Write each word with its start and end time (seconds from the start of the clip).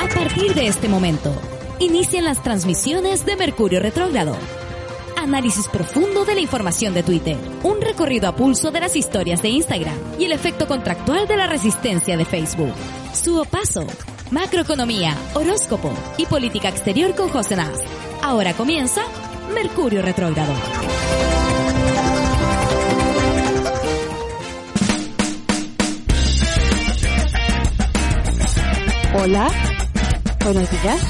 A 0.00 0.08
partir 0.14 0.54
de 0.54 0.68
este 0.68 0.88
momento, 0.88 1.34
inician 1.80 2.24
las 2.24 2.42
transmisiones 2.42 3.26
de 3.26 3.34
Mercurio 3.36 3.80
Retrógrado. 3.80 4.36
Análisis 5.16 5.66
profundo 5.66 6.24
de 6.24 6.36
la 6.36 6.40
información 6.42 6.94
de 6.94 7.02
Twitter, 7.02 7.36
un 7.64 7.80
recorrido 7.80 8.28
a 8.28 8.36
pulso 8.36 8.70
de 8.70 8.80
las 8.80 8.94
historias 8.94 9.42
de 9.42 9.48
Instagram 9.48 9.96
y 10.18 10.26
el 10.26 10.32
efecto 10.32 10.68
contractual 10.68 11.26
de 11.26 11.38
la 11.38 11.48
resistencia 11.48 12.16
de 12.16 12.24
Facebook. 12.24 12.72
Su 13.12 13.44
paso, 13.50 13.86
macroeconomía, 14.30 15.16
horóscopo 15.34 15.92
y 16.18 16.26
política 16.26 16.68
exterior 16.68 17.16
con 17.16 17.30
José 17.30 17.56
Nas. 17.56 17.80
Ahora 18.22 18.52
comienza 18.52 19.02
Mercurio 19.52 20.02
Retrógrado. 20.02 20.52
Hola, 29.24 29.50
buenos 30.44 30.70
días. 30.70 31.00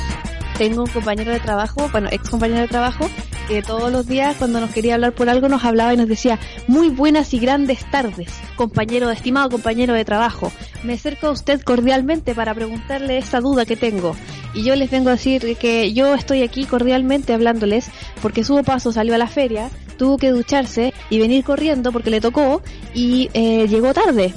Tengo 0.56 0.84
un 0.84 0.88
compañero 0.88 1.32
de 1.32 1.40
trabajo, 1.40 1.88
bueno, 1.90 2.08
ex 2.12 2.30
compañero 2.30 2.60
de 2.60 2.68
trabajo, 2.68 3.10
que 3.48 3.60
todos 3.60 3.90
los 3.90 4.06
días 4.06 4.36
cuando 4.36 4.60
nos 4.60 4.70
quería 4.70 4.94
hablar 4.94 5.16
por 5.16 5.28
algo 5.28 5.48
nos 5.48 5.64
hablaba 5.64 5.92
y 5.92 5.96
nos 5.96 6.06
decía, 6.06 6.38
muy 6.68 6.90
buenas 6.90 7.34
y 7.34 7.40
grandes 7.40 7.84
tardes, 7.90 8.28
compañero, 8.54 9.10
estimado 9.10 9.50
compañero 9.50 9.94
de 9.94 10.04
trabajo. 10.04 10.52
Me 10.84 10.92
acerco 10.92 11.26
a 11.26 11.32
usted 11.32 11.60
cordialmente 11.62 12.36
para 12.36 12.54
preguntarle 12.54 13.18
esta 13.18 13.40
duda 13.40 13.64
que 13.64 13.74
tengo. 13.74 14.14
Y 14.54 14.62
yo 14.62 14.76
les 14.76 14.92
vengo 14.92 15.08
a 15.08 15.14
decir 15.14 15.56
que 15.56 15.92
yo 15.92 16.14
estoy 16.14 16.42
aquí 16.42 16.66
cordialmente 16.66 17.34
hablándoles 17.34 17.90
porque 18.22 18.44
su 18.44 18.62
paso 18.62 18.92
salió 18.92 19.16
a 19.16 19.18
la 19.18 19.26
feria, 19.26 19.70
tuvo 19.98 20.18
que 20.18 20.30
ducharse 20.30 20.94
y 21.10 21.18
venir 21.18 21.42
corriendo 21.42 21.90
porque 21.90 22.10
le 22.10 22.20
tocó 22.20 22.62
y 22.94 23.28
eh, 23.34 23.66
llegó 23.66 23.92
tarde. 23.92 24.32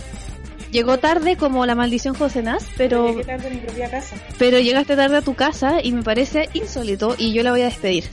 Llegó 0.72 0.98
tarde 1.00 1.38
como 1.38 1.66
la 1.66 1.76
maldición 1.76 2.14
José 2.14 2.44
Nas, 2.44 2.66
pero, 2.78 3.08
Llegué 3.10 3.24
tarde 3.24 3.48
a 3.48 3.50
mi 3.52 3.58
propia 3.58 3.90
casa. 3.90 4.16
pero 4.38 4.60
llegaste 4.60 4.96
tarde 4.96 5.18
a 5.18 5.22
tu 5.22 5.34
casa 5.34 5.78
y 5.82 5.92
me 5.94 6.04
parece 6.04 6.50
insólito 6.54 7.16
y 7.18 7.34
yo 7.34 7.42
la 7.44 7.52
voy 7.52 7.62
a 7.62 7.66
despedir. 7.66 8.06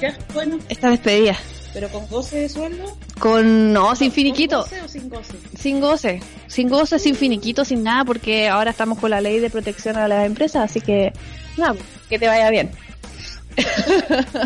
Ya, 0.00 0.16
bueno, 0.34 0.58
Esta 0.68 0.90
despedida. 0.90 1.36
pero 1.74 1.88
con 1.90 2.06
goce 2.08 2.40
de 2.40 2.48
sueldo. 2.48 2.96
Con, 3.18 3.72
no, 3.72 3.94
sin 3.96 4.08
¿Con 4.08 4.14
finiquito. 4.14 4.58
goce 4.62 4.80
o 4.82 4.88
sin 4.88 5.08
goce? 5.08 5.34
Sin 5.58 5.80
goce. 5.80 6.20
Sin 6.46 6.68
goce, 6.68 6.98
sin 6.98 7.14
finiquito, 7.14 7.64
sin 7.64 7.82
nada, 7.82 8.04
porque 8.04 8.48
ahora 8.48 8.70
estamos 8.70 8.98
con 8.98 9.10
la 9.10 9.20
ley 9.20 9.38
de 9.40 9.50
protección 9.50 9.96
a 9.96 10.08
las 10.08 10.26
empresas, 10.26 10.70
así 10.70 10.80
que, 10.80 11.12
nada, 11.56 11.74
que 12.08 12.18
te 12.18 12.26
vaya 12.26 12.50
bien. 12.50 12.70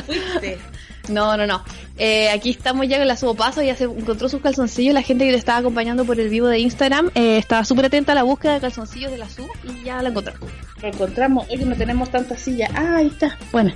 Fuiste. 0.06 0.58
No, 1.11 1.36
no, 1.36 1.47
no. 1.47 1.62
Eh, 1.98 2.30
aquí 2.30 2.50
estamos 2.50 2.89
ya 2.89 2.98
con 2.98 3.06
la 3.06 3.16
subopaso, 3.16 3.62
ya 3.62 3.77
se 3.77 3.84
encontró 3.84 4.28
sus 4.28 4.41
calzoncillos. 4.41 4.94
La 4.94 5.03
gente 5.03 5.25
que 5.25 5.33
le 5.33 5.39
estaba 5.39 5.58
acompañando 5.58 6.05
por 6.05 6.19
el 6.19 6.28
vivo 6.28 6.47
de 6.47 6.58
Instagram 6.61 7.11
eh, 7.14 7.39
estaba 7.39 7.64
súper 7.64 7.86
atenta 7.86 8.12
a 8.12 8.14
la 8.14 8.22
búsqueda 8.22 8.55
de 8.55 8.61
calzoncillos 8.61 9.11
de 9.11 9.19
la 9.19 9.28
sub 9.28 9.50
y 9.64 9.84
ya 9.84 10.02
la 10.02 10.08
encontró. 10.08 10.34
Lo 10.80 10.89
encontramos. 10.89 11.47
Oye, 11.50 11.64
no 11.64 11.77
tenemos 11.77 12.11
tantas 12.11 12.41
sillas. 12.41 12.70
Ah, 12.75 12.97
ahí 12.97 13.08
está. 13.08 13.36
Bueno. 13.52 13.72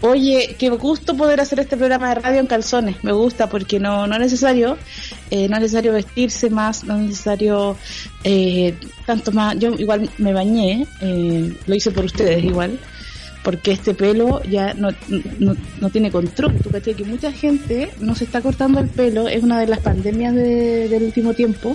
Oye, 0.00 0.54
qué 0.58 0.70
gusto 0.70 1.16
poder 1.16 1.40
hacer 1.40 1.58
este 1.58 1.76
programa 1.76 2.10
de 2.10 2.14
radio 2.16 2.40
en 2.40 2.46
calzones. 2.46 3.02
Me 3.02 3.10
gusta 3.10 3.48
porque 3.48 3.80
no, 3.80 4.06
no 4.06 4.14
es 4.14 4.20
necesario, 4.20 4.78
eh, 5.30 5.48
no 5.48 5.56
es 5.56 5.62
necesario 5.62 5.92
vestirse 5.92 6.50
más, 6.50 6.84
no 6.84 6.96
es 6.96 7.02
necesario 7.02 7.76
eh, 8.22 8.76
tanto 9.06 9.32
más. 9.32 9.58
Yo 9.58 9.72
igual 9.74 10.08
me 10.18 10.32
bañé, 10.32 10.86
eh, 11.00 11.52
lo 11.66 11.74
hice 11.74 11.90
por 11.90 12.04
ustedes 12.04 12.44
igual, 12.44 12.78
porque 13.48 13.72
este 13.72 13.94
pelo 13.94 14.42
ya 14.44 14.74
no, 14.74 14.90
no, 15.38 15.56
no 15.80 15.88
tiene 15.88 16.10
control. 16.10 16.52
Tú 16.62 16.68
cachai 16.68 16.92
que 16.92 17.04
mucha 17.04 17.32
gente 17.32 17.88
no 17.98 18.14
se 18.14 18.24
está 18.24 18.42
cortando 18.42 18.78
el 18.78 18.88
pelo, 18.90 19.26
es 19.26 19.42
una 19.42 19.58
de 19.58 19.66
las 19.66 19.78
pandemias 19.78 20.34
de- 20.34 20.86
del 20.90 21.04
último 21.04 21.32
tiempo, 21.32 21.74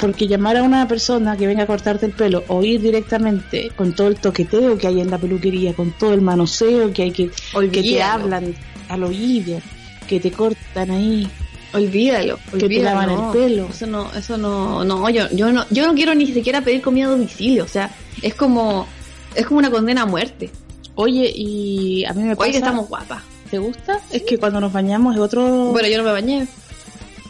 porque 0.00 0.26
llamar 0.26 0.56
a 0.56 0.64
una 0.64 0.88
persona 0.88 1.36
que 1.36 1.46
venga 1.46 1.62
a 1.62 1.66
cortarte 1.68 2.06
el 2.06 2.12
pelo 2.12 2.42
o 2.48 2.64
ir 2.64 2.80
directamente 2.80 3.70
con 3.76 3.92
todo 3.92 4.08
el 4.08 4.16
toqueteo 4.16 4.76
que 4.76 4.88
hay 4.88 5.00
en 5.00 5.08
la 5.08 5.18
peluquería, 5.18 5.72
con 5.72 5.92
todo 5.92 6.14
el 6.14 6.20
manoseo 6.20 6.92
que 6.92 7.02
hay 7.04 7.12
que, 7.12 7.28
que 7.28 7.32
te 7.52 7.56
Olvídalo. 7.58 8.04
hablan 8.24 8.54
al 8.88 9.04
oído, 9.04 9.60
que 10.08 10.18
te 10.18 10.32
cortan 10.32 10.90
ahí, 10.90 11.28
Olvídalo, 11.74 12.40
que 12.50 12.58
te 12.58 12.64
olvídalo. 12.64 13.00
lavan 13.00 13.14
no. 13.14 13.32
el 13.32 13.38
pelo. 13.38 13.68
Eso 13.70 13.86
no, 13.86 14.10
eso 14.14 14.36
no, 14.36 14.82
no, 14.84 15.08
yo, 15.10 15.30
yo 15.30 15.52
no, 15.52 15.64
yo 15.70 15.86
no 15.86 15.94
quiero 15.94 16.12
ni 16.16 16.26
siquiera 16.26 16.60
pedir 16.62 16.82
comida 16.82 17.06
a 17.06 17.10
domicilio, 17.10 17.62
o 17.62 17.68
sea, 17.68 17.90
es 18.20 18.34
como, 18.34 18.88
es 19.36 19.46
como 19.46 19.58
una 19.58 19.70
condena 19.70 20.02
a 20.02 20.06
muerte. 20.06 20.50
Oye, 20.96 21.30
y 21.34 22.04
a 22.04 22.12
mí 22.12 22.22
me 22.22 22.36
pasa... 22.36 22.44
Oye, 22.44 22.52
que 22.52 22.58
estamos 22.58 22.88
guapas. 22.88 23.22
¿Te 23.50 23.58
gusta? 23.58 24.00
Es 24.10 24.22
que 24.22 24.38
cuando 24.38 24.60
nos 24.60 24.72
bañamos 24.72 25.14
es 25.14 25.20
otro... 25.20 25.72
Bueno, 25.72 25.88
yo 25.88 25.98
no 25.98 26.04
me 26.04 26.12
bañé. 26.12 26.46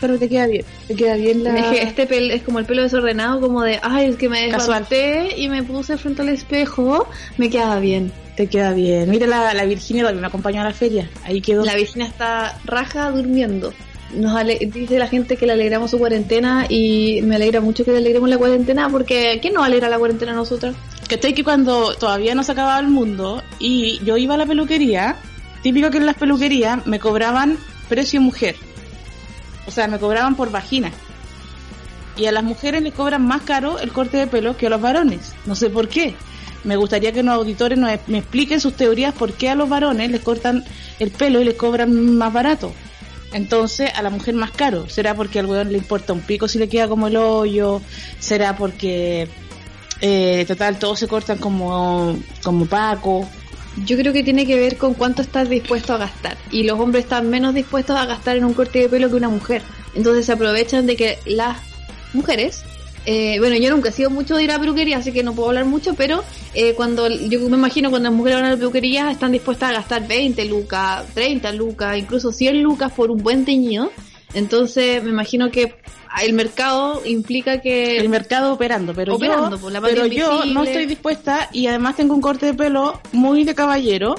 pero 0.00 0.18
te 0.18 0.28
queda 0.28 0.46
bien. 0.46 0.64
Te 0.86 0.94
queda 0.94 1.16
bien 1.16 1.44
la... 1.44 1.58
Es 1.58 1.66
que 1.66 1.82
este 1.82 2.06
pel 2.06 2.30
es 2.30 2.42
como 2.42 2.58
el 2.58 2.66
pelo 2.66 2.82
desordenado, 2.82 3.40
como 3.40 3.62
de, 3.62 3.80
ay, 3.82 4.10
es 4.10 4.16
que 4.16 4.28
me 4.28 4.50
desbalté 4.50 5.38
y 5.38 5.48
me 5.48 5.62
puse 5.62 5.96
frente 5.96 6.22
al 6.22 6.28
espejo, 6.28 7.06
me 7.38 7.48
queda 7.50 7.78
bien. 7.78 8.12
Te 8.36 8.48
queda 8.48 8.72
bien. 8.72 9.08
Mira 9.10 9.26
la, 9.26 9.54
la 9.54 9.64
Virginia 9.64 10.02
también 10.04 10.20
me 10.22 10.26
acompañó 10.26 10.60
a 10.60 10.64
la 10.64 10.72
feria. 10.72 11.08
Ahí 11.24 11.40
quedó. 11.40 11.64
La 11.64 11.76
Virginia 11.76 12.06
está 12.06 12.58
raja 12.64 13.10
durmiendo. 13.10 13.72
Nos 14.16 14.36
ale- 14.36 14.58
dice 14.72 14.98
la 14.98 15.08
gente 15.08 15.36
que 15.36 15.46
le 15.46 15.52
alegramos 15.54 15.90
su 15.90 15.98
cuarentena 15.98 16.66
y 16.68 17.20
me 17.22 17.36
alegra 17.36 17.60
mucho 17.60 17.84
que 17.84 17.90
le 17.92 17.98
alegremos 17.98 18.28
la 18.28 18.38
cuarentena 18.38 18.88
porque 18.88 19.38
¿quién 19.42 19.54
nos 19.54 19.64
alegra 19.64 19.88
la 19.88 19.98
cuarentena 19.98 20.32
a 20.32 20.36
nosotras? 20.36 20.74
¿Cachai 21.08 21.34
que 21.34 21.44
cuando 21.44 21.94
todavía 21.94 22.34
no 22.34 22.42
se 22.42 22.52
acababa 22.52 22.78
el 22.80 22.88
mundo 22.88 23.42
y 23.58 23.98
yo 24.04 24.16
iba 24.16 24.34
a 24.34 24.38
la 24.38 24.46
peluquería, 24.46 25.16
típico 25.62 25.90
que 25.90 25.98
en 25.98 26.06
las 26.06 26.16
peluquerías 26.16 26.86
me 26.86 26.98
cobraban 26.98 27.58
precio 27.88 28.20
mujer. 28.20 28.56
O 29.66 29.70
sea, 29.70 29.86
me 29.88 29.98
cobraban 29.98 30.34
por 30.36 30.50
vagina. 30.50 30.90
Y 32.16 32.26
a 32.26 32.32
las 32.32 32.44
mujeres 32.44 32.82
les 32.82 32.94
cobran 32.94 33.26
más 33.26 33.42
caro 33.42 33.78
el 33.78 33.90
corte 33.92 34.16
de 34.18 34.26
pelo 34.26 34.56
que 34.56 34.68
a 34.68 34.70
los 34.70 34.80
varones. 34.80 35.32
No 35.46 35.54
sé 35.56 35.68
por 35.70 35.88
qué. 35.88 36.14
Me 36.62 36.76
gustaría 36.76 37.12
que 37.12 37.22
los 37.22 37.34
auditores 37.34 37.76
nos, 37.78 37.90
me 38.06 38.18
expliquen 38.18 38.60
sus 38.60 38.74
teorías 38.74 39.12
por 39.12 39.32
qué 39.32 39.50
a 39.50 39.54
los 39.54 39.68
varones 39.68 40.10
les 40.10 40.20
cortan 40.22 40.64
el 40.98 41.10
pelo 41.10 41.40
y 41.40 41.44
les 41.44 41.54
cobran 41.54 42.16
más 42.16 42.32
barato. 42.32 42.72
Entonces, 43.34 43.90
a 43.94 44.00
la 44.00 44.10
mujer 44.10 44.34
más 44.34 44.52
caro. 44.52 44.88
¿Será 44.88 45.14
porque 45.14 45.40
al 45.40 45.46
weón 45.46 45.72
le 45.72 45.78
importa 45.78 46.12
un 46.12 46.20
pico 46.20 46.46
si 46.46 46.60
le 46.60 46.68
queda 46.68 46.86
como 46.86 47.08
el 47.08 47.16
hoyo? 47.16 47.82
¿Será 48.20 48.56
porque, 48.56 49.28
eh, 50.00 50.44
total, 50.46 50.78
todos 50.78 51.00
se 51.00 51.08
cortan 51.08 51.38
como, 51.38 52.16
como 52.44 52.66
Paco? 52.66 53.28
Yo 53.84 53.96
creo 53.96 54.12
que 54.12 54.22
tiene 54.22 54.46
que 54.46 54.54
ver 54.54 54.78
con 54.78 54.94
cuánto 54.94 55.20
estás 55.20 55.50
dispuesto 55.50 55.92
a 55.92 55.98
gastar. 55.98 56.36
Y 56.52 56.62
los 56.62 56.78
hombres 56.78 57.04
están 57.04 57.28
menos 57.28 57.54
dispuestos 57.54 57.96
a 57.96 58.06
gastar 58.06 58.36
en 58.36 58.44
un 58.44 58.54
corte 58.54 58.78
de 58.78 58.88
pelo 58.88 59.10
que 59.10 59.16
una 59.16 59.28
mujer. 59.28 59.62
Entonces 59.96 60.26
se 60.26 60.32
aprovechan 60.32 60.86
de 60.86 60.94
que 60.94 61.18
las 61.26 61.58
mujeres, 62.12 62.62
eh, 63.06 63.36
bueno, 63.38 63.56
yo 63.56 63.70
nunca 63.70 63.90
he 63.90 63.92
sido 63.92 64.10
mucho 64.10 64.36
de 64.36 64.44
ir 64.44 64.50
a 64.50 64.58
peluquería, 64.58 64.98
así 64.98 65.12
que 65.12 65.22
no 65.22 65.34
puedo 65.34 65.48
hablar 65.48 65.66
mucho, 65.66 65.94
pero 65.94 66.24
eh, 66.54 66.74
cuando 66.74 67.08
yo 67.08 67.40
me 67.50 67.56
imagino 67.56 67.90
cuando 67.90 68.08
las 68.08 68.16
mujeres 68.16 68.38
van 68.38 68.46
a 68.46 68.50
la 68.50 68.56
peluquería 68.56 69.10
están 69.10 69.32
dispuestas 69.32 69.70
a 69.70 69.72
gastar 69.74 70.06
20 70.06 70.44
lucas, 70.46 71.04
30 71.12 71.52
lucas, 71.52 71.98
incluso 71.98 72.32
100 72.32 72.62
lucas 72.62 72.92
por 72.92 73.10
un 73.10 73.22
buen 73.22 73.44
teñido. 73.44 73.90
Entonces 74.32 75.02
me 75.04 75.10
imagino 75.10 75.50
que 75.50 75.76
el 76.22 76.32
mercado 76.32 77.02
implica 77.04 77.60
que... 77.60 77.98
el 77.98 78.08
mercado 78.08 78.54
operando, 78.54 78.94
pero 78.94 79.14
Operando, 79.14 79.56
yo, 79.56 79.62
pues, 79.62 79.72
la 79.72 79.80
pero 79.80 80.06
yo 80.06 80.44
no 80.46 80.64
estoy 80.64 80.86
dispuesta 80.86 81.48
y 81.52 81.66
además 81.66 81.96
tengo 81.96 82.14
un 82.14 82.20
corte 82.20 82.46
de 82.46 82.54
pelo 82.54 83.00
muy 83.12 83.44
de 83.44 83.54
caballero, 83.54 84.14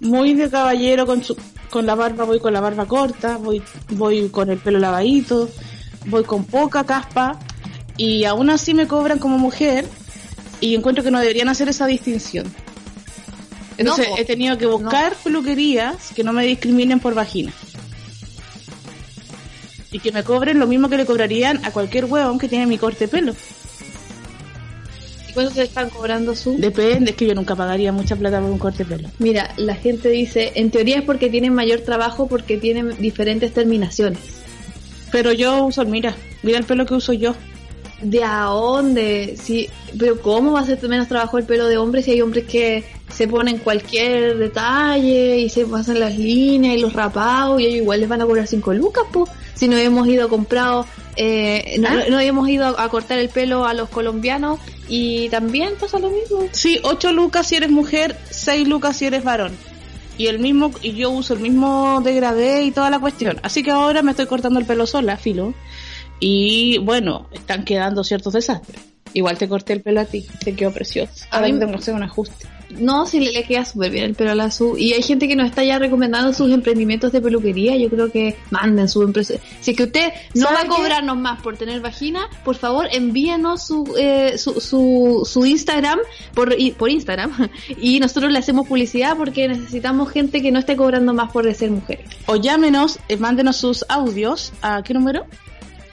muy 0.00 0.34
de 0.34 0.50
caballero 0.50 1.06
con 1.06 1.22
su, 1.22 1.36
con 1.68 1.86
la 1.86 1.94
barba, 1.94 2.24
voy 2.24 2.40
con 2.40 2.52
la 2.52 2.60
barba 2.60 2.86
corta, 2.86 3.36
voy, 3.36 3.62
voy 3.90 4.28
con 4.28 4.50
el 4.50 4.58
pelo 4.58 4.78
lavadito, 4.78 5.48
voy 6.06 6.24
con 6.24 6.44
poca 6.44 6.84
caspa 6.84 7.38
y 8.00 8.24
aún 8.24 8.48
así 8.48 8.72
me 8.72 8.86
cobran 8.86 9.18
como 9.18 9.36
mujer 9.36 9.84
y 10.58 10.74
encuentro 10.74 11.04
que 11.04 11.10
no 11.10 11.20
deberían 11.20 11.50
hacer 11.50 11.68
esa 11.68 11.84
distinción. 11.84 12.50
Entonces 13.76 14.08
No, 14.08 14.16
he 14.16 14.24
tenido 14.24 14.56
que 14.56 14.64
buscar 14.64 15.14
peluquerías 15.22 16.10
que 16.16 16.24
no 16.24 16.32
me 16.32 16.46
discriminen 16.46 16.98
por 16.98 17.12
vagina. 17.12 17.52
Y 19.92 19.98
que 19.98 20.12
me 20.12 20.24
cobren 20.24 20.58
lo 20.58 20.66
mismo 20.66 20.88
que 20.88 20.96
le 20.96 21.04
cobrarían 21.04 21.62
a 21.62 21.72
cualquier 21.72 22.06
huevón 22.06 22.38
que 22.38 22.48
tiene 22.48 22.66
mi 22.66 22.78
corte 22.78 23.04
de 23.04 23.08
pelo. 23.08 23.34
¿Y 25.28 25.32
cuánto 25.34 25.52
se 25.52 25.64
están 25.64 25.90
cobrando 25.90 26.34
su...? 26.34 26.56
Depende, 26.56 27.10
es 27.10 27.16
que 27.18 27.26
yo 27.26 27.34
nunca 27.34 27.54
pagaría 27.54 27.92
mucha 27.92 28.16
plata 28.16 28.40
por 28.40 28.50
un 28.50 28.58
corte 28.58 28.84
de 28.84 28.96
pelo. 28.96 29.10
Mira, 29.18 29.52
la 29.58 29.74
gente 29.74 30.08
dice, 30.08 30.52
en 30.54 30.70
teoría 30.70 30.96
es 30.96 31.04
porque 31.04 31.28
tienen 31.28 31.52
mayor 31.52 31.80
trabajo 31.80 32.28
porque 32.28 32.56
tienen 32.56 32.96
diferentes 32.98 33.52
terminaciones. 33.52 34.20
Pero 35.12 35.32
yo 35.32 35.66
uso, 35.66 35.84
mira, 35.84 36.14
mira 36.42 36.56
el 36.56 36.64
pelo 36.64 36.86
que 36.86 36.94
uso 36.94 37.12
yo. 37.12 37.34
¿De 38.02 38.24
a 38.24 38.44
dónde? 38.44 39.36
Sí, 39.40 39.68
pero 39.98 40.20
¿cómo 40.20 40.52
va 40.52 40.60
a 40.60 40.66
ser 40.66 40.80
menos 40.88 41.08
trabajo 41.08 41.38
el 41.38 41.44
pelo 41.44 41.66
de 41.66 41.76
hombres 41.76 42.06
si 42.06 42.12
hay 42.12 42.22
hombres 42.22 42.46
que 42.46 42.84
se 43.12 43.28
ponen 43.28 43.58
cualquier 43.58 44.38
detalle 44.38 45.38
y 45.38 45.48
se 45.48 45.66
pasan 45.66 46.00
las 46.00 46.16
líneas 46.16 46.76
y 46.76 46.80
los 46.80 46.92
rapados 46.92 47.60
y 47.60 47.66
ellos 47.66 47.82
igual 47.82 48.00
les 48.00 48.08
van 48.08 48.22
a 48.22 48.26
cobrar 48.26 48.46
5 48.46 48.72
lucas, 48.74 49.04
po? 49.12 49.28
Si 49.54 49.68
no 49.68 49.76
hemos 49.76 50.08
ido 50.08 50.26
a 50.26 50.28
comprado, 50.28 50.86
eh, 51.16 51.76
no, 51.78 51.88
¿Ah? 51.88 52.04
no 52.08 52.20
hemos 52.20 52.48
ido 52.48 52.64
a, 52.66 52.82
a 52.82 52.88
cortar 52.88 53.18
el 53.18 53.28
pelo 53.28 53.66
a 53.66 53.74
los 53.74 53.90
colombianos 53.90 54.58
y 54.88 55.28
también 55.28 55.74
pasa 55.78 55.98
lo 55.98 56.10
mismo. 56.10 56.48
Sí, 56.52 56.80
8 56.82 57.12
lucas 57.12 57.48
si 57.48 57.56
eres 57.56 57.70
mujer, 57.70 58.16
6 58.30 58.66
lucas 58.66 58.96
si 58.96 59.06
eres 59.06 59.22
varón. 59.24 59.52
Y 60.16 60.26
el 60.26 60.38
mismo, 60.38 60.70
y 60.82 60.92
yo 60.92 61.10
uso 61.10 61.34
el 61.34 61.40
mismo 61.40 62.02
degradé 62.04 62.64
y 62.64 62.72
toda 62.72 62.90
la 62.90 62.98
cuestión. 62.98 63.40
Así 63.42 63.62
que 63.62 63.70
ahora 63.70 64.02
me 64.02 64.10
estoy 64.10 64.26
cortando 64.26 64.60
el 64.60 64.66
pelo 64.66 64.86
sola, 64.86 65.16
filo. 65.16 65.54
Y 66.20 66.78
bueno, 66.78 67.26
están 67.32 67.64
quedando 67.64 68.04
ciertos 68.04 68.32
desastres. 68.34 68.80
Igual 69.12 69.36
te 69.38 69.48
corté 69.48 69.72
el 69.72 69.80
pelo 69.82 70.00
a 70.00 70.04
ti, 70.04 70.24
te 70.44 70.54
quedó 70.54 70.70
precioso. 70.72 71.24
A 71.32 71.40
mí- 71.40 71.58
tengo 71.58 71.72
que 71.72 71.78
hacer 71.78 71.94
un 71.94 72.04
ajuste. 72.04 72.46
No, 72.78 73.04
sí 73.04 73.18
le, 73.18 73.32
le 73.32 73.42
queda 73.42 73.64
súper 73.64 73.90
bien 73.90 74.04
el 74.04 74.14
pelo 74.14 74.30
a 74.30 74.34
la 74.36 74.52
Su. 74.52 74.78
Y 74.78 74.92
hay 74.92 75.02
gente 75.02 75.26
que 75.26 75.34
nos 75.34 75.48
está 75.48 75.64
ya 75.64 75.80
recomendando 75.80 76.32
sus 76.32 76.52
emprendimientos 76.52 77.10
de 77.10 77.20
peluquería. 77.20 77.74
Yo 77.76 77.90
creo 77.90 78.12
que 78.12 78.36
manden 78.50 78.88
su 78.88 79.02
empresa. 79.02 79.34
Si 79.60 79.72
es 79.72 79.76
que 79.76 79.82
usted 79.82 80.12
no 80.34 80.44
va 80.44 80.50
¿Sabe 80.52 80.60
a 80.60 80.62
qué? 80.62 80.76
cobrarnos 80.76 81.16
más 81.16 81.42
por 81.42 81.56
tener 81.56 81.80
vagina, 81.80 82.28
por 82.44 82.54
favor 82.54 82.86
envíenos 82.92 83.66
su, 83.66 83.92
eh, 83.98 84.38
su, 84.38 84.60
su, 84.60 85.26
su 85.28 85.44
Instagram 85.44 85.98
por, 86.32 86.54
y- 86.56 86.70
por 86.70 86.88
Instagram. 86.90 87.32
Y 87.80 87.98
nosotros 87.98 88.30
le 88.30 88.38
hacemos 88.38 88.68
publicidad 88.68 89.16
porque 89.16 89.48
necesitamos 89.48 90.08
gente 90.12 90.40
que 90.40 90.52
no 90.52 90.60
esté 90.60 90.76
cobrando 90.76 91.12
más 91.12 91.32
por 91.32 91.52
ser 91.52 91.72
mujeres. 91.72 92.06
O 92.26 92.36
llámenos, 92.36 93.00
eh, 93.08 93.16
mándenos 93.16 93.56
sus 93.56 93.84
audios. 93.88 94.52
¿A 94.62 94.84
qué 94.84 94.94
número? 94.94 95.26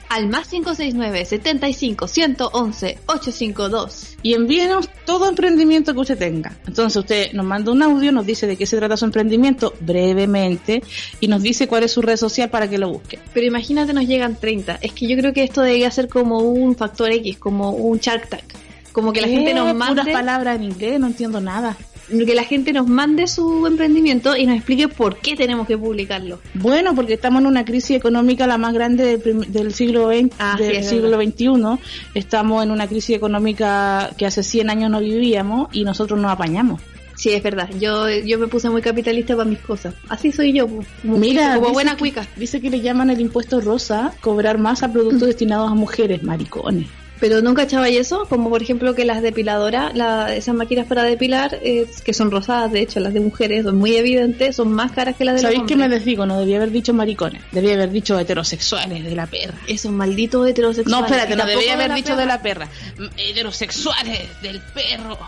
Al 0.08 0.28
más 0.28 0.48
569 0.48 1.24
75 1.24 2.08
111 2.08 2.98
852. 3.06 4.16
y 4.22 4.34
envíenos 4.34 4.88
todo 5.04 5.28
emprendimiento 5.28 5.92
que 5.92 6.00
usted 6.00 6.18
tenga. 6.18 6.56
Entonces 6.66 6.96
usted 6.96 7.32
nos 7.32 7.44
manda 7.44 7.72
un 7.72 7.82
audio, 7.82 8.10
nos 8.10 8.24
dice 8.26 8.46
de 8.46 8.56
qué 8.56 8.66
se 8.66 8.76
trata 8.78 8.96
su 8.96 9.04
emprendimiento 9.04 9.74
brevemente 9.80 10.82
y 11.20 11.28
nos 11.28 11.42
dice 11.42 11.68
cuál 11.68 11.84
es 11.84 11.92
su 11.92 12.02
red 12.02 12.16
social 12.16 12.48
para 12.50 12.68
que 12.68 12.78
lo 12.78 12.88
busque. 12.90 13.18
Pero 13.34 13.46
imagínate 13.46 13.92
nos 13.92 14.06
llegan 14.06 14.36
30. 14.36 14.78
Es 14.80 14.92
que 14.92 15.06
yo 15.06 15.16
creo 15.16 15.32
que 15.32 15.44
esto 15.44 15.60
debería 15.62 15.90
ser 15.90 16.08
como 16.08 16.38
un 16.38 16.74
factor 16.74 17.10
X, 17.12 17.38
como 17.38 17.70
un 17.72 17.98
Shark 17.98 18.28
Tank. 18.28 18.44
Como 18.92 19.12
que 19.12 19.20
la 19.20 19.28
gente 19.28 19.54
nos 19.54 19.68
Eh, 19.70 19.74
mande 19.74 20.00
puras 20.02 20.16
palabras 20.16 20.56
en 20.56 20.64
inglés, 20.64 20.98
no 20.98 21.06
entiendo 21.06 21.40
nada. 21.40 21.76
Que 22.08 22.34
la 22.34 22.44
gente 22.44 22.72
nos 22.72 22.86
mande 22.88 23.26
su 23.26 23.66
emprendimiento 23.66 24.36
y 24.36 24.46
nos 24.46 24.56
explique 24.56 24.88
por 24.88 25.16
qué 25.18 25.36
tenemos 25.36 25.66
que 25.66 25.76
publicarlo. 25.76 26.40
Bueno, 26.54 26.94
porque 26.94 27.14
estamos 27.14 27.40
en 27.42 27.46
una 27.46 27.64
crisis 27.64 27.96
económica 27.96 28.46
la 28.46 28.58
más 28.58 28.72
grande 28.74 29.18
del, 29.18 29.52
del 29.52 29.74
siglo 29.74 30.08
XX, 30.10 30.34
Ah, 30.38 30.54
sí, 30.58 30.64
del 30.64 30.76
es 30.76 30.88
siglo 30.88 31.20
XXI. 31.20 31.78
Estamos 32.14 32.62
en 32.64 32.70
una 32.70 32.86
crisis 32.86 33.16
económica 33.16 34.10
que 34.16 34.26
hace 34.26 34.42
100 34.42 34.70
años 34.70 34.90
no 34.90 35.00
vivíamos 35.00 35.68
y 35.72 35.84
nosotros 35.84 36.18
nos 36.20 36.30
apañamos. 36.32 36.80
Sí, 37.16 37.30
es 37.32 37.42
verdad. 37.42 37.68
Yo 37.80 38.08
yo 38.08 38.38
me 38.38 38.46
puse 38.46 38.70
muy 38.70 38.80
capitalista 38.80 39.34
para 39.36 39.48
mis 39.50 39.58
cosas. 39.58 39.92
Así 40.08 40.30
soy 40.30 40.52
yo, 40.52 40.68
como, 40.68 41.16
Mira, 41.18 41.56
como 41.56 41.70
buena 41.72 41.92
que- 41.92 41.98
cuica. 41.98 42.26
Dice 42.36 42.60
que 42.60 42.70
le 42.70 42.80
llaman 42.80 43.10
el 43.10 43.20
impuesto 43.20 43.60
rosa 43.60 44.12
cobrar 44.20 44.56
más 44.58 44.84
a 44.84 44.92
productos 44.92 45.26
destinados 45.26 45.68
a 45.70 45.74
mujeres, 45.74 46.22
maricones. 46.22 46.86
Pero 47.20 47.42
nunca 47.42 47.64
echaba 47.64 47.88
eso, 47.88 48.26
como 48.28 48.48
por 48.48 48.62
ejemplo 48.62 48.94
que 48.94 49.04
las 49.04 49.22
depiladoras, 49.22 49.94
la, 49.96 50.34
esas 50.34 50.54
máquinas 50.54 50.86
para 50.86 51.02
depilar, 51.02 51.58
eh, 51.62 51.86
que 52.04 52.12
son 52.12 52.30
rosadas, 52.30 52.70
de 52.70 52.80
hecho, 52.80 53.00
las 53.00 53.12
de 53.12 53.20
mujeres 53.20 53.64
son 53.64 53.76
muy 53.76 53.96
evidentes, 53.96 54.56
son 54.56 54.70
más 54.72 54.92
caras 54.92 55.16
que 55.16 55.24
las 55.24 55.34
de 55.36 55.40
¿Sabéis 55.42 55.62
qué 55.66 55.74
me 55.76 55.84
hombres. 55.84 56.00
desdigo? 56.04 56.26
No 56.26 56.38
debía 56.40 56.58
haber 56.58 56.70
dicho 56.70 56.94
maricones, 56.94 57.42
debía 57.52 57.74
haber 57.74 57.90
dicho 57.90 58.18
heterosexuales 58.18 59.04
de 59.04 59.14
la 59.16 59.26
perra. 59.26 59.54
Esos 59.66 59.90
malditos 59.90 60.46
heterosexuales. 60.48 61.00
No, 61.00 61.06
espérate, 61.06 61.36
no 61.36 61.46
debía 61.46 61.74
haber 61.74 61.92
dicho 61.94 62.08
perra. 62.10 62.20
de 62.20 62.26
la 62.26 62.42
perra. 62.42 62.68
Heterosexuales 63.16 64.40
del 64.42 64.60
perro. 64.60 65.18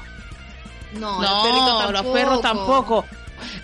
No, 0.99 1.21
No, 1.23 1.83
los, 1.83 1.93
los 1.93 2.13
perros 2.13 2.41
tampoco. 2.41 3.05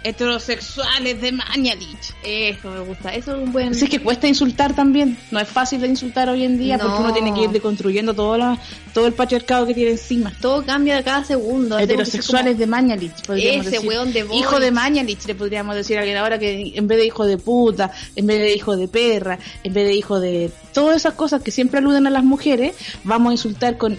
Heterosexuales 0.05 1.21
de 1.21 1.33
Mañalich. 1.33 2.15
Eso 2.23 2.71
me 2.71 2.81
gusta, 2.81 3.15
eso 3.15 3.37
es 3.37 3.43
un 3.43 3.53
buen... 3.53 3.69
Así 3.71 3.85
es 3.85 3.91
que 3.91 4.01
cuesta 4.01 4.27
insultar 4.27 4.75
también. 4.75 5.17
No 5.31 5.41
es 5.41 5.49
fácil 5.49 5.81
de 5.81 5.89
insultar 5.89 6.29
hoy 6.29 6.45
en 6.45 6.59
día 6.59 6.77
No. 6.77 6.85
porque 6.85 7.03
uno 7.03 7.13
tiene 7.13 7.35
que 7.35 7.43
ir 7.43 7.51
deconstruyendo 7.51 8.15
todo, 8.15 8.37
la, 8.37 8.59
todo 8.93 9.07
el 9.07 9.13
patriarcado 9.13 9.67
que 9.67 9.75
tiene 9.75 9.93
encima. 9.93 10.33
Todo 10.41 10.65
cambia 10.65 11.03
cada 11.03 11.25
segundo. 11.25 11.79
Heterosexuales 11.79 12.59
de 12.59 12.67
Mañalich, 12.67 13.25
podríamos 13.27 13.67
Ese 13.67 13.77
decir. 13.77 13.89
weón 13.89 14.13
de 14.13 14.25
Boris. 14.25 14.41
Hijo 14.41 14.61
de 14.61 14.71
Mañalich, 14.71 15.27
le 15.27 15.35
podríamos 15.35 15.75
decir 15.77 15.97
a 15.97 16.01
alguien 16.01 16.17
ahora 16.19 16.39
que 16.39 16.73
en 16.75 16.87
vez 16.87 16.99
de 16.99 17.07
hijo 17.07 17.25
de 17.27 17.39
puta, 17.39 17.93
en 18.15 18.27
vez 18.27 18.39
de 18.41 18.55
hijo 18.55 18.77
de 18.77 18.89
perra, 18.89 19.39
en 19.63 19.73
vez 19.73 19.87
de 19.87 19.95
hijo 19.95 20.21
de 20.21 20.51
todas 20.73 20.97
esas 20.97 21.15
cosas 21.15 21.43
que 21.43 21.51
siempre 21.51 21.79
aluden 21.79 22.07
a 22.07 22.11
las 22.11 22.25
mujeres, 22.25 22.75
vamos 23.05 23.31
a 23.31 23.33
insultar 23.35 23.77
con 23.77 23.97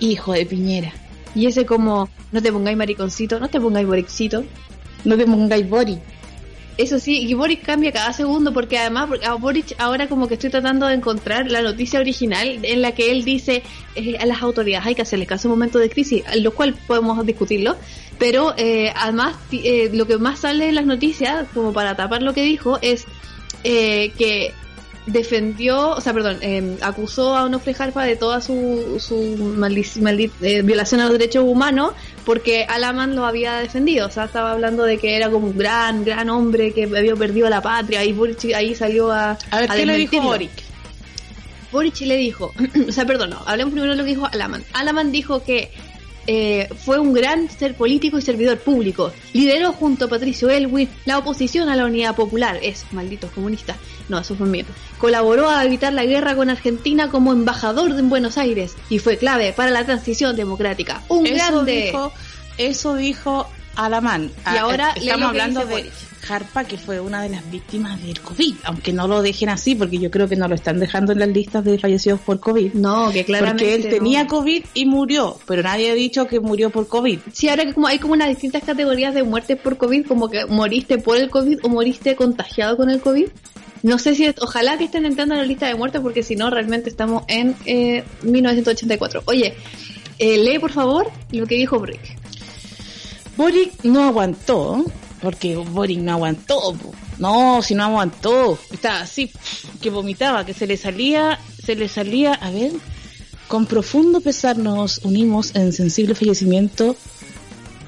hijo 0.00 0.32
de 0.32 0.46
piñera. 0.46 0.92
Y 1.34 1.46
ese 1.46 1.64
como, 1.64 2.08
no 2.32 2.42
te 2.42 2.50
pongáis 2.52 2.76
mariconcito, 2.76 3.38
no 3.38 3.48
te 3.48 3.60
pongáis 3.60 3.86
borixito. 3.86 4.44
No 5.04 5.16
te 5.16 5.24
pongáis 5.24 5.68
body. 5.68 5.98
Eso 6.78 6.98
sí, 6.98 7.26
y 7.28 7.34
Boric 7.34 7.62
cambia 7.62 7.92
cada 7.92 8.10
segundo 8.14 8.54
porque 8.54 8.78
además 8.78 9.10
a 9.26 9.34
Boric 9.34 9.74
ahora 9.76 10.08
como 10.08 10.28
que 10.28 10.34
estoy 10.34 10.48
tratando 10.48 10.86
de 10.86 10.94
encontrar 10.94 11.50
la 11.50 11.60
noticia 11.60 12.00
original 12.00 12.58
en 12.62 12.80
la 12.80 12.92
que 12.92 13.12
él 13.12 13.22
dice 13.22 13.62
eh, 13.96 14.16
a 14.18 14.24
las 14.24 14.40
autoridades 14.40 14.86
hay 14.86 14.94
que 14.94 15.02
hacerle 15.02 15.26
caso 15.26 15.48
en 15.48 15.50
momento 15.50 15.78
de 15.78 15.90
crisis, 15.90 16.22
lo 16.40 16.52
cual 16.54 16.74
podemos 16.86 17.26
discutirlo, 17.26 17.76
pero 18.18 18.54
eh, 18.56 18.92
además 18.96 19.36
eh, 19.52 19.90
lo 19.92 20.06
que 20.06 20.16
más 20.16 20.40
sale 20.40 20.68
en 20.68 20.74
las 20.74 20.86
noticias, 20.86 21.46
como 21.52 21.74
para 21.74 21.96
tapar 21.96 22.22
lo 22.22 22.32
que 22.32 22.44
dijo, 22.44 22.78
es 22.80 23.04
eh, 23.62 24.12
que 24.16 24.54
defendió, 25.12 25.90
o 25.90 26.00
sea, 26.00 26.12
perdón, 26.12 26.38
eh, 26.40 26.76
acusó 26.82 27.36
a 27.36 27.44
Onofre 27.44 27.74
Jarpa 27.74 28.04
de 28.04 28.16
toda 28.16 28.40
su, 28.40 28.96
su 29.00 29.14
maldi- 29.56 30.00
maldi- 30.00 30.30
eh, 30.42 30.62
violación 30.62 31.00
a 31.00 31.04
los 31.04 31.12
derechos 31.14 31.44
humanos 31.46 31.92
porque 32.24 32.64
Alaman 32.68 33.14
lo 33.16 33.24
había 33.26 33.56
defendido, 33.56 34.06
o 34.06 34.10
sea, 34.10 34.24
estaba 34.24 34.52
hablando 34.52 34.84
de 34.84 34.98
que 34.98 35.16
era 35.16 35.30
como 35.30 35.48
un 35.48 35.58
gran, 35.58 36.04
gran 36.04 36.28
hombre 36.30 36.72
que 36.72 36.84
había 36.84 37.16
perdido 37.16 37.48
la 37.50 37.60
patria 37.60 38.04
y 38.04 38.12
Boric 38.12 38.52
ahí 38.54 38.74
salió 38.74 39.10
a... 39.10 39.38
A 39.50 39.60
ver, 39.60 39.70
¿qué 39.70 39.86
le 39.86 39.96
dijo. 39.96 40.20
Boric? 40.22 40.50
Boric 41.72 42.00
le 42.00 42.16
dijo, 42.16 42.52
o 42.88 42.92
sea, 42.92 43.04
perdón, 43.06 43.30
no, 43.30 43.42
hablemos 43.46 43.72
primero 43.72 43.92
de 43.92 43.98
lo 43.98 44.04
que 44.04 44.10
dijo 44.10 44.26
Alaman. 44.30 44.64
Alaman 44.72 45.12
dijo 45.12 45.42
que 45.44 45.70
eh, 46.26 46.68
fue 46.84 46.98
un 46.98 47.12
gran 47.12 47.48
ser 47.50 47.74
político 47.74 48.18
y 48.18 48.22
servidor 48.22 48.58
público. 48.58 49.12
Lideró 49.32 49.72
junto 49.72 50.04
a 50.04 50.08
Patricio 50.08 50.48
Elwin 50.50 50.88
la 51.04 51.18
oposición 51.18 51.68
a 51.68 51.76
la 51.76 51.86
unidad 51.86 52.14
popular. 52.14 52.58
Es 52.62 52.84
malditos 52.92 53.30
comunistas. 53.32 53.76
No, 54.08 54.18
eso 54.18 54.34
fue 54.34 54.46
mío. 54.46 54.64
Colaboró 54.98 55.48
a 55.48 55.64
evitar 55.64 55.92
la 55.92 56.04
guerra 56.04 56.34
con 56.34 56.50
Argentina 56.50 57.10
como 57.10 57.32
embajador 57.32 57.90
en 57.90 58.08
Buenos 58.08 58.38
Aires 58.38 58.76
y 58.88 58.98
fue 58.98 59.16
clave 59.16 59.52
para 59.52 59.70
la 59.70 59.84
transición 59.84 60.36
democrática. 60.36 61.02
Un 61.08 61.26
Eso 61.26 61.34
grande. 61.34 61.86
dijo, 61.86 62.12
eso 62.58 62.96
dijo 62.96 63.46
Alamán. 63.76 64.30
Y 64.52 64.56
ahora 64.56 64.90
eh, 64.90 65.00
estamos 65.00 65.28
hablando 65.28 65.60
de 65.60 65.66
Boric. 65.66 65.92
Harpa, 66.28 66.64
que 66.64 66.76
fue 66.76 67.00
una 67.00 67.22
de 67.22 67.30
las 67.30 67.50
víctimas 67.50 68.00
del 68.02 68.20
COVID, 68.20 68.54
aunque 68.64 68.92
no 68.92 69.08
lo 69.08 69.22
dejen 69.22 69.48
así, 69.48 69.74
porque 69.74 69.98
yo 69.98 70.10
creo 70.10 70.28
que 70.28 70.36
no 70.36 70.48
lo 70.48 70.54
están 70.54 70.78
dejando 70.78 71.12
en 71.12 71.18
las 71.18 71.28
listas 71.28 71.64
de 71.64 71.78
fallecidos 71.78 72.20
por 72.20 72.40
COVID. 72.40 72.74
No, 72.74 73.10
que 73.10 73.24
claramente. 73.24 73.64
Porque 73.64 73.74
él 73.74 73.82
no. 73.84 73.90
tenía 73.90 74.26
COVID 74.26 74.64
y 74.74 74.86
murió, 74.86 75.38
pero 75.46 75.62
nadie 75.62 75.90
ha 75.90 75.94
dicho 75.94 76.26
que 76.26 76.40
murió 76.40 76.70
por 76.70 76.88
COVID. 76.88 77.20
Sí, 77.32 77.48
ahora 77.48 77.64
que 77.64 77.74
como 77.74 77.86
hay 77.86 77.98
como 77.98 78.12
unas 78.14 78.28
distintas 78.28 78.62
categorías 78.62 79.14
de 79.14 79.22
muerte 79.22 79.56
por 79.56 79.76
COVID, 79.76 80.06
como 80.06 80.28
que 80.28 80.46
moriste 80.46 80.98
por 80.98 81.16
el 81.16 81.30
COVID 81.30 81.60
o 81.62 81.68
moriste 81.68 82.16
contagiado 82.16 82.76
con 82.76 82.90
el 82.90 83.00
COVID. 83.00 83.26
No 83.82 83.98
sé 83.98 84.14
si, 84.14 84.28
ojalá 84.42 84.76
que 84.76 84.84
estén 84.84 85.06
entrando 85.06 85.34
en 85.34 85.40
la 85.40 85.46
lista 85.46 85.66
de 85.66 85.74
muertes 85.74 86.02
porque 86.02 86.22
si 86.22 86.36
no, 86.36 86.50
realmente 86.50 86.90
estamos 86.90 87.24
en 87.28 87.56
eh, 87.64 88.04
1984. 88.22 89.22
Oye, 89.24 89.54
eh, 90.18 90.38
lee 90.38 90.58
por 90.58 90.70
favor 90.70 91.10
lo 91.32 91.46
que 91.46 91.54
dijo 91.54 91.78
Brick. 91.78 92.19
Boric 93.36 93.84
no 93.84 94.04
aguantó, 94.04 94.84
porque 95.20 95.56
Boric 95.56 95.98
no 96.00 96.12
aguantó. 96.12 96.76
No, 97.18 97.60
si 97.62 97.74
no 97.74 97.84
aguantó. 97.84 98.58
Estaba 98.70 99.00
así, 99.00 99.30
que 99.80 99.90
vomitaba, 99.90 100.44
que 100.44 100.54
se 100.54 100.66
le 100.66 100.76
salía, 100.76 101.38
se 101.64 101.74
le 101.74 101.88
salía, 101.88 102.34
a 102.34 102.50
ver, 102.50 102.72
con 103.48 103.66
profundo 103.66 104.20
pesar 104.20 104.56
nos 104.56 104.98
unimos 104.98 105.54
en 105.54 105.72
sensible 105.72 106.14
fallecimiento. 106.14 106.96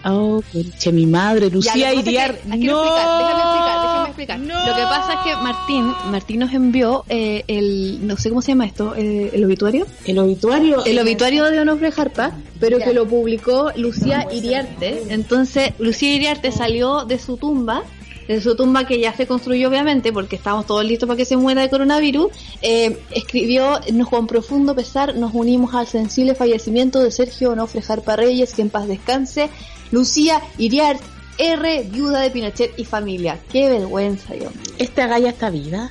Oh, 0.04 0.42
conche, 0.52 0.90
mi 0.90 1.06
madre, 1.06 1.48
Lucía 1.48 1.94
Iriar. 1.94 2.40
no, 2.44 2.54
explicar, 2.54 3.18
déjame 3.18 3.42
explicar, 3.42 3.80
déjame 3.80 3.91
explicar. 4.12 4.38
no. 4.38 4.54
Lo 4.66 4.74
que 4.74 4.82
pasa 4.82 5.14
es 5.14 5.18
que 5.24 5.42
Martín, 5.42 5.92
Martín 6.10 6.38
nos 6.40 6.52
envió 6.52 7.04
eh, 7.08 7.44
el, 7.48 8.06
no 8.06 8.16
sé 8.16 8.28
cómo 8.28 8.42
se 8.42 8.52
llama 8.52 8.66
esto, 8.66 8.94
eh, 8.96 9.30
el 9.32 9.44
obituario. 9.44 9.86
el 10.06 10.18
obituario. 10.18 10.84
el 10.84 10.98
obituario 10.98 11.44
de 11.44 11.60
Onofre 11.60 11.90
Jarpa, 11.92 12.32
pero 12.60 12.78
Ya. 12.78 12.84
que 12.86 12.92
lo 12.94 13.06
publicó 13.06 13.70
Lucía 13.76 14.26
Iriarte. 14.32 15.02
Entonces, 15.08 15.72
Lucía 15.78 16.14
Iriarte 16.14 16.52
salió 16.52 17.04
de 17.04 17.18
su 17.18 17.36
tumba, 17.36 17.82
de 18.28 18.40
su 18.40 18.54
tumba 18.54 18.86
que 18.86 19.00
ya 19.00 19.12
se 19.14 19.26
construyó 19.26 19.68
obviamente, 19.68 20.12
porque 20.12 20.36
estamos 20.36 20.66
todos 20.66 20.84
listos 20.84 21.06
para 21.08 21.16
que 21.16 21.24
se 21.24 21.36
muera 21.36 21.60
de 21.62 21.68
coronavirus, 21.68 22.28
eh, 22.62 22.98
escribió, 23.10 23.80
nos 23.92 24.08
con 24.08 24.26
profundo 24.26 24.74
pesar, 24.74 25.16
nos 25.16 25.34
unimos 25.34 25.74
al 25.74 25.86
sensible 25.86 26.34
fallecimiento 26.34 27.00
de 27.02 27.10
Sergio 27.10 27.50
Onofre 27.50 27.82
Jarpa 27.82 28.16
Reyes, 28.16 28.54
que 28.54 28.62
en 28.62 28.70
paz 28.70 28.86
descanse, 28.86 29.50
Lucía 29.90 30.40
Iriarte, 30.56 31.04
R, 31.38 31.82
viuda 31.90 32.20
de 32.20 32.30
Pinochet 32.30 32.78
y 32.78 32.84
familia. 32.84 33.38
Qué 33.50 33.68
vergüenza, 33.68 34.34
yo. 34.34 34.48
Esta 34.78 35.06
galla 35.06 35.30
está 35.30 35.50
viva. 35.50 35.90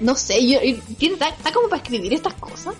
No 0.00 0.14
sé, 0.14 0.46
yo, 0.46 0.58
y- 0.62 0.74
¿tiene, 0.98 1.14
está, 1.14 1.28
está 1.28 1.52
como 1.52 1.68
para 1.68 1.82
escribir 1.82 2.12
estas 2.14 2.34
cosas? 2.34 2.74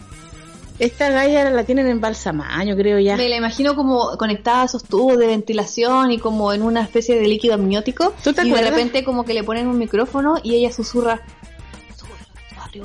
Esta 0.79 1.11
galla 1.11 1.51
la 1.51 1.65
tienen 1.65 1.89
en 1.89 2.01
Balsamaño, 2.01 2.75
creo 2.75 2.99
ya. 2.99 3.15
Me 3.19 3.29
la 3.29 3.37
imagino 3.37 3.77
como 3.77 4.17
conectada 4.17 4.63
a 4.63 4.65
esos 4.65 4.83
tubos 4.85 5.19
de 5.19 5.27
ventilación 5.27 6.11
y 6.11 6.19
como 6.19 6.55
en 6.55 6.63
una 6.63 6.81
especie 6.83 7.21
de 7.21 7.29
líquido 7.29 7.53
amniótico. 7.55 8.15
¿Tú 8.25 8.33
te 8.33 8.47
y 8.47 8.51
de 8.51 8.63
repente 8.63 9.05
como 9.05 9.27
que 9.27 9.35
le 9.35 9.45
ponen 9.45 9.67
un 9.67 9.77
micrófono 9.77 10.37
y 10.43 10.55
ella 10.55 10.73
susurra. 10.73 11.21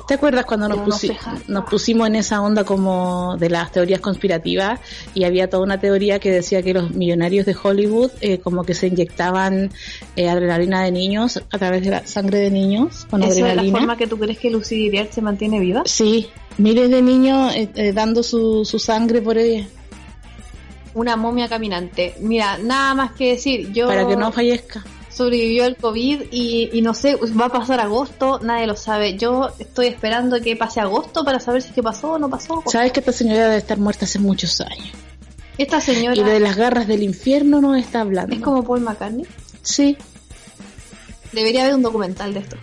¿Te 0.08 0.14
acuerdas 0.14 0.44
cuando 0.44 0.68
nos, 0.68 0.78
pusi- 0.78 1.16
nos 1.48 1.64
pusimos 1.64 2.08
en 2.08 2.16
esa 2.16 2.40
onda 2.42 2.64
como 2.64 3.36
de 3.38 3.50
las 3.50 3.70
teorías 3.72 4.00
conspirativas 4.00 4.80
y 5.14 5.24
había 5.24 5.48
toda 5.48 5.62
una 5.62 5.78
teoría 5.80 6.18
que 6.18 6.30
decía 6.30 6.62
que 6.62 6.74
los 6.74 6.90
millonarios 6.90 7.46
de 7.46 7.56
Hollywood 7.60 8.10
eh, 8.20 8.38
como 8.38 8.64
que 8.64 8.74
se 8.74 8.88
inyectaban 8.88 9.70
eh, 10.16 10.28
adrenalina 10.28 10.82
de 10.82 10.90
niños 10.90 11.42
a 11.52 11.58
través 11.58 11.82
de 11.84 11.90
la 11.90 12.06
sangre 12.06 12.38
de 12.38 12.50
niños 12.50 13.06
con 13.10 13.22
¿Eso 13.22 13.46
es 13.46 13.54
la 13.56 13.62
forma 13.64 13.96
que 13.96 14.06
tú 14.06 14.18
crees 14.18 14.38
que 14.38 14.50
Lucy 14.50 14.86
Iriart 14.86 15.12
se 15.12 15.22
mantiene 15.22 15.60
viva? 15.60 15.82
Sí, 15.86 16.28
Miles 16.58 16.90
de 16.90 17.02
niños 17.02 17.54
eh, 17.54 17.68
eh, 17.74 17.92
dando 17.92 18.22
su, 18.22 18.64
su 18.64 18.78
sangre 18.78 19.20
por 19.20 19.36
ella. 19.36 19.66
Una 20.94 21.14
momia 21.14 21.48
caminante. 21.48 22.14
Mira, 22.20 22.56
nada 22.56 22.94
más 22.94 23.12
que 23.12 23.32
decir, 23.32 23.70
yo 23.72 23.86
Para 23.86 24.08
que 24.08 24.16
no 24.16 24.32
fallezca. 24.32 24.82
Sobrevivió 25.16 25.64
el 25.64 25.76
COVID 25.76 26.24
y, 26.30 26.68
y 26.72 26.82
no 26.82 26.92
sé, 26.92 27.16
va 27.16 27.46
a 27.46 27.48
pasar 27.48 27.80
agosto, 27.80 28.38
nadie 28.42 28.66
lo 28.66 28.76
sabe. 28.76 29.16
Yo 29.16 29.48
estoy 29.58 29.86
esperando 29.86 30.40
que 30.40 30.56
pase 30.56 30.80
agosto 30.80 31.24
para 31.24 31.40
saber 31.40 31.62
si 31.62 31.68
es 31.70 31.74
que 31.74 31.82
pasó 31.82 32.12
o 32.12 32.18
no 32.18 32.28
pasó. 32.28 32.62
Sabes 32.66 32.92
que 32.92 33.00
esta 33.00 33.12
señora 33.12 33.44
debe 33.44 33.56
estar 33.56 33.78
muerta 33.78 34.04
hace 34.04 34.18
muchos 34.18 34.60
años. 34.60 34.90
Esta 35.56 35.80
señora 35.80 36.14
Y 36.16 36.22
de 36.22 36.38
las 36.38 36.54
garras 36.56 36.86
del 36.86 37.02
infierno 37.02 37.62
nos 37.62 37.78
está 37.78 38.02
hablando. 38.02 38.34
es 38.34 38.42
como 38.42 38.62
Paul 38.62 38.80
McCartney. 38.82 39.24
Sí. 39.62 39.96
Debería 41.32 41.62
haber 41.62 41.74
un 41.76 41.82
documental 41.82 42.34
de 42.34 42.40
esto. 42.40 42.56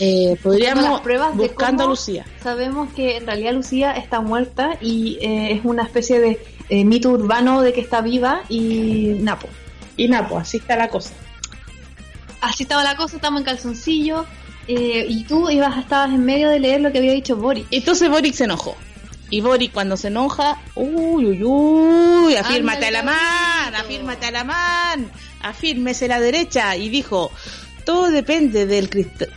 Eh, 0.00 0.36
podríamos 0.42 0.84
las 0.84 1.00
pruebas 1.00 1.36
de 1.36 1.42
buscando 1.48 1.82
a 1.82 1.84
cómo- 1.84 1.94
Lucía. 1.94 2.24
Sabemos 2.42 2.92
que 2.94 3.16
en 3.16 3.26
realidad 3.26 3.52
Lucía 3.52 3.92
está 3.92 4.20
muerta 4.20 4.78
y 4.80 5.18
eh, 5.20 5.52
es 5.52 5.60
una 5.64 5.82
especie 5.82 6.20
de 6.20 6.40
eh, 6.70 6.84
mito 6.84 7.10
urbano 7.10 7.60
de 7.62 7.72
que 7.72 7.80
está 7.80 8.00
viva 8.00 8.42
y 8.48 9.16
Napo. 9.20 9.48
Y 9.96 10.08
pues 10.08 10.42
así 10.42 10.58
está 10.58 10.76
la 10.76 10.88
cosa. 10.88 11.12
Así 12.40 12.62
estaba 12.64 12.84
la 12.84 12.96
cosa, 12.96 13.16
estamos 13.16 13.40
en 13.40 13.44
calzoncillo 13.44 14.26
eh, 14.68 15.06
y 15.08 15.24
tú 15.24 15.48
ibas, 15.50 15.78
estabas 15.78 16.10
en 16.10 16.24
medio 16.24 16.50
de 16.50 16.60
leer 16.60 16.80
lo 16.80 16.92
que 16.92 16.98
había 16.98 17.12
dicho 17.12 17.36
Boris. 17.36 17.66
Entonces 17.70 18.10
Boric 18.10 18.34
se 18.34 18.44
enojó. 18.44 18.76
Y 19.30 19.40
Boric 19.40 19.72
cuando 19.72 19.96
se 19.96 20.08
enoja, 20.08 20.58
uy, 20.74 21.26
uy, 21.26 21.42
uy, 21.42 22.36
afírmate 22.36 22.86
a 22.86 22.90
la 22.90 23.02
man, 23.02 23.74
afírmate 23.74 24.26
a 24.26 24.30
la 24.30 24.44
man, 24.44 25.10
afírmese 25.42 26.08
la 26.08 26.20
derecha. 26.20 26.76
Y 26.76 26.88
dijo, 26.88 27.30
todo 27.88 28.10
depende 28.10 28.66
del 28.66 28.90
cristal, 28.90 29.30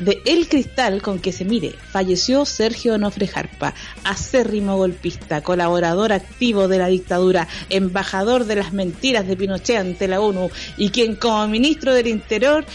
cristal 0.49 1.01
con 1.01 1.19
que 1.19 1.31
se 1.31 1.45
mire. 1.45 1.71
Falleció 1.71 2.43
Sergio 2.43 2.95
Onofre 2.95 3.25
Jarpa, 3.25 3.73
acérrimo 4.03 4.75
golpista, 4.75 5.41
colaborador 5.41 6.11
activo 6.11 6.67
de 6.67 6.77
la 6.77 6.87
dictadura, 6.87 7.47
embajador 7.69 8.43
de 8.43 8.55
las 8.57 8.73
mentiras 8.73 9.25
de 9.25 9.37
Pinochet 9.37 9.77
ante 9.77 10.09
la 10.09 10.19
ONU 10.19 10.51
y 10.75 10.89
quien 10.89 11.15
como 11.15 11.47
ministro 11.47 11.93
del 11.93 12.07
Interior 12.07 12.65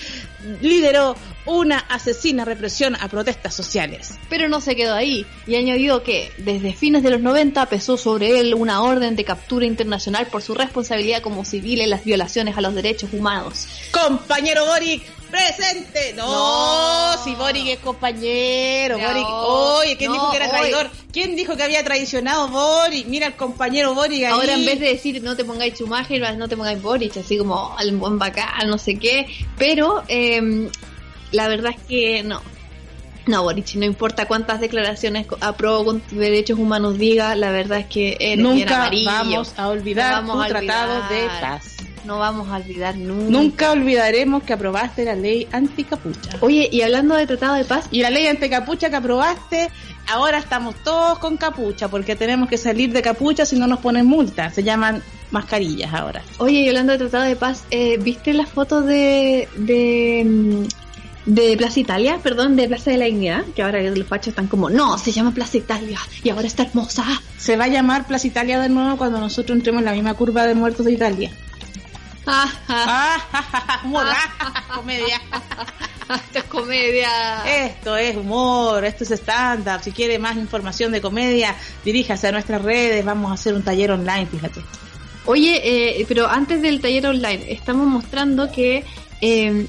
lideró 0.63 1.15
una 1.47 1.79
asesina 1.79 2.45
represión 2.45 2.97
a 2.97 3.09
protestas 3.09 3.55
sociales. 3.55 4.15
Pero 4.29 4.49
no 4.49 4.61
se 4.61 4.77
quedó 4.77 4.95
ahí 4.95 5.25
y 5.47 5.55
añadió 5.57 6.03
que 6.03 6.33
desde 6.39 6.73
fines 6.73 7.03
de 7.03 7.11
los 7.11 7.21
90 7.21 7.67
pesó 7.67 7.97
sobre 7.97 8.41
él 8.41 8.55
una 8.55 8.83
orden 8.83 9.17
de 9.17 9.25
captura 9.25 9.65
internacional 9.67 10.27
por 10.27 10.43
su 10.43 10.55
responsabilidad 10.55 11.23
como 11.23 11.45
civil 11.45 11.81
en 11.81 11.91
las 11.91 12.05
violaciones 12.05 12.57
a 12.57 12.61
los 12.61 12.75
derechos 12.75 13.11
humanos. 13.13 13.67
Compañero 13.93 14.67
Boric, 14.67 15.03
presente. 15.31 16.15
No, 16.15 16.27
No. 17.17 17.25
si 17.25 17.35
Boric 17.35 17.67
es 17.69 17.79
compañero, 17.79 18.99
No, 18.99 19.07
Boric. 19.07 19.27
Oye, 19.29 19.97
¿quién 19.97 20.11
no, 20.11 20.15
dijo 20.15 20.31
que 20.31 20.37
era 20.37 20.49
traidor? 20.49 20.91
¿Quién 21.13 21.37
dijo 21.37 21.57
que 21.57 21.63
había 21.63 21.85
traicionado 21.85 22.49
Boric? 22.49 23.07
Mira 23.07 23.29
el 23.29 23.35
compañero 23.37 23.95
Boric 23.95 24.25
ahí. 24.25 24.33
Ahora 24.33 24.55
en 24.55 24.67
vez 24.67 24.81
de 24.81 24.89
decir 24.89 25.23
no 25.23 25.37
te 25.37 25.45
pongáis 25.45 25.75
Schumacher, 25.75 26.37
no 26.37 26.49
te 26.49 26.57
pongáis 26.57 26.83
Boric, 26.83 27.17
así 27.17 27.39
como 27.39 27.77
al 27.77 27.93
buen 27.97 28.19
bacán, 28.19 28.69
no 28.69 28.79
sé 28.79 28.99
qué, 28.99 29.27
pero 29.57 30.03
eh, 30.09 30.69
la 31.33 31.49
verdad 31.49 31.73
es 31.77 31.83
que 31.87 32.23
no. 32.23 32.41
No, 33.27 33.43
Boric, 33.43 33.75
no 33.75 33.85
importa 33.85 34.27
cuántas 34.27 34.61
declaraciones 34.61 35.27
a 35.41 35.57
pro 35.57 35.85
con 35.85 36.01
derechos 36.13 36.59
humanos 36.61 36.97
diga, 36.97 37.35
la 37.35 37.51
verdad 37.51 37.81
es 37.81 37.87
que 37.87 38.17
eres 38.21 38.39
Nunca 38.39 38.83
amarillo. 38.85 39.11
vamos 39.11 39.53
a 39.57 39.69
olvidar 39.69 40.23
No 40.23 40.29
vamos 40.29 40.37
tu 40.37 40.43
a 40.43 40.47
tratado 40.61 40.93
olvidar. 41.05 41.11
de 41.11 41.41
paz. 41.41 41.77
No 42.05 42.19
vamos 42.21 42.49
a 42.49 42.57
olvidar 42.59 42.97
nunca. 42.97 43.31
Nunca 43.31 43.73
olvidaremos 43.73 44.45
que 44.45 44.53
aprobaste 44.53 45.05
la 45.05 45.17
ley 45.17 45.49
anticapucha. 45.51 46.37
Oye, 46.41 46.69
y 46.71 46.83
hablando 46.83 47.17
de 47.17 47.27
tratado 47.27 47.55
de 47.57 47.65
paz, 47.65 47.89
Y 47.91 48.01
la 48.03 48.11
ley 48.11 48.29
anticapucha 48.29 48.91
que 48.91 48.97
aprobaste, 48.97 49.71
ahora 50.07 50.39
estamos 50.39 50.77
todos 50.85 51.19
con 51.19 51.37
capucha, 51.37 51.89
porque 51.89 52.15
tenemos 52.15 52.49
que 52.49 52.59
salir 52.59 52.93
de 52.93 53.03
capucha 53.03 53.45
si 53.45 53.59
no 53.59 53.67
nos 53.67 53.81
ponen 53.81 54.07
multa. 54.07 54.51
Se 54.53 54.63
llaman 54.63 55.03
mascarillas 55.33 55.93
ahora. 55.93 56.23
Oye, 56.39 56.61
y 56.61 56.69
hablando 56.69 56.93
de 56.93 56.99
Tratado 56.99 57.25
de 57.25 57.35
Paz, 57.35 57.65
eh, 57.73 57.97
¿viste 58.01 58.33
las 58.35 58.49
fotos 58.49 58.87
de, 58.87 59.49
de, 59.57 60.23
mm, 60.25 60.65
de 61.27 61.57
Plaza 61.57 61.81
Italia? 61.81 62.19
Perdón, 62.23 62.57
de 62.57 62.69
Plaza 62.69 62.91
de 62.91 62.97
la 62.97 63.05
Dignidad, 63.05 63.45
que 63.55 63.63
ahora 63.63 63.83
los 63.83 64.07
fachos 64.07 64.29
están 64.29 64.47
como, 64.47 64.71
no, 64.71 64.97
se 64.97 65.13
llama 65.13 65.33
Plaza 65.33 65.59
Italia 65.59 65.99
y 66.23 66.31
ahora 66.31 66.47
está 66.47 66.63
hermosa. 66.63 67.05
Se 67.37 67.57
va 67.57 67.65
a 67.65 67.69
llamar 67.69 68.07
Plaza 68.07 68.27
Italia 68.27 68.59
de 68.61 68.69
nuevo 68.69 68.97
cuando 68.97 69.21
nosotros 69.21 69.57
entremos 69.57 69.81
en 69.81 69.87
la 69.87 69.93
misma 69.93 70.15
curva 70.15 70.47
de 70.47 70.55
muertos 70.55 70.87
de 70.87 70.93
Italia. 70.93 71.31
Ah, 72.27 72.53
ah, 72.69 73.19
Ah, 73.33 73.81
humor, 73.85 74.07
comedia. 74.75 75.21
esto 76.15 76.39
es 76.39 76.45
comedia. 76.45 77.09
Esto 77.47 77.97
es 77.97 78.17
humor, 78.17 78.85
esto 78.85 79.05
es 79.05 79.11
stand-up. 79.13 79.83
Si 79.83 79.93
quiere 79.93 80.19
más 80.19 80.37
información 80.37 80.93
de 80.93 81.01
comedia, 81.01 81.55
diríjase 81.85 82.29
a 82.29 82.33
nuestras 82.33 82.63
redes. 82.63 83.05
Vamos 83.05 83.31
a 83.31 83.35
hacer 83.35 83.55
un 83.55 83.63
taller 83.63 83.93
online, 83.93 84.27
fíjate. 84.27 84.61
Oye, 85.27 85.61
eh, 86.01 86.05
pero 86.09 86.29
antes 86.29 86.63
del 86.63 86.81
taller 86.81 87.07
online, 87.07 87.47
estamos 87.49 87.87
mostrando 87.87 88.51
que 88.51 88.85
eh, 89.21 89.67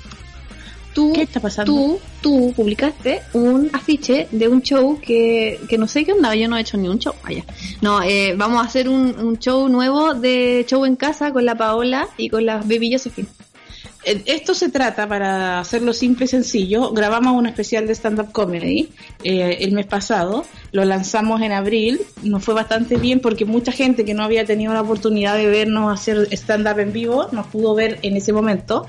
tú, 0.98 1.14
¿Qué 1.14 1.22
está 1.22 1.40
pasando? 1.40 1.72
tú, 1.72 2.00
tú 2.24 2.54
publicaste 2.56 3.22
un 3.34 3.70
afiche 3.72 4.28
de 4.32 4.48
un 4.48 4.64
show 4.64 5.00
que, 5.00 5.60
que 5.70 5.78
no 5.78 5.88
sé 5.88 6.04
qué 6.04 6.14
onda, 6.14 6.34
yo 6.34 6.48
no 6.48 6.58
he 6.58 6.62
hecho 6.62 6.76
ni 6.76 6.88
un 6.88 6.98
show 6.98 7.14
allá. 7.22 7.44
No, 7.82 8.02
eh, 8.02 8.34
vamos 8.36 8.64
a 8.64 8.66
hacer 8.66 8.90
un, 8.90 9.16
un 9.20 9.38
show 9.38 9.70
nuevo 9.70 10.16
de 10.16 10.66
show 10.68 10.86
en 10.86 10.96
casa 10.96 11.32
con 11.32 11.46
la 11.46 11.54
Paola 11.54 12.08
y 12.18 12.30
con 12.30 12.48
la 12.48 12.58
Baby 12.58 12.94
Josephine. 12.94 13.28
Eh, 14.06 14.24
Esto 14.26 14.54
se 14.56 14.70
trata, 14.70 15.08
para 15.08 15.60
hacerlo 15.60 15.94
simple 15.94 16.26
y 16.26 16.28
sencillo, 16.30 16.92
grabamos 16.92 17.34
un 17.34 17.46
especial 17.46 17.86
de 17.86 17.94
stand-up 17.94 18.32
comedy 18.32 18.90
eh, 19.24 19.58
el 19.60 19.74
mes 19.74 19.86
pasado, 19.86 20.46
lo 20.72 20.86
lanzamos 20.86 21.42
en 21.42 21.52
abril, 21.52 22.02
nos 22.24 22.44
fue 22.44 22.54
bastante 22.54 22.98
bien 22.98 23.20
porque 23.20 23.44
mucha 23.46 23.72
gente 23.72 24.06
que 24.06 24.14
no 24.14 24.24
había 24.24 24.46
tenido 24.46 24.74
la 24.74 24.82
oportunidad 24.82 25.36
de 25.36 25.48
vernos 25.48 25.94
hacer 25.94 26.28
stand-up 26.32 26.80
en 26.80 26.94
vivo 26.94 27.28
nos 27.32 27.48
pudo 27.48 27.76
ver 27.76 28.00
en 28.02 28.16
ese 28.16 28.32
momento 28.34 28.88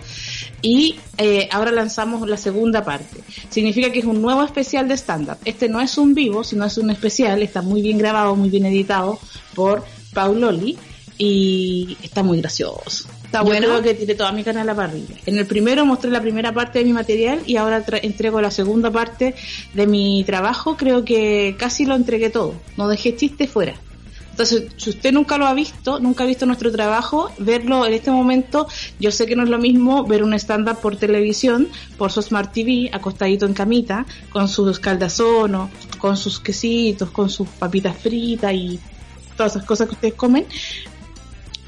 y 0.63 0.97
eh, 1.19 1.49
ahora 1.53 1.71
lanzamos 1.71 2.29
la 2.29 2.37
segunda 2.37 2.85
parte. 2.85 3.21
Significa 3.49 3.91
que 3.93 4.01
es 4.01 4.05
un 4.05 4.21
nuevo 4.21 4.43
especial 4.43 4.89
de 4.89 4.97
stand-up. 4.97 5.39
Este 5.45 5.69
no 5.69 5.81
es 5.81 5.99
un 5.99 6.15
vivo, 6.15 6.45
sino 6.45 6.65
es 6.65 6.79
un 6.79 6.91
especial, 6.91 7.43
está 7.43 7.63
muy 7.63 7.83
bien 7.83 7.99
grabado, 7.99 8.35
muy 8.35 8.51
bien 8.51 8.67
editado 8.67 9.19
por 9.55 9.85
Paul 10.13 10.41
Loli 10.41 10.77
y 11.17 11.97
está 12.03 12.23
muy 12.23 12.41
gracioso. 12.41 13.09
Está 13.25 13.41
Yo 13.41 13.47
bueno. 13.47 13.67
creo 13.67 13.83
que 13.83 13.95
tiré 13.95 14.15
toda 14.15 14.33
mi 14.33 14.43
canal 14.43 14.63
a 14.63 14.73
la 14.73 14.75
parrilla. 14.75 15.15
En 15.27 15.37
el 15.37 15.47
primero 15.47 15.85
mostré 15.85 16.11
la 16.11 16.23
primera 16.23 16.55
parte 16.55 16.79
de 16.79 16.87
mi 16.87 16.93
material 16.93 17.43
y 17.47 17.57
ahora 17.57 17.85
entrego 18.03 18.41
la 18.41 18.51
segunda 18.51 18.91
parte 18.91 19.35
de 19.75 19.87
mi 19.87 20.25
trabajo. 20.25 20.77
Creo 20.77 21.05
que 21.05 21.55
casi 21.59 21.85
lo 21.85 21.95
entregué 21.95 22.31
todo. 22.31 22.55
No 22.79 22.89
dejé 22.89 23.17
chiste 23.17 23.47
fuera. 23.47 23.75
Entonces, 24.39 24.71
si 24.77 24.91
usted 24.91 25.13
nunca 25.13 25.37
lo 25.37 25.49
ha 25.49 25.53
visto, 25.53 25.99
nunca 25.99 26.23
ha 26.23 26.27
visto 26.29 26.47
nuestro 26.47 26.71
trabajo, 26.71 27.33
verlo 27.39 27.85
en 27.85 27.93
este 27.93 28.13
momento, 28.13 28.69
yo 29.01 29.11
sé 29.11 29.27
que 29.27 29.35
no 29.35 29.43
es 29.43 29.49
lo 29.49 29.59
mismo 29.59 30.05
ver 30.05 30.23
un 30.23 30.33
stand-up 30.35 30.79
por 30.79 30.95
televisión, 30.95 31.67
por 31.97 32.13
su 32.13 32.23
Smart 32.23 32.53
TV, 32.53 32.89
acostadito 32.93 33.47
en 33.47 33.53
camita, 33.53 34.07
con 34.31 34.47
sus 34.47 34.79
caldazonos, 34.79 35.71
con 35.99 36.17
sus 36.17 36.39
quesitos, 36.39 37.11
con 37.11 37.29
sus 37.29 37.49
papitas 37.49 37.99
fritas 37.99 38.55
y 38.55 38.79
todas 39.37 39.57
esas 39.57 39.67
cosas 39.67 39.89
que 39.89 39.95
ustedes 39.95 40.15
comen. 40.15 40.47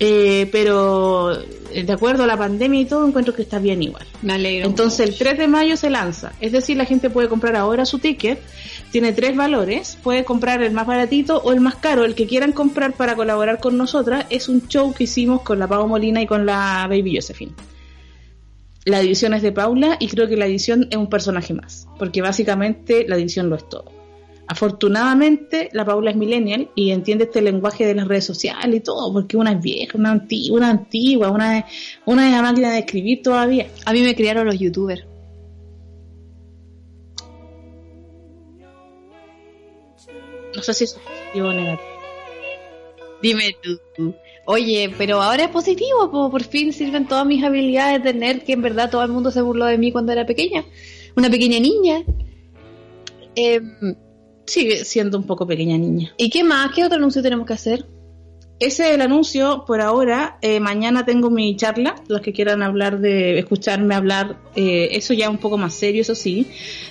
Eh, 0.02 0.48
pero 0.50 1.38
eh, 1.72 1.84
de 1.84 1.92
acuerdo 1.92 2.24
a 2.24 2.26
la 2.26 2.36
pandemia 2.36 2.80
y 2.80 2.84
todo, 2.86 3.06
encuentro 3.06 3.34
que 3.34 3.42
está 3.42 3.58
bien 3.58 3.82
igual. 3.82 4.06
Me 4.22 4.32
alegro. 4.32 4.66
Entonces 4.66 5.06
el 5.06 5.16
3 5.16 5.36
de 5.36 5.46
mayo 5.46 5.76
se 5.76 5.90
lanza, 5.90 6.32
es 6.40 6.52
decir, 6.52 6.78
la 6.78 6.86
gente 6.86 7.10
puede 7.10 7.28
comprar 7.28 7.54
ahora 7.54 7.84
su 7.84 7.98
ticket, 7.98 8.40
tiene 8.90 9.12
tres 9.12 9.36
valores, 9.36 9.98
puede 10.02 10.24
comprar 10.24 10.62
el 10.62 10.72
más 10.72 10.86
baratito 10.86 11.36
o 11.42 11.52
el 11.52 11.60
más 11.60 11.76
caro, 11.76 12.06
el 12.06 12.14
que 12.14 12.26
quieran 12.26 12.52
comprar 12.52 12.94
para 12.94 13.14
colaborar 13.14 13.60
con 13.60 13.76
nosotras, 13.76 14.24
es 14.30 14.48
un 14.48 14.66
show 14.68 14.94
que 14.94 15.04
hicimos 15.04 15.42
con 15.42 15.58
la 15.58 15.68
Pau 15.68 15.86
Molina 15.86 16.22
y 16.22 16.26
con 16.26 16.46
la 16.46 16.86
Baby 16.88 17.16
Josephine. 17.16 17.52
La 18.86 19.00
edición 19.00 19.34
es 19.34 19.42
de 19.42 19.52
Paula 19.52 19.98
y 20.00 20.08
creo 20.08 20.26
que 20.28 20.38
la 20.38 20.46
edición 20.46 20.88
es 20.90 20.96
un 20.96 21.10
personaje 21.10 21.52
más, 21.52 21.86
porque 21.98 22.22
básicamente 22.22 23.04
la 23.06 23.16
edición 23.16 23.50
lo 23.50 23.56
es 23.56 23.68
todo. 23.68 23.99
Afortunadamente, 24.50 25.68
la 25.72 25.84
Paula 25.84 26.10
es 26.10 26.16
millennial 26.16 26.70
y 26.74 26.90
entiende 26.90 27.22
este 27.22 27.40
lenguaje 27.40 27.86
de 27.86 27.94
las 27.94 28.08
redes 28.08 28.24
sociales 28.24 28.74
y 28.74 28.80
todo, 28.80 29.12
porque 29.12 29.36
una 29.36 29.52
es 29.52 29.60
vieja, 29.60 29.96
una 29.96 30.10
antigua, 30.10 30.56
una 30.56 30.70
antigua, 30.70 31.30
una 31.30 31.58
es, 31.58 31.64
una 32.04 32.26
es 32.26 32.32
la 32.34 32.42
máquina 32.42 32.72
de 32.72 32.80
escribir 32.80 33.22
todavía. 33.22 33.68
A 33.84 33.92
mí 33.92 34.00
me 34.00 34.12
criaron 34.16 34.46
los 34.46 34.58
youtubers. 34.58 35.06
No 40.56 40.62
sé 40.64 40.74
si 40.74 40.82
es 40.82 40.94
positivo 40.94 41.46
o 41.46 41.52
negativo. 41.52 41.88
Dime 43.22 43.56
tú. 43.62 44.14
Oye, 44.46 44.92
pero 44.98 45.22
ahora 45.22 45.44
es 45.44 45.50
positivo, 45.50 46.10
po, 46.10 46.28
por 46.28 46.42
fin 46.42 46.72
sirven 46.72 47.06
todas 47.06 47.24
mis 47.24 47.44
habilidades 47.44 48.02
de 48.02 48.14
nerd 48.14 48.42
que 48.42 48.54
en 48.54 48.62
verdad 48.62 48.90
todo 48.90 49.04
el 49.04 49.12
mundo 49.12 49.30
se 49.30 49.42
burló 49.42 49.66
de 49.66 49.78
mí 49.78 49.92
cuando 49.92 50.10
era 50.10 50.26
pequeña. 50.26 50.64
Una 51.14 51.30
pequeña 51.30 51.60
niña. 51.60 52.02
Em, 53.36 53.94
Sigue 54.50 54.84
siendo 54.84 55.16
un 55.16 55.24
poco 55.24 55.46
pequeña 55.46 55.78
niña. 55.78 56.12
¿Y 56.16 56.28
qué 56.28 56.42
más? 56.42 56.72
¿Qué 56.74 56.84
otro 56.84 56.96
anuncio 56.98 57.22
tenemos 57.22 57.46
que 57.46 57.52
hacer? 57.52 57.86
ese 58.60 58.88
es 58.88 58.94
el 58.94 59.00
anuncio 59.00 59.64
por 59.66 59.80
ahora. 59.80 60.36
Eh, 60.42 60.60
mañana 60.60 61.06
tengo 61.06 61.30
mi 61.30 61.56
charla. 61.56 61.94
Los 62.08 62.20
que 62.20 62.34
quieran 62.34 62.62
hablar 62.62 63.00
de, 63.00 63.38
escucharme 63.38 63.94
hablar, 63.94 64.36
eh, 64.54 64.90
eso 64.92 65.14
ya 65.14 65.30
un 65.30 65.38
poco 65.38 65.56
más 65.56 65.72
serio, 65.72 66.02
eso 66.02 66.14
sí, 66.14 66.46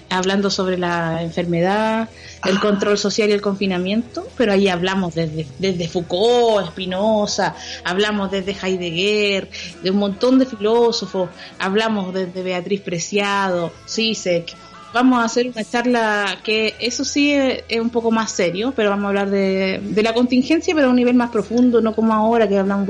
hablando 0.09 0.49
sobre 0.49 0.79
la 0.79 1.21
enfermedad, 1.21 2.09
el 2.43 2.57
Ah. 2.57 2.59
control 2.59 2.97
social 2.97 3.29
y 3.29 3.33
el 3.33 3.41
confinamiento. 3.41 4.27
Pero 4.35 4.51
ahí 4.51 4.67
hablamos 4.67 5.13
desde, 5.13 5.45
desde 5.59 5.87
Foucault, 5.87 6.69
Spinoza, 6.69 7.55
hablamos 7.83 8.31
desde 8.31 8.55
Heidegger, 8.59 9.47
de 9.83 9.91
un 9.91 9.97
montón 9.97 10.39
de 10.39 10.47
filósofos, 10.47 11.29
hablamos 11.59 12.15
desde 12.15 12.41
Beatriz 12.41 12.81
Preciado, 12.81 13.71
Zizek. 13.87 14.55
Vamos 14.93 15.19
a 15.19 15.25
hacer 15.25 15.48
una 15.48 15.63
charla 15.63 16.38
que 16.43 16.75
eso 16.79 17.05
sí 17.05 17.31
es, 17.31 17.63
es 17.67 17.79
un 17.79 17.89
poco 17.89 18.12
más 18.12 18.31
serio, 18.31 18.74
pero 18.75 18.89
vamos 18.89 19.05
a 19.05 19.08
hablar 19.10 19.29
de, 19.29 19.79
de 19.84 20.03
la 20.03 20.13
contingencia, 20.13 20.74
pero 20.74 20.88
a 20.88 20.89
un 20.89 20.96
nivel 20.96 21.15
más 21.15 21.29
profundo, 21.29 21.81
no 21.81 21.93
como 21.96 22.13
ahora 22.13 22.48
que 22.48 22.58
hablamos 22.58 22.88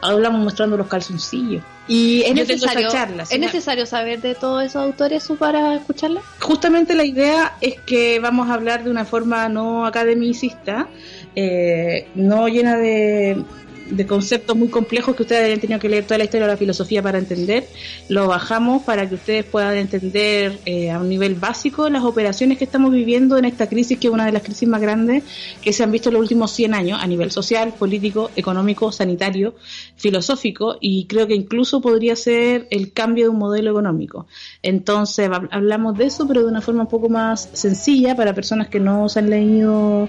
hablamos 0.00 0.42
mostrando 0.42 0.76
los 0.76 0.86
calzoncillos. 0.86 1.62
¿Y 1.86 2.22
es 2.22 2.28
Yo 2.28 2.34
necesario, 2.34 2.88
esa 2.88 2.96
charla, 2.96 3.22
¿es 3.24 3.38
necesario 3.38 3.84
saber 3.84 4.22
de 4.22 4.34
todos 4.34 4.62
esos 4.64 4.76
autores 4.76 5.28
para 5.38 5.74
escucharla? 5.74 6.22
Justamente 6.40 6.94
la 6.94 7.04
idea 7.04 7.56
es 7.60 7.78
que 7.80 8.20
vamos 8.20 8.48
a 8.48 8.54
hablar 8.54 8.84
de 8.84 8.90
una 8.90 9.04
forma 9.04 9.48
no 9.50 9.84
academicista, 9.84 10.88
eh, 11.36 12.08
no 12.14 12.48
llena 12.48 12.78
de, 12.78 13.44
de 13.90 14.06
conceptos 14.06 14.56
muy 14.56 14.68
complejos 14.68 15.14
que 15.14 15.22
ustedes 15.22 15.44
hayan 15.44 15.60
tenido 15.60 15.78
que 15.80 15.88
leer 15.88 16.04
toda 16.04 16.18
la 16.18 16.24
historia 16.24 16.46
de 16.46 16.52
la 16.52 16.56
filosofía 16.56 17.02
para 17.02 17.18
entender. 17.18 17.66
Lo 18.08 18.26
bajamos 18.28 18.82
para 18.82 19.08
que 19.08 19.14
ustedes 19.16 19.44
puedan 19.44 19.76
entender 19.76 20.58
eh, 20.64 20.90
a 20.90 20.98
un 21.00 21.08
nivel 21.08 21.34
básico 21.34 21.88
las 21.88 22.04
operaciones 22.04 22.58
que 22.58 22.64
estamos 22.64 22.92
viviendo 22.92 23.36
en 23.36 23.44
esta 23.44 23.68
crisis, 23.68 23.98
que 23.98 24.08
es 24.08 24.12
una 24.12 24.26
de 24.26 24.32
las 24.32 24.42
crisis 24.42 24.68
más 24.68 24.80
grandes 24.80 25.22
que 25.62 25.72
se 25.72 25.82
han 25.82 25.92
visto 25.92 26.08
en 26.08 26.14
los 26.14 26.22
últimos 26.22 26.50
100 26.52 26.74
años 26.74 26.98
a 27.02 27.06
nivel 27.06 27.30
social, 27.30 27.72
político, 27.78 28.30
económico, 28.36 28.90
sanitario, 28.92 29.54
filosófico 29.96 30.76
y 30.80 31.06
creo 31.06 31.26
que 31.26 31.34
incluso 31.34 31.80
podría 31.80 32.16
ser 32.16 32.66
el 32.70 32.92
cambio 32.92 33.24
de 33.24 33.30
un 33.30 33.38
modelo 33.38 33.70
económico. 33.70 34.26
Entonces 34.62 35.28
hab- 35.28 35.48
hablamos 35.50 35.96
de 35.98 36.06
eso, 36.06 36.26
pero 36.26 36.42
de 36.42 36.48
una 36.48 36.60
forma 36.60 36.82
un 36.82 36.88
poco 36.88 37.08
más 37.08 37.48
sencilla 37.52 38.14
para 38.16 38.34
personas 38.34 38.68
que 38.68 38.80
no 38.80 39.08
se 39.08 39.18
han 39.20 39.30
leído 39.30 40.08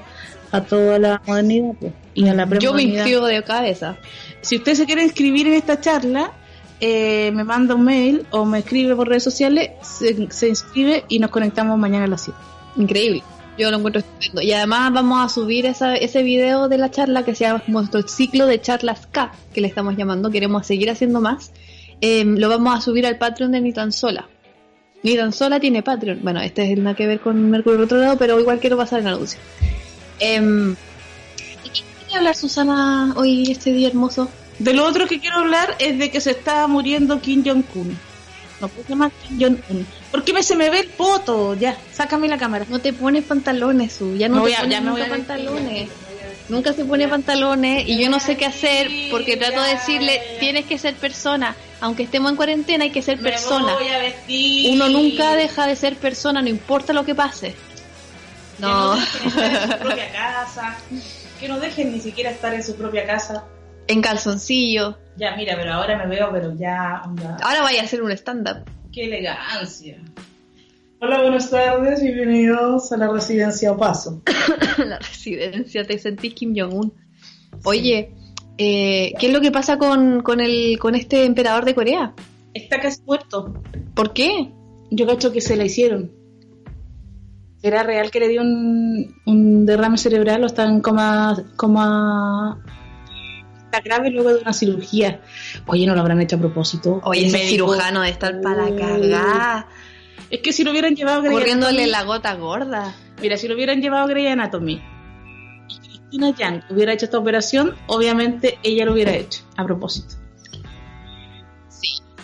a 0.56 0.64
toda 0.64 1.00
la 1.00 1.22
modernidad 1.26 1.74
pues, 1.80 1.94
y 2.14 2.28
a 2.28 2.34
la 2.34 2.48
Yo 2.60 2.74
me 2.74 2.84
inscribo 2.84 3.26
de 3.26 3.44
cabeza. 3.44 3.98
Si 4.42 4.58
usted 4.58 4.76
se 4.76 4.86
quiere 4.86 5.04
inscribir 5.04 5.48
en 5.48 5.54
esta 5.54 5.80
charla, 5.82 6.32
eh, 6.80 7.32
me 7.34 7.44
manda 7.44 7.76
un 7.76 7.84
mail 7.84 8.26
o 8.32 8.46
me 8.46 8.60
escribe 8.60 8.96
por 8.96 9.08
redes 9.08 9.24
sociales, 9.24 9.72
se, 9.82 10.32
se 10.32 10.50
inscribe 10.50 11.06
y 11.08 11.20
nos 11.20 11.32
conectamos 11.32 11.78
mañana 11.78 12.06
a 12.06 12.08
las 12.08 12.24
7. 12.24 12.38
Increíble. 12.78 13.24
Yo 13.58 13.72
lo 13.72 13.78
encuentro 13.78 14.02
estupendo. 14.02 14.42
Y 14.42 14.52
además 14.52 14.92
vamos 14.92 15.26
a 15.26 15.30
subir 15.30 15.66
esa, 15.66 15.96
ese 15.96 16.24
video 16.24 16.68
de 16.68 16.78
la 16.78 16.92
charla 16.92 17.24
que 17.24 17.34
se 17.34 17.46
llama 17.46 17.64
nuestro 17.68 18.02
ciclo 18.06 18.48
de 18.48 18.60
charlas 18.60 19.08
K, 19.08 19.32
que 19.54 19.62
le 19.62 19.68
estamos 19.68 19.96
llamando. 19.96 20.30
Queremos 20.30 20.68
seguir 20.68 20.90
haciendo 20.90 21.22
más. 21.22 21.54
Eh, 22.02 22.26
lo 22.26 22.50
vamos 22.50 22.78
a 22.78 22.82
subir 22.82 23.06
al 23.06 23.18
Patreon 23.18 23.54
de 23.54 23.62
Ni 23.62 23.72
Tan 23.72 23.94
Sola. 23.94 24.28
Ni 25.04 25.16
Tan 25.16 25.32
Sola 25.32 25.60
tiene 25.60 25.84
Patreon. 25.84 26.20
Bueno, 26.22 26.42
este 26.42 26.64
es 26.64 26.72
el 26.72 26.84
nada 26.84 26.96
que 26.96 27.08
ver 27.08 27.22
con 27.22 27.50
Mercurio 27.50 27.80
Retrogrado, 27.80 28.18
pero 28.18 28.40
igual 28.40 28.60
quiero 28.60 28.76
pasar 28.76 29.00
el 29.00 29.08
anuncio. 29.08 29.40
Em, 30.20 30.76
¿De 30.76 31.70
qué 31.74 31.82
quiere 32.00 32.16
hablar 32.18 32.36
Susana 32.36 33.14
hoy, 33.18 33.52
este 33.52 33.72
día 33.72 33.88
hermoso? 33.88 34.30
De 34.60 34.74
lo 34.74 34.86
otro 34.86 35.08
que 35.08 35.20
quiero 35.20 35.38
hablar 35.38 35.76
es 35.80 35.98
de 36.00 36.10
que 36.10 36.22
se 36.22 36.32
está 36.32 36.68
muriendo 36.68 37.20
Kim 37.20 37.44
Jong-un. 37.46 37.98
No 38.62 38.70
puedo 38.70 38.88
llamar 38.88 39.12
Kim 39.28 39.40
Jong-un. 39.40 39.86
¿Por 40.12 40.24
qué 40.24 40.32
me, 40.32 40.44
se 40.44 40.56
me 40.56 40.70
ve 40.70 40.80
el 40.80 40.88
poto? 40.88 41.56
Ya, 41.56 41.78
sácame 41.92 42.28
la 42.28 42.38
cámara. 42.38 42.66
No 42.70 42.80
te 42.80 42.94
pones 42.94 43.26
pantalones, 43.26 43.94
Su. 43.94 44.16
Ya 44.16 44.30
no 44.30 44.44
Me 44.44 44.52
te 44.52 44.58
pones 44.58 44.82
nunca 44.82 45.08
pantalones. 45.08 45.90
Nunca 46.48 46.74
se 46.74 46.86
pone 46.86 47.08
pantalones 47.08 47.88
y 47.88 48.00
yo 48.00 48.10
no 48.10 48.20
sé 48.20 48.38
qué 48.38 48.46
hacer 48.46 48.88
porque 49.10 49.36
trato 49.36 49.62
de 49.62 49.70
decirle, 49.70 50.22
tienes 50.40 50.66
que 50.66 50.78
ser 50.78 50.94
persona. 50.94 51.56
Aunque 51.82 52.04
estemos 52.04 52.32
en 52.32 52.38
cuarentena 52.38 52.84
hay 52.84 52.92
que 52.92 53.02
ser 53.02 53.20
persona. 53.20 53.76
Uno 54.70 54.90
nunca 54.90 55.36
deja 55.36 55.68
de 55.68 55.76
ser 55.76 55.96
persona, 55.96 56.42
no 56.42 56.50
importa 56.50 56.94
lo 56.94 57.04
que 57.04 57.16
pase. 57.16 57.56
No, 58.60 58.96
Que 59.00 59.38
no 59.38 59.40
dejen 59.40 59.44
estar 59.44 59.54
en 59.54 59.70
su 59.70 59.78
propia 59.80 60.12
casa. 60.12 60.78
Que 61.40 61.48
no 61.48 61.60
dejen 61.60 61.92
ni 61.92 62.00
siquiera 62.00 62.30
estar 62.32 62.54
en 62.54 62.64
su 62.64 62.76
propia 62.76 63.06
casa. 63.06 63.44
en 63.88 64.02
calzoncillo. 64.02 64.98
Ya, 65.18 65.36
mira, 65.36 65.56
pero 65.56 65.74
ahora 65.74 65.98
me 65.98 66.08
veo, 66.08 66.30
pero 66.32 66.54
ya, 66.56 67.02
onda. 67.06 67.38
Ahora 67.42 67.62
vaya 67.62 67.82
a 67.82 67.86
hacer 67.86 68.02
un 68.02 68.12
stand-up. 68.12 68.66
¡Qué 68.92 69.06
elegancia! 69.06 69.98
Hola, 71.02 71.22
buenas 71.22 71.50
tardes, 71.50 72.02
bienvenidos 72.02 72.92
a 72.92 72.98
la 72.98 73.08
residencia 73.10 73.72
Opaso. 73.74 74.22
la 74.78 74.98
residencia, 75.00 75.84
te 75.86 76.00
sentís 76.00 76.34
Kim 76.34 76.54
Jong-un. 76.58 76.94
Oye, 77.64 78.12
eh, 78.58 79.14
¿qué 79.20 79.28
es 79.28 79.34
lo 79.34 79.42
que 79.42 79.52
pasa 79.52 79.78
con, 79.78 80.22
con, 80.22 80.40
el, 80.40 80.80
con 80.80 80.96
este 80.96 81.26
emperador 81.26 81.66
de 81.66 81.76
Corea? 81.76 82.14
Está 82.54 82.80
casi 82.80 83.02
muerto. 83.04 83.54
¿Por 83.94 84.14
qué? 84.14 84.52
Yo 84.90 85.06
cacho 85.06 85.32
que 85.32 85.42
se 85.42 85.56
la 85.58 85.66
hicieron. 85.66 86.12
¿Será 87.66 87.82
real 87.82 88.12
que 88.12 88.20
le 88.20 88.28
dio 88.28 88.44
un, 88.44 89.16
un 89.26 89.66
derrame 89.66 89.98
cerebral 89.98 90.44
o 90.44 90.46
está 90.46 90.66
en 90.66 90.82
coma, 90.82 91.36
coma... 91.56 92.60
Está 93.64 93.80
grave 93.82 94.12
luego 94.12 94.36
de 94.36 94.42
una 94.44 94.54
cirugía? 94.54 95.22
Oye, 95.66 95.88
no 95.88 95.96
lo 95.96 96.02
habrán 96.02 96.22
hecho 96.22 96.36
a 96.36 96.40
propósito. 96.40 97.02
Oye, 97.04 97.26
ese 97.26 97.40
cirujano 97.40 98.02
de 98.04 98.10
estar 98.12 98.40
para 98.42 98.70
la 98.70 98.76
cagada. 98.80 99.68
Es 100.30 100.42
que 100.42 100.54
si 100.54 100.64
lo 100.64 100.70
hubieran 100.70 100.96
llevado 100.96 101.22
a 101.22 101.24
Grey 101.24 101.34
corriéndole 101.34 101.86
Anatomy- 101.86 101.90
la 101.92 102.04
gota 102.04 102.36
gorda. 102.36 102.94
Mira, 103.20 103.36
si 103.36 103.48
lo 103.48 103.56
hubieran 103.56 103.82
llevado 103.82 104.04
a 104.04 104.08
Grey 104.10 104.28
Anatomy 104.28 104.80
y 105.68 105.80
Cristina 105.80 106.30
Yang 106.38 106.66
hubiera 106.70 106.94
hecho 106.94 107.06
esta 107.06 107.18
operación, 107.18 107.74
obviamente 107.88 108.60
ella 108.62 108.86
lo 108.86 108.94
hubiera 108.94 109.16
hecho 109.16 109.42
a 109.58 109.66
propósito. 109.66 110.18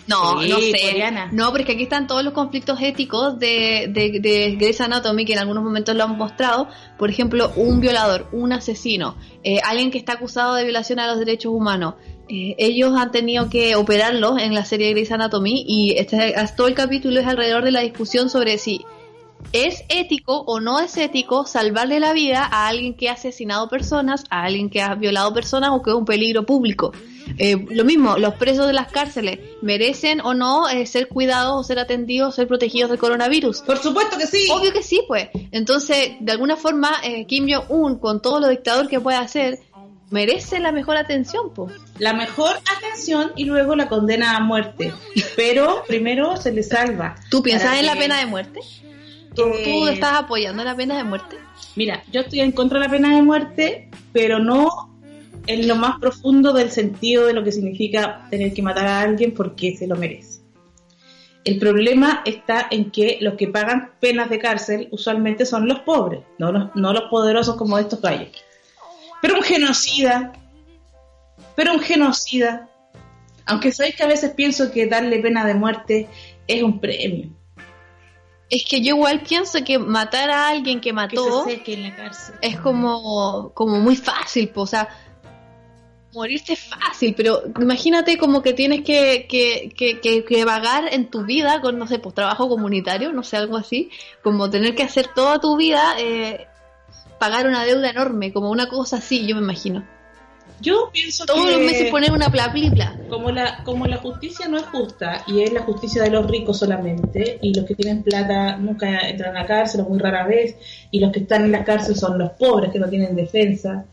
No, 0.08 0.42
Sí, 0.42 0.50
no 0.50 0.60
sé. 0.60 0.72
coreana. 0.72 1.30
No, 1.32 1.52
porque 1.52 1.74
aquí 1.74 1.84
están 1.84 2.08
todos 2.08 2.24
los 2.24 2.34
conflictos 2.34 2.80
éticos 2.82 3.38
de, 3.40 3.88
de, 3.90 4.20
de 4.20 4.56
Grey's 4.56 4.82
Anatomy 4.82 5.26
que 5.26 5.34
en 5.34 5.40
algunos 5.40 5.64
momentos 5.64 5.96
lo 5.96 6.04
han 6.04 6.18
mostrado. 6.18 6.68
Por 6.98 7.10
ejemplo, 7.10 7.52
un 7.56 7.80
violador, 7.80 8.28
un 8.32 8.52
asesino, 8.54 9.16
eh, 9.44 9.60
alguien 9.64 9.92
que 9.92 9.98
está 9.98 10.14
acusado 10.14 10.56
de 10.56 10.64
violación 10.64 11.00
a 11.00 11.08
los 11.08 11.20
derechos 11.20 11.52
humanos. 11.54 11.96
Eh, 12.30 12.56
ellos 12.58 12.94
han 12.98 13.12
tenido 13.12 13.50
que 13.50 13.76
operarlos 13.76 14.42
en 14.42 14.56
la 14.56 14.64
serie 14.66 14.92
Grey's 14.92 15.12
Anatomy 15.12 15.66
y 15.68 15.96
este, 15.98 16.34
todo 16.56 16.68
el 16.68 16.74
capítulo 16.76 17.20
es 17.20 17.28
alrededor 17.28 17.64
de 17.64 17.72
la 17.72 17.82
discusión 17.82 18.30
sobre 18.30 18.58
si 18.58 18.82
es 19.54 19.84
ético 19.90 20.44
o 20.48 20.60
no 20.60 20.80
es 20.80 20.96
ético 20.98 21.46
salvarle 21.46 22.00
la 22.00 22.14
vida 22.14 22.44
a 22.44 22.68
alguien 22.68 22.94
que 22.94 23.10
ha 23.10 23.14
asesinado 23.14 23.70
personas, 23.70 24.24
a 24.30 24.44
alguien 24.44 24.70
que 24.70 24.82
ha 24.82 24.96
violado 24.96 25.34
personas 25.34 25.72
o 25.74 25.82
que 25.82 25.90
es 25.92 25.96
un 25.96 26.06
peligro 26.06 26.46
público. 26.46 26.92
Eh, 27.38 27.66
lo 27.70 27.86
mismo, 27.86 28.18
los 28.18 28.36
presos 28.36 28.68
de 28.68 28.74
las 28.74 28.92
cárceles 28.92 29.40
merecen 29.62 30.22
o 30.22 30.34
no 30.34 30.68
eh, 30.70 30.86
ser 30.86 31.08
cuidados 31.08 31.60
o 31.60 31.64
ser 31.64 31.80
atendidos, 31.80 32.36
ser 32.36 32.48
protegidos 32.48 32.90
del 32.90 33.00
coronavirus. 33.00 33.62
Por 33.62 33.78
supuesto 33.78 34.18
que 34.18 34.28
sí. 34.28 34.48
Obvio 34.52 34.74
que 34.74 34.84
sí, 34.84 35.02
pues. 35.08 35.30
Entonces, 35.52 36.14
de 36.20 36.32
alguna 36.32 36.58
forma, 36.58 36.92
eh, 37.04 37.26
Kim 37.26 37.48
Jong-un, 37.50 38.00
con 38.00 38.22
todo 38.22 38.40
lo 38.40 38.48
dictador 38.50 38.88
que 38.88 39.00
puede 39.00 39.18
hacer, 39.18 39.60
merece 40.10 40.60
la 40.60 40.72
mejor 40.72 40.98
atención, 40.98 41.54
pues. 41.54 41.74
La 41.98 42.14
mejor 42.14 42.56
atención 42.78 43.32
y 43.36 43.46
luego 43.46 43.76
la 43.76 43.88
condena 43.88 44.36
a 44.36 44.40
muerte. 44.40 44.94
Pero 45.36 45.84
primero 45.88 46.38
se 46.38 46.52
le 46.52 46.64
salva. 46.64 47.16
¿Tú 47.30 47.42
piensas 47.42 47.80
en 47.80 47.86
la 47.86 47.96
pena 47.96 48.20
de 48.20 48.26
muerte? 48.26 48.60
¿Tú, 49.36 49.44
Eh, 49.44 49.64
tú 49.64 49.88
estás 49.88 50.14
apoyando 50.20 50.64
la 50.64 50.76
pena 50.76 50.98
de 50.98 51.04
muerte? 51.04 51.38
Mira, 51.76 52.04
yo 52.12 52.22
estoy 52.22 52.42
en 52.42 52.52
contra 52.52 52.80
de 52.80 52.86
la 52.86 52.92
pena 52.92 53.16
de 53.16 53.22
muerte, 53.22 53.90
pero 54.12 54.40
no 54.40 54.92
en 55.48 55.68
lo 55.68 55.76
más 55.76 56.00
profundo 56.00 56.54
del 56.54 56.72
sentido 56.72 57.26
de 57.26 57.34
lo 57.34 57.44
que 57.44 57.52
significa 57.52 58.28
tener 58.30 58.54
que 58.54 58.62
matar 58.62 58.88
a 58.88 59.02
alguien 59.02 59.34
porque 59.34 59.76
se 59.76 59.88
lo 59.88 59.96
merece. 59.96 60.42
El 61.44 61.58
problema 61.58 62.22
está 62.26 62.68
en 62.70 62.92
que 62.92 63.18
los 63.20 63.34
que 63.34 63.48
pagan 63.48 63.94
penas 64.00 64.30
de 64.30 64.38
cárcel 64.38 64.88
usualmente 64.92 65.46
son 65.46 65.68
los 65.68 65.80
pobres, 65.80 66.22
no 66.38 66.52
los, 66.52 66.76
no 66.76 66.94
los 66.94 67.06
poderosos 67.10 67.56
como 67.56 67.80
estos 67.80 68.00
gallos. 68.00 68.30
Pero 69.22 69.36
un 69.36 69.42
genocida, 69.42 70.34
pero 71.56 71.74
un 71.74 71.80
genocida, 71.80 72.70
aunque 73.46 73.72
sabéis 73.72 73.96
que 73.96 74.04
a 74.04 74.08
veces 74.08 74.32
pienso 74.32 74.72
que 74.72 74.86
darle 74.86 75.20
pena 75.20 75.46
de 75.46 75.56
muerte 75.56 76.08
es 76.48 76.62
un 76.62 76.80
premio, 76.80 77.30
Es 78.52 78.66
que 78.66 78.82
yo 78.82 78.96
igual 78.96 79.22
pienso 79.22 79.64
que 79.64 79.80
matar 79.80 80.30
a 80.30 80.50
alguien 80.50 80.82
que 80.82 80.90
que 80.90 80.94
mató 80.94 81.46
se 81.46 81.52
seque 81.52 81.74
en 81.74 81.84
la 81.84 81.96
cárcel. 81.96 82.36
es 82.42 82.60
como, 82.60 83.52
como 83.54 83.80
muy 83.80 83.96
fácil, 83.96 84.50
po, 84.50 84.64
o 84.64 84.68
sea, 84.68 84.90
morirte 86.14 86.54
es 86.54 86.60
fácil, 86.60 87.14
pero 87.16 87.44
imagínate 87.60 88.18
como 88.18 88.42
que 88.42 88.52
tienes 88.52 88.82
que, 88.82 89.26
que, 89.30 89.72
que, 89.76 90.02
que, 90.02 90.26
que 90.26 90.46
vagar 90.46 90.94
en 90.94 91.10
tu 91.10 91.24
vida 91.24 91.62
con, 91.62 91.80
no 91.80 91.88
sé, 91.88 92.00
pues 92.00 92.14
trabajo 92.14 92.50
comunitario, 92.50 93.14
no 93.14 93.24
sé, 93.24 93.38
algo 93.38 93.56
así, 93.56 93.90
como 94.22 94.50
tener 94.50 94.76
que 94.76 94.84
hacer 94.84 95.08
toda 95.16 95.40
tu 95.40 95.56
vida, 95.56 95.96
eh, 95.98 96.48
pagar 97.20 97.48
una 97.48 97.64
deuda 97.64 97.90
enorme, 97.90 98.34
como 98.34 98.52
una 98.52 98.68
cosa 98.68 98.98
así, 98.98 99.26
yo 99.26 99.36
me 99.36 99.42
imagino. 99.42 99.88
Yo 100.62 100.90
pienso 100.94 101.26
Todos 101.26 101.46
que 101.46 101.52
los 101.52 101.62
meses 101.62 101.90
poner 101.90 102.12
una 102.12 102.30
plaplipla. 102.30 102.96
como 103.10 103.32
la 103.32 103.64
como 103.64 103.88
la 103.88 103.98
justicia 103.98 104.48
no 104.48 104.58
es 104.58 104.64
justa 104.66 105.24
y 105.28 105.42
es 105.42 105.52
la 105.52 105.62
justicia 105.62 106.04
de 106.04 106.12
los 106.12 106.28
ricos 106.28 106.60
solamente 106.60 107.40
y 107.42 107.54
los 107.54 107.66
que 107.66 107.76
tienen 107.76 108.04
plata 108.04 108.58
nunca 108.58 109.08
entran 109.10 109.36
a 109.36 109.42
la 109.42 109.46
cárcel 109.48 109.82
o 109.82 109.86
muy 109.86 110.00
rara 110.00 110.26
vez 110.26 110.56
y 110.92 111.00
los 111.00 111.12
que 111.12 111.20
están 111.20 111.44
en 111.46 111.52
la 111.52 111.64
cárcel 111.64 111.96
son 111.96 112.18
los 112.18 112.32
pobres 112.32 112.72
que 112.72 112.80
no 112.80 112.88
tienen 112.88 113.16
defensa 113.16 113.86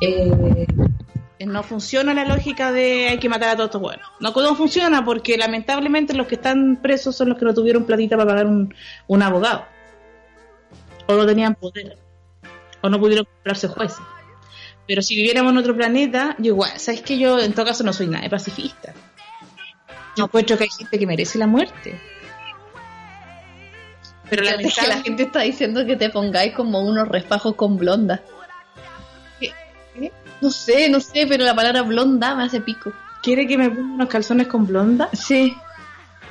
eh, 0.00 0.66
no 1.46 1.62
funciona 1.62 2.12
la 2.12 2.24
lógica 2.24 2.70
de 2.72 3.08
hay 3.08 3.18
que 3.18 3.28
matar 3.28 3.50
a 3.50 3.56
todos 3.56 3.68
estos 3.68 3.80
buenos. 3.80 4.06
No, 4.20 4.30
no 4.30 4.54
funciona 4.54 5.04
porque 5.04 5.38
lamentablemente 5.38 6.14
los 6.14 6.26
que 6.26 6.34
están 6.34 6.78
presos 6.82 7.16
son 7.16 7.30
los 7.30 7.38
que 7.38 7.44
no 7.44 7.54
tuvieron 7.54 7.84
platita 7.84 8.16
para 8.16 8.28
pagar 8.28 8.46
un, 8.46 8.74
un 9.06 9.22
abogado. 9.22 9.64
O 11.06 11.14
no 11.14 11.26
tenían 11.26 11.54
poder. 11.54 11.96
O 12.82 12.88
no 12.88 12.98
pudieron 13.00 13.24
comprarse 13.24 13.68
jueces. 13.68 13.98
Pero 14.90 15.02
si 15.02 15.14
viviéramos 15.14 15.52
en 15.52 15.58
otro 15.58 15.76
planeta, 15.76 16.34
yo 16.38 16.46
igual, 16.46 16.72
¿sabes 16.80 17.02
que 17.02 17.16
Yo 17.16 17.38
en 17.38 17.52
todo 17.52 17.64
caso 17.64 17.84
no 17.84 17.92
soy 17.92 18.08
nada 18.08 18.24
de 18.24 18.30
pacifista. 18.30 18.92
Yo 20.16 20.24
encuentro 20.24 20.58
que 20.58 20.64
hay 20.64 20.70
gente 20.70 20.98
que 20.98 21.06
merece 21.06 21.38
la 21.38 21.46
muerte. 21.46 21.96
Pero 24.28 24.42
la, 24.42 24.56
que 24.56 24.88
la 24.88 25.00
gente 25.00 25.22
está 25.22 25.42
diciendo 25.42 25.86
que 25.86 25.94
te 25.94 26.10
pongáis 26.10 26.54
como 26.54 26.80
unos 26.80 27.06
refajos 27.06 27.54
con 27.54 27.76
blonda. 27.76 28.20
No 30.40 30.50
sé, 30.50 30.90
no 30.90 30.98
sé, 30.98 31.24
pero 31.28 31.44
la 31.44 31.54
palabra 31.54 31.82
blonda 31.82 32.34
me 32.34 32.42
hace 32.42 32.60
pico. 32.60 32.92
¿Quiere 33.22 33.46
que 33.46 33.56
me 33.56 33.70
ponga 33.70 33.94
unos 33.94 34.08
calzones 34.08 34.48
con 34.48 34.66
blonda? 34.66 35.08
Sí. 35.12 35.54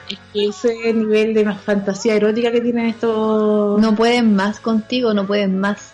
Es 0.09 0.19
que 0.33 0.47
ese 0.47 0.93
nivel 0.93 1.33
de 1.33 1.49
fantasía 1.53 2.13
erótica 2.15 2.51
que 2.51 2.59
tienen 2.59 2.87
estos... 2.87 3.79
No 3.79 3.95
pueden 3.95 4.35
más 4.35 4.59
contigo, 4.59 5.13
no 5.13 5.25
pueden 5.25 5.57
más. 5.61 5.93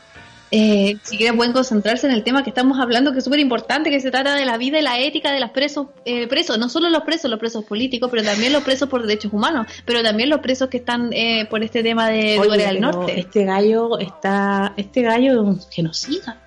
Eh, 0.57 0.95
si 1.03 1.17
quieren 1.17 1.35
pueden 1.35 1.51
concentrarse 1.51 2.07
en 2.07 2.13
el 2.13 2.23
tema 2.23 2.41
que 2.41 2.49
estamos 2.49 2.79
hablando, 2.79 3.11
que 3.11 3.17
es 3.17 3.25
súper 3.25 3.41
importante, 3.41 3.89
que 3.89 3.99
se 3.99 4.09
trata 4.09 4.35
de 4.35 4.45
la 4.45 4.57
vida 4.57 4.79
y 4.79 4.83
la 4.83 4.97
ética 5.01 5.33
de 5.33 5.41
los 5.41 5.49
presos, 5.49 5.87
eh, 6.05 6.27
presos, 6.27 6.57
no 6.57 6.69
solo 6.69 6.89
los 6.89 7.01
presos, 7.01 7.29
los 7.29 7.41
presos 7.41 7.65
políticos, 7.65 8.09
pero 8.09 8.23
también 8.23 8.53
los 8.53 8.63
presos 8.63 8.87
por 8.87 9.05
derechos 9.05 9.33
humanos, 9.33 9.67
pero 9.83 10.01
también 10.01 10.29
los 10.29 10.39
presos 10.39 10.69
que 10.69 10.77
están 10.77 11.11
eh, 11.11 11.45
por 11.49 11.61
este 11.61 11.83
tema 11.83 12.07
de 12.07 12.37
Corea 12.37 12.69
del 12.69 12.79
Norte. 12.79 13.19
Este 13.19 13.43
gallo 13.43 13.99
está, 13.99 14.73
este 14.77 15.01
gallo 15.01 15.33
es 15.33 15.39
un 15.39 15.61
genocida. 15.69 16.39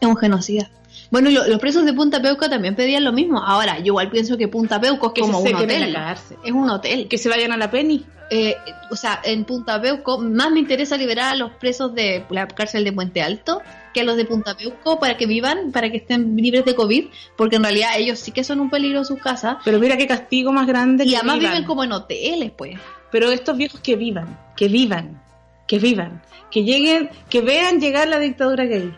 Es 0.00 0.06
un 0.06 0.16
genocida. 0.16 0.70
Bueno, 1.10 1.30
los 1.30 1.58
presos 1.60 1.84
de 1.84 1.92
Punta 1.92 2.20
Peuco 2.20 2.48
también 2.48 2.74
pedían 2.74 3.04
lo 3.04 3.12
mismo. 3.12 3.42
Ahora, 3.42 3.78
yo 3.78 3.86
igual 3.86 4.10
pienso 4.10 4.36
que 4.36 4.48
Punta 4.48 4.80
Peuco 4.80 5.12
es 5.14 5.22
como 5.22 5.38
un 5.40 5.54
hotel. 5.54 5.96
Es 6.44 6.52
un 6.52 6.68
hotel. 6.68 7.08
Que 7.08 7.18
se 7.18 7.28
vayan 7.28 7.52
a 7.52 7.56
la 7.56 7.70
Penny. 7.70 8.04
Eh, 8.28 8.56
o 8.90 8.96
sea, 8.96 9.20
en 9.22 9.44
Punta 9.44 9.80
Peuco 9.80 10.18
más 10.18 10.50
me 10.50 10.58
interesa 10.58 10.96
liberar 10.96 11.32
a 11.32 11.36
los 11.36 11.52
presos 11.52 11.94
de 11.94 12.24
la 12.30 12.48
cárcel 12.48 12.82
de 12.82 12.92
Puente 12.92 13.22
Alto 13.22 13.62
que 13.94 14.00
a 14.00 14.04
los 14.04 14.16
de 14.16 14.24
Punta 14.24 14.56
Peuco 14.56 14.98
para 14.98 15.16
que 15.16 15.26
vivan, 15.26 15.70
para 15.70 15.90
que 15.90 15.98
estén 15.98 16.36
libres 16.36 16.64
de 16.64 16.74
COVID, 16.74 17.06
porque 17.36 17.56
en 17.56 17.62
realidad 17.62 17.90
ellos 17.96 18.18
sí 18.18 18.32
que 18.32 18.42
son 18.42 18.60
un 18.60 18.68
peligro 18.68 18.98
en 18.98 19.04
sus 19.04 19.20
casas. 19.20 19.58
Pero 19.64 19.78
mira 19.78 19.96
qué 19.96 20.08
castigo 20.08 20.52
más 20.52 20.66
grande. 20.66 21.04
Y 21.04 21.14
además 21.14 21.38
viven 21.38 21.64
como 21.64 21.84
en 21.84 21.92
hoteles, 21.92 22.50
pues. 22.50 22.78
Pero 23.12 23.30
estos 23.30 23.56
viejos 23.56 23.80
que 23.80 23.94
vivan, 23.94 24.38
que 24.56 24.68
vivan, 24.68 25.22
que 25.68 25.78
vivan, 25.78 26.20
que 26.50 26.64
lleguen, 26.64 27.10
que 27.30 27.40
vean 27.40 27.80
llegar 27.80 28.08
la 28.08 28.18
dictadura 28.18 28.64
gay, 28.64 28.92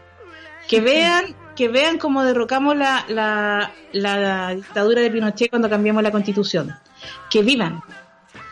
que 0.66 0.80
vean 0.80 1.36
que 1.58 1.66
vean 1.66 1.98
cómo 1.98 2.22
derrocamos 2.22 2.76
la, 2.76 3.04
la, 3.08 3.72
la, 3.90 4.54
dictadura 4.54 5.02
de 5.02 5.10
Pinochet 5.10 5.50
cuando 5.50 5.68
cambiamos 5.68 6.04
la 6.04 6.12
constitución. 6.12 6.72
Que 7.28 7.42
vivan, 7.42 7.82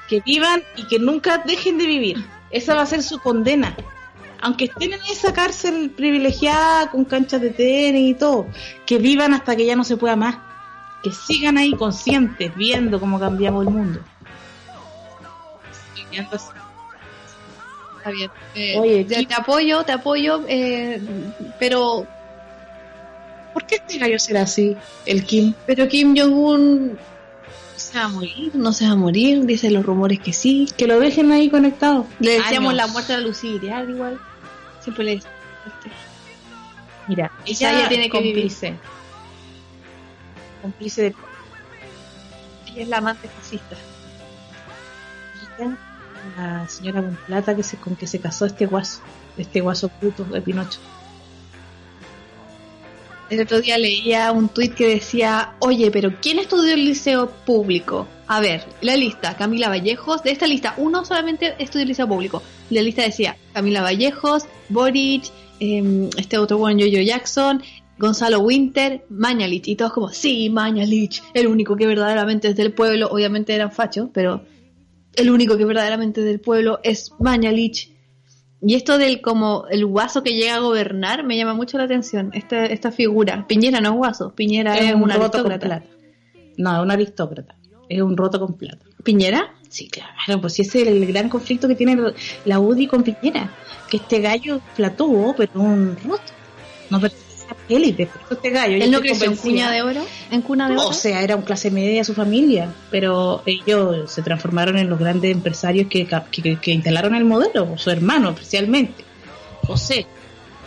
que 0.08 0.20
vivan 0.26 0.64
y 0.74 0.88
que 0.88 0.98
nunca 0.98 1.38
dejen 1.38 1.78
de 1.78 1.86
vivir. 1.86 2.26
Esa 2.50 2.74
va 2.74 2.82
a 2.82 2.86
ser 2.86 3.04
su 3.04 3.20
condena. 3.20 3.76
Aunque 4.40 4.64
estén 4.64 4.92
en 4.92 5.00
esa 5.08 5.32
cárcel 5.32 5.90
privilegiada 5.90 6.90
con 6.90 7.04
canchas 7.04 7.40
de 7.40 7.50
tenis 7.50 8.10
y 8.10 8.14
todo, 8.14 8.48
que 8.84 8.98
vivan 8.98 9.34
hasta 9.34 9.54
que 9.54 9.66
ya 9.66 9.76
no 9.76 9.84
se 9.84 9.96
pueda 9.96 10.16
más. 10.16 10.38
Que 11.04 11.12
sigan 11.12 11.58
ahí 11.58 11.74
conscientes, 11.74 12.56
viendo 12.56 12.98
cómo 12.98 13.20
cambiamos 13.20 13.68
el 13.68 13.72
mundo. 13.72 14.00
Está 16.10 18.10
bien. 18.10 18.32
Eh, 18.56 18.80
Oye, 18.80 19.04
te, 19.04 19.32
apoyo, 19.32 19.84
te 19.84 19.92
apoyo, 19.92 20.42
eh, 20.48 21.00
pero 21.60 22.08
¿por 23.56 23.64
qué 23.64 23.76
este 23.76 23.96
gallo 23.96 24.18
será 24.18 24.42
así, 24.42 24.76
el 25.06 25.24
Kim? 25.24 25.54
Pero 25.66 25.88
Kim 25.88 26.14
Jong-un 26.14 26.98
se 27.74 27.98
va 27.98 28.04
a 28.04 28.08
morir, 28.08 28.54
no 28.54 28.70
se 28.74 28.84
va 28.84 28.92
a 28.92 28.96
morir, 28.96 29.46
dicen 29.46 29.72
los 29.72 29.86
rumores 29.86 30.20
que 30.20 30.34
sí. 30.34 30.68
Que 30.76 30.86
lo 30.86 31.00
dejen 31.00 31.32
ahí 31.32 31.48
conectado. 31.48 32.06
Le 32.18 32.32
decíamos 32.32 32.74
la 32.74 32.86
muerte 32.86 33.14
a 33.14 33.18
Lucía 33.18 33.82
igual. 33.88 34.20
Siempre 34.82 35.04
le 35.04 35.22
Mira, 37.08 37.32
ella, 37.46 37.80
ya 37.80 37.88
tiene 37.88 38.10
cómplice. 38.10 38.74
Cómplice 40.60 41.02
de... 41.02 41.14
Ella 42.66 42.82
es 42.82 42.88
la 42.88 42.98
amante 42.98 43.26
fascista. 43.26 43.76
la 46.36 46.68
señora 46.68 47.00
con 47.00 47.16
plata 47.26 47.56
que 47.56 47.62
se, 47.62 47.78
con 47.78 47.96
que 47.96 48.06
se 48.06 48.20
casó 48.20 48.44
este 48.44 48.66
guaso, 48.66 49.00
este 49.38 49.62
guaso 49.62 49.88
puto 49.88 50.24
de 50.24 50.42
Pinocho. 50.42 50.78
El 53.28 53.40
otro 53.40 53.60
día 53.60 53.76
leía 53.76 54.30
un 54.30 54.48
tuit 54.48 54.74
que 54.74 54.86
decía, 54.86 55.54
oye, 55.58 55.90
pero 55.90 56.14
¿quién 56.22 56.38
estudió 56.38 56.74
el 56.74 56.84
liceo 56.84 57.28
público? 57.44 58.06
A 58.28 58.40
ver, 58.40 58.64
la 58.82 58.96
lista, 58.96 59.36
Camila 59.36 59.68
Vallejos, 59.68 60.22
de 60.22 60.30
esta 60.30 60.46
lista, 60.46 60.74
uno 60.76 61.04
solamente 61.04 61.54
estudió 61.58 61.82
el 61.82 61.88
liceo 61.88 62.06
público. 62.06 62.42
La 62.70 62.82
lista 62.82 63.02
decía 63.02 63.36
Camila 63.52 63.82
Vallejos, 63.82 64.44
Boric, 64.68 65.24
eh, 65.58 66.08
este 66.16 66.38
otro 66.38 66.58
bueno, 66.58 66.80
Jojo 66.84 67.02
Jackson, 67.02 67.62
Gonzalo 67.98 68.40
Winter, 68.40 69.04
Mañalich, 69.08 69.68
y 69.68 69.76
todos 69.76 69.92
como, 69.92 70.08
sí, 70.10 70.50
Mañalich, 70.50 71.22
el 71.34 71.48
único 71.48 71.76
que 71.76 71.86
verdaderamente 71.86 72.48
es 72.48 72.56
del 72.56 72.72
pueblo, 72.72 73.08
obviamente 73.08 73.54
eran 73.54 73.72
fachos, 73.72 74.08
pero 74.12 74.44
el 75.14 75.30
único 75.30 75.56
que 75.56 75.64
verdaderamente 75.64 76.20
es 76.20 76.26
del 76.26 76.40
pueblo 76.40 76.78
es 76.82 77.12
Mañalich. 77.18 77.95
Y 78.66 78.74
esto 78.74 78.98
del 78.98 79.20
como 79.20 79.66
el 79.70 79.86
guaso 79.86 80.24
que 80.24 80.34
llega 80.34 80.56
a 80.56 80.58
gobernar 80.58 81.22
me 81.22 81.36
llama 81.36 81.54
mucho 81.54 81.78
la 81.78 81.84
atención, 81.84 82.32
esta, 82.34 82.66
esta 82.66 82.90
figura. 82.90 83.46
Piñera 83.46 83.80
no 83.80 83.90
es 83.90 83.94
guaso, 83.94 84.34
Piñera 84.34 84.76
es, 84.76 84.92
un, 84.92 85.08
aristócrata. 85.08 85.84
No, 86.56 86.82
un 86.82 86.90
aristócrata. 86.90 87.54
Es 87.88 88.02
un 88.02 88.16
roto 88.16 88.40
con 88.40 88.54
plata. 88.54 88.84
¿Piñera? 89.04 89.54
Sí, 89.68 89.88
claro, 89.88 90.40
pues 90.40 90.58
ese 90.58 90.82
es 90.82 90.88
el 90.88 91.06
gran 91.06 91.28
conflicto 91.28 91.68
que 91.68 91.76
tiene 91.76 91.96
la 92.44 92.58
UDI 92.58 92.88
con 92.88 93.04
Piñera. 93.04 93.54
Que 93.88 93.98
este 93.98 94.20
gallo 94.20 94.60
plató, 94.74 95.32
pero 95.36 95.52
un 95.54 95.96
roto. 96.04 96.32
No 96.90 96.98
élite, 97.68 98.08
este 98.30 98.50
gallo. 98.50 98.76
¿Él 98.76 98.90
no 98.90 99.00
creció 99.00 99.30
en 99.30 99.36
cuna 99.36 99.70
de 99.70 99.82
oro? 99.82 100.06
¿En 100.30 100.42
cuna 100.42 100.68
de 100.68 100.76
oro? 100.76 100.88
O 100.88 100.92
sea, 100.92 101.22
era 101.22 101.36
un 101.36 101.42
clase 101.42 101.70
media 101.70 102.04
su 102.04 102.14
familia, 102.14 102.72
pero 102.90 103.42
ellos 103.46 104.10
se 104.10 104.22
transformaron 104.22 104.78
en 104.78 104.88
los 104.88 104.98
grandes 104.98 105.30
empresarios 105.30 105.88
que, 105.88 106.06
que, 106.06 106.70
instalaron 106.70 107.14
el 107.14 107.24
modelo, 107.24 107.76
su 107.76 107.90
hermano 107.90 108.30
especialmente. 108.30 109.04
José. 109.66 110.06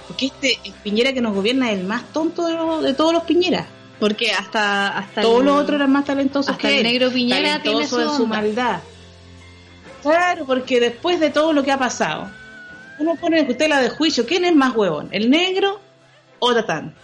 Porque 0.07 0.27
este 0.27 0.59
Piñera 0.83 1.13
que 1.13 1.21
nos 1.21 1.33
gobierna 1.33 1.71
es 1.71 1.79
el 1.79 1.85
más 1.85 2.11
tonto 2.11 2.81
de, 2.81 2.93
todos 2.93 3.13
los 3.13 3.23
Piñeras. 3.23 3.67
Porque 3.99 4.31
hasta, 4.31 4.97
hasta 4.97 5.21
todos 5.21 5.43
los 5.43 5.61
otros 5.61 5.75
eran 5.75 5.91
más 5.91 6.05
talentosos 6.05 6.53
hasta 6.53 6.69
el 6.69 6.83
negro 6.83 7.11
Piñera 7.11 7.61
tiene 7.61 7.85
su, 7.85 7.99
su 8.15 8.25
maldad. 8.25 8.79
Claro, 10.01 10.45
porque 10.45 10.79
después 10.79 11.19
de 11.19 11.29
todo 11.29 11.51
lo 11.51 11.63
que 11.63 11.71
ha 11.71 11.77
pasado, 11.77 12.29
uno 12.99 13.15
pone 13.15 13.39
en 13.39 13.47
tutela 13.47 13.81
de 13.81 13.89
juicio, 13.89 14.25
¿quién 14.25 14.45
es 14.45 14.55
más 14.55 14.75
huevón? 14.75 15.09
¿El 15.11 15.29
negro 15.29 15.79
o 16.39 16.53
Tatán. 16.53 16.95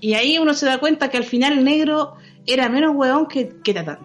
Y 0.00 0.14
ahí 0.14 0.38
uno 0.38 0.54
se 0.54 0.66
da 0.66 0.78
cuenta 0.78 1.10
que 1.10 1.16
al 1.16 1.24
final 1.24 1.54
el 1.54 1.64
negro 1.64 2.14
era 2.46 2.68
menos 2.68 2.94
hueón 2.94 3.26
que, 3.26 3.56
que 3.62 3.74
Tatán. 3.74 3.98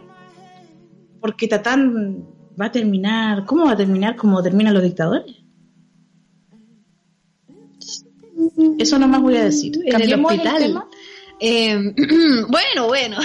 Porque 1.22 1.48
Tatán 1.48 2.26
va 2.60 2.68
a 2.68 2.72
terminar, 2.72 3.46
¿cómo 3.46 3.66
va 3.66 3.74
a 3.74 3.78
terminar 3.78 4.16
como 4.16 4.42
terminan 4.44 4.74
los 4.74 4.84
dictadores? 4.84 5.44
Eso 8.78 9.00
nomás 9.00 9.22
voy 9.22 9.38
a 9.38 9.46
decir. 9.46 9.80
En 9.86 10.02
el 10.02 10.14
hospital. 10.14 10.84
Em, 11.40 11.96
bueno, 12.50 12.88
bueno. 12.88 13.18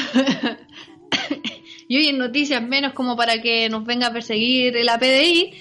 y 1.88 1.96
hoy 1.96 2.06
en 2.08 2.18
noticias 2.18 2.62
menos 2.62 2.92
como 2.92 3.16
para 3.16 3.40
que 3.40 3.68
nos 3.68 3.84
venga 3.84 4.08
a 4.08 4.12
perseguir 4.12 4.74
la 4.84 4.98
PDI. 4.98 5.52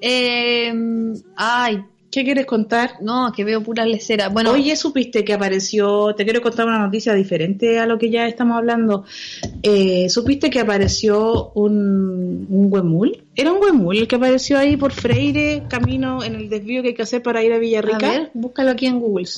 Em, 0.00 1.14
ay, 1.36 1.84
¿Qué 2.12 2.24
quieres 2.24 2.44
contar? 2.44 2.98
No, 3.00 3.32
que 3.34 3.42
veo 3.42 3.62
pura 3.62 3.86
lecera. 3.86 4.28
Bueno, 4.28 4.52
oye, 4.52 4.76
supiste 4.76 5.24
que 5.24 5.32
apareció, 5.32 6.14
te 6.14 6.24
quiero 6.24 6.42
contar 6.42 6.66
una 6.66 6.78
noticia 6.78 7.14
diferente 7.14 7.78
a 7.78 7.86
lo 7.86 7.98
que 7.98 8.10
ya 8.10 8.28
estamos 8.28 8.58
hablando. 8.58 9.04
Eh, 9.62 10.10
¿Supiste 10.10 10.50
que 10.50 10.60
apareció 10.60 11.52
un, 11.54 12.46
un 12.50 12.68
huemul? 12.70 13.24
¿Era 13.34 13.50
un 13.50 13.62
huemul 13.62 13.96
el 13.96 14.08
que 14.08 14.16
apareció 14.16 14.58
ahí 14.58 14.76
por 14.76 14.92
Freire, 14.92 15.62
camino 15.70 16.22
en 16.22 16.34
el 16.34 16.50
desvío 16.50 16.82
que 16.82 16.88
hay 16.88 16.94
que 16.94 17.00
hacer 17.00 17.22
para 17.22 17.42
ir 17.42 17.54
a 17.54 17.58
Villarrica? 17.58 18.06
A 18.06 18.10
ver, 18.10 18.30
búscalo 18.34 18.72
aquí 18.72 18.84
en 18.84 19.00
Google. 19.00 19.28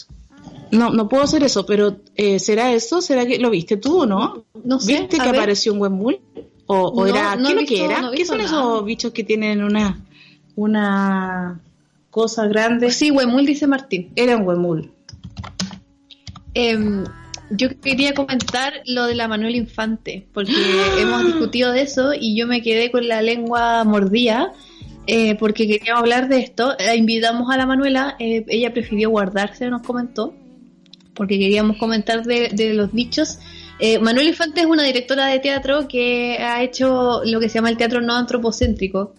No, 0.72 0.90
no 0.90 1.08
puedo 1.08 1.22
hacer 1.22 1.44
eso, 1.44 1.64
pero 1.64 1.98
eh, 2.16 2.40
¿será 2.40 2.72
eso? 2.72 3.00
¿Será 3.00 3.24
que 3.24 3.38
lo 3.38 3.50
viste 3.50 3.76
tú 3.76 4.00
o 4.00 4.06
no? 4.06 4.46
No 4.64 4.80
sé. 4.80 4.98
¿Viste 4.98 5.18
que 5.18 5.28
apareció 5.28 5.72
un 5.74 5.80
huemul? 5.80 6.18
¿O, 6.66 6.88
o 6.88 7.06
era, 7.06 7.36
no 7.36 7.50
¿qué 7.50 7.66
que 7.66 7.84
era? 7.84 8.10
¿Qué 8.12 8.24
son 8.24 8.40
esos 8.40 8.84
bichos 8.84 9.12
que 9.12 9.22
tienen 9.22 9.62
una, 9.62 10.04
una 10.56 11.60
cosas 12.14 12.48
grandes. 12.48 12.94
Sí, 12.94 13.10
Huemul, 13.10 13.44
dice 13.44 13.66
Martín. 13.66 14.12
Era 14.14 14.36
un 14.36 14.46
Huemul. 14.46 14.92
Em, 16.54 17.02
yo 17.50 17.68
quería 17.80 18.14
comentar 18.14 18.72
lo 18.86 19.06
de 19.06 19.16
la 19.16 19.26
Manuel 19.26 19.56
Infante, 19.56 20.28
porque 20.32 20.52
hemos 21.00 21.26
discutido 21.26 21.72
de 21.72 21.82
eso 21.82 22.12
y 22.14 22.36
yo 22.36 22.46
me 22.46 22.62
quedé 22.62 22.92
con 22.92 23.08
la 23.08 23.20
lengua 23.20 23.82
mordida. 23.82 24.52
Eh, 25.08 25.34
porque 25.34 25.66
queríamos 25.66 26.02
hablar 26.02 26.28
de 26.28 26.38
esto, 26.38 26.74
la 26.78 26.94
invitamos 26.94 27.50
a 27.50 27.58
la 27.58 27.66
Manuela, 27.66 28.16
eh, 28.18 28.42
ella 28.48 28.72
prefirió 28.72 29.10
guardarse, 29.10 29.68
nos 29.68 29.82
comentó, 29.82 30.32
porque 31.12 31.38
queríamos 31.38 31.76
comentar 31.76 32.22
de, 32.22 32.48
de 32.54 32.72
los 32.72 32.90
dichos. 32.90 33.38
Eh, 33.80 33.98
Manuel 33.98 34.28
Infante 34.28 34.60
es 34.60 34.66
una 34.66 34.84
directora 34.84 35.26
de 35.26 35.40
teatro 35.40 35.88
que 35.88 36.38
ha 36.38 36.62
hecho 36.62 37.20
lo 37.24 37.38
que 37.38 37.50
se 37.50 37.56
llama 37.56 37.68
el 37.68 37.76
teatro 37.76 38.00
no 38.00 38.14
antropocéntrico, 38.14 39.14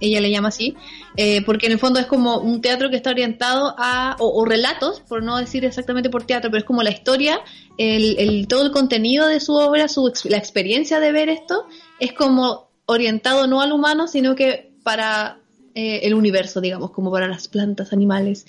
ella 0.00 0.20
le 0.20 0.30
llama 0.30 0.48
así, 0.48 0.74
eh, 1.16 1.42
porque 1.44 1.66
en 1.66 1.72
el 1.72 1.78
fondo 1.78 2.00
es 2.00 2.06
como 2.06 2.38
un 2.38 2.60
teatro 2.60 2.90
que 2.90 2.96
está 2.96 3.10
orientado 3.10 3.74
a, 3.78 4.16
o, 4.18 4.44
relatos, 4.44 5.00
por 5.00 5.22
no 5.22 5.36
decir 5.36 5.64
exactamente 5.64 6.10
por 6.10 6.24
teatro, 6.24 6.50
pero 6.50 6.60
es 6.60 6.64
como 6.64 6.82
la 6.82 6.90
historia, 6.90 7.40
el, 7.76 8.46
todo 8.48 8.64
el 8.64 8.72
contenido 8.72 9.26
de 9.26 9.40
su 9.40 9.54
obra, 9.54 9.88
su, 9.88 10.12
la 10.24 10.36
experiencia 10.36 11.00
de 11.00 11.12
ver 11.12 11.28
esto, 11.28 11.66
es 11.98 12.12
como 12.12 12.70
orientado 12.86 13.46
no 13.46 13.60
al 13.60 13.72
humano, 13.72 14.08
sino 14.08 14.34
que 14.34 14.72
para 14.82 15.38
eh, 15.74 16.00
el 16.02 16.14
universo, 16.14 16.60
digamos, 16.60 16.90
como 16.90 17.10
para 17.12 17.28
las 17.28 17.48
plantas, 17.48 17.92
animales. 17.92 18.46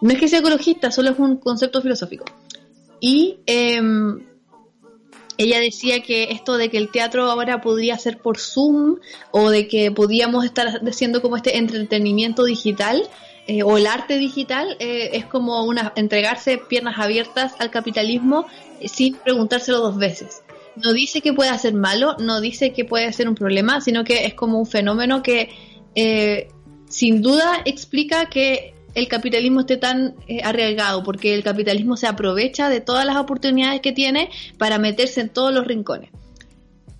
No 0.00 0.10
es 0.10 0.18
que 0.18 0.28
sea 0.28 0.40
ecologista, 0.40 0.90
solo 0.90 1.10
es 1.10 1.18
un 1.18 1.36
concepto 1.38 1.80
filosófico. 1.80 2.24
Y 3.00 3.38
em, 3.46 4.27
ella 5.38 5.60
decía 5.60 6.02
que 6.02 6.24
esto 6.32 6.56
de 6.56 6.68
que 6.68 6.78
el 6.78 6.90
teatro 6.90 7.30
ahora 7.30 7.60
podría 7.60 7.96
ser 7.96 8.18
por 8.18 8.38
Zoom 8.38 8.96
o 9.30 9.50
de 9.50 9.68
que 9.68 9.92
podíamos 9.92 10.44
estar 10.44 10.80
haciendo 10.86 11.22
como 11.22 11.36
este 11.36 11.56
entretenimiento 11.56 12.44
digital 12.44 13.08
eh, 13.46 13.62
o 13.62 13.78
el 13.78 13.86
arte 13.86 14.18
digital 14.18 14.76
eh, 14.80 15.10
es 15.12 15.24
como 15.24 15.64
una 15.64 15.92
entregarse 15.94 16.58
piernas 16.58 16.98
abiertas 16.98 17.54
al 17.60 17.70
capitalismo 17.70 18.46
eh, 18.80 18.88
sin 18.88 19.14
preguntárselo 19.14 19.78
dos 19.78 19.96
veces. 19.96 20.42
No 20.74 20.92
dice 20.92 21.20
que 21.20 21.32
pueda 21.32 21.56
ser 21.56 21.72
malo, 21.72 22.16
no 22.18 22.40
dice 22.40 22.72
que 22.72 22.84
puede 22.84 23.12
ser 23.12 23.28
un 23.28 23.36
problema, 23.36 23.80
sino 23.80 24.02
que 24.02 24.26
es 24.26 24.34
como 24.34 24.58
un 24.58 24.66
fenómeno 24.66 25.22
que 25.22 25.50
sin 26.88 27.22
duda 27.22 27.62
explica 27.64 28.26
que 28.26 28.74
el 28.98 29.08
capitalismo 29.08 29.60
esté 29.60 29.76
tan 29.76 30.14
eh, 30.26 30.40
arriesgado, 30.42 31.02
porque 31.02 31.34
el 31.34 31.42
capitalismo 31.42 31.96
se 31.96 32.06
aprovecha 32.06 32.68
de 32.68 32.80
todas 32.80 33.06
las 33.06 33.16
oportunidades 33.16 33.80
que 33.80 33.92
tiene 33.92 34.30
para 34.58 34.78
meterse 34.78 35.20
en 35.20 35.28
todos 35.28 35.52
los 35.52 35.66
rincones. 35.66 36.10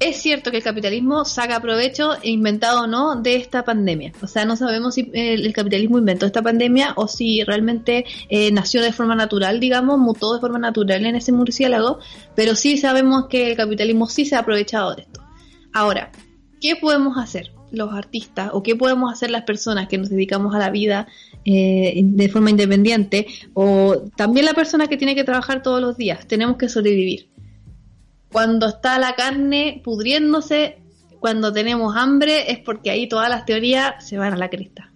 Es 0.00 0.18
cierto 0.18 0.52
que 0.52 0.58
el 0.58 0.62
capitalismo 0.62 1.24
saca 1.24 1.58
provecho, 1.58 2.12
inventado 2.22 2.82
o 2.82 2.87
no, 2.87 3.16
de 3.16 3.34
esta 3.34 3.64
pandemia. 3.64 4.12
O 4.22 4.28
sea, 4.28 4.44
no 4.44 4.54
sabemos 4.54 4.94
si 4.94 5.11
eh, 5.12 5.34
el 5.34 5.52
capitalismo 5.52 5.98
inventó 5.98 6.24
esta 6.24 6.40
pandemia 6.40 6.92
o 6.94 7.08
si 7.08 7.42
realmente 7.42 8.04
eh, 8.28 8.52
nació 8.52 8.80
de 8.80 8.92
forma 8.92 9.16
natural, 9.16 9.58
digamos, 9.58 9.98
mutó 9.98 10.34
de 10.34 10.40
forma 10.40 10.61
natural 10.61 11.04
en 11.04 11.16
ese 11.16 11.32
murciélago, 11.32 11.98
pero 12.37 12.54
sí 12.54 12.78
sabemos 12.78 13.26
que 13.26 13.50
el 13.50 13.56
capitalismo 13.56 14.06
sí 14.06 14.24
se 14.24 14.37
ha 14.37 14.40
aprovechado 14.40 14.94
de 14.94 15.02
esto. 15.02 15.20
Ahora, 15.72 16.12
¿qué 16.61 16.76
podemos 16.76 17.18
hacer? 17.18 17.50
los 17.70 17.92
artistas 17.92 18.50
o 18.52 18.62
qué 18.62 18.74
podemos 18.76 19.12
hacer 19.12 19.30
las 19.30 19.42
personas 19.42 19.88
que 19.88 19.98
nos 19.98 20.08
dedicamos 20.08 20.54
a 20.54 20.58
la 20.58 20.70
vida 20.70 21.06
eh, 21.50 22.02
de 22.04 22.28
forma 22.28 22.50
independiente 22.50 23.26
o 23.54 24.02
también 24.16 24.44
la 24.44 24.52
persona 24.52 24.87
que 24.87 24.98
tiene 24.98 25.14
que 25.14 25.24
trabajar 25.24 25.62
todos 25.62 25.80
los 25.80 25.96
días. 25.96 26.26
Tenemos 26.26 26.58
que 26.58 26.68
sobrevivir. 26.68 27.30
Cuando 28.30 28.68
está 28.68 28.98
la 28.98 29.14
carne 29.14 29.80
pudriéndose, 29.82 30.76
cuando 31.20 31.50
tenemos 31.50 31.96
hambre, 31.96 32.52
es 32.52 32.58
porque 32.58 32.90
ahí 32.90 33.08
todas 33.08 33.30
las 33.30 33.46
teorías 33.46 34.06
se 34.06 34.18
van 34.18 34.34
a 34.34 34.37
la 34.37 34.50
crista. 34.50 34.92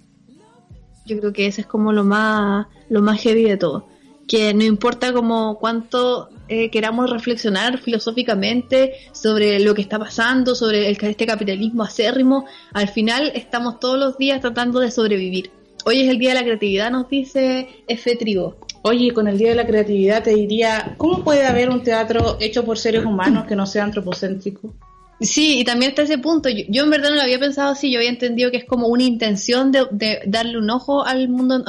Yo 1.07 1.19
creo 1.21 1.33
que 1.33 1.47
ese 1.47 1.63
es 1.63 1.67
como 1.67 1.91
lo 1.91 2.05
más, 2.05 2.67
lo 2.91 3.01
más 3.01 3.23
heavy 3.23 3.45
de 3.45 3.57
todo. 3.57 3.89
Que 4.29 4.53
no 4.53 4.63
importa 4.63 5.11
como 5.15 5.59
cuánto 5.59 6.29
eh, 6.49 6.69
queramos 6.69 7.09
reflexionar 7.09 7.79
filosóficamente 7.79 8.93
sobre 9.13 9.59
lo 9.59 9.75
que 9.75 9.81
está 9.81 9.99
pasando, 9.99 10.55
sobre 10.55 10.91
el, 10.91 10.99
este 11.01 11.25
capitalismo 11.25 11.83
acérrimo, 11.83 12.45
al 12.75 12.89
final 12.89 13.33
estamos 13.35 13.81
todos 13.81 13.99
los 13.99 14.19
días 14.19 14.43
tratando 14.43 14.81
de 14.81 14.91
sobrevivir. 14.91 15.62
Hoy 15.85 16.03
es 16.03 16.09
el 16.09 16.19
Día 16.19 16.31
de 16.31 16.37
la 16.37 16.45
Creatividad, 16.45 16.91
nos 16.91 17.09
dice 17.09 17.69
F. 17.89 18.17
Trigo. 18.17 18.57
Oye, 18.83 19.13
con 19.13 19.27
el 19.27 19.37
Día 19.37 19.51
de 19.51 19.57
la 19.57 19.67
Creatividad 19.67 20.23
te 20.23 20.35
diría, 20.35 20.95
¿cómo 20.97 21.25
puede 21.25 21.45
haber 21.45 21.71
un 21.71 21.83
teatro 21.83 22.37
hecho 22.41 22.65
por 22.65 22.79
seres 22.79 23.05
humanos 23.05 23.47
que 23.47 23.57
no 23.57 23.67
sea 23.67 23.85
antropocéntrico? 23.85 24.75
Sí, 25.21 25.61
y 25.61 25.65
también 25.65 25.91
está 25.91 26.03
ese 26.03 26.19
punto. 26.19 26.49
Yo, 26.49 26.85
en 26.85 26.91
verdad 26.91 27.11
no 27.11 27.17
lo 27.17 27.23
había 27.23 27.39
pensado 27.39 27.73
así, 27.73 27.91
yo 27.91 27.99
había 27.99 28.11
entendido 28.11 28.51
que 28.51 28.57
es 28.59 28.65
como 28.65 28.89
una 28.89 29.05
intención 29.05 29.73
de, 29.73 30.21
darle 30.27 30.59
un 30.59 30.71
ojo 30.71 31.05
al 31.05 31.29
mundo 31.29 31.65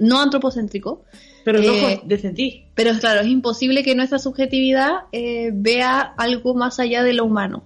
no 0.00 0.20
antropocéntrico, 0.20 1.04
pero 1.44 1.58
el 1.58 1.68
ojo 1.68 1.88
eh, 1.88 2.00
desde 2.04 2.30
ti. 2.30 2.66
Pero 2.74 2.92
claro, 2.98 3.20
es 3.20 3.28
imposible 3.28 3.82
que 3.82 3.94
nuestra 3.94 4.18
subjetividad 4.18 5.04
eh, 5.12 5.50
vea 5.52 6.00
algo 6.16 6.54
más 6.54 6.78
allá 6.78 7.02
de 7.02 7.14
lo 7.14 7.24
humano. 7.24 7.64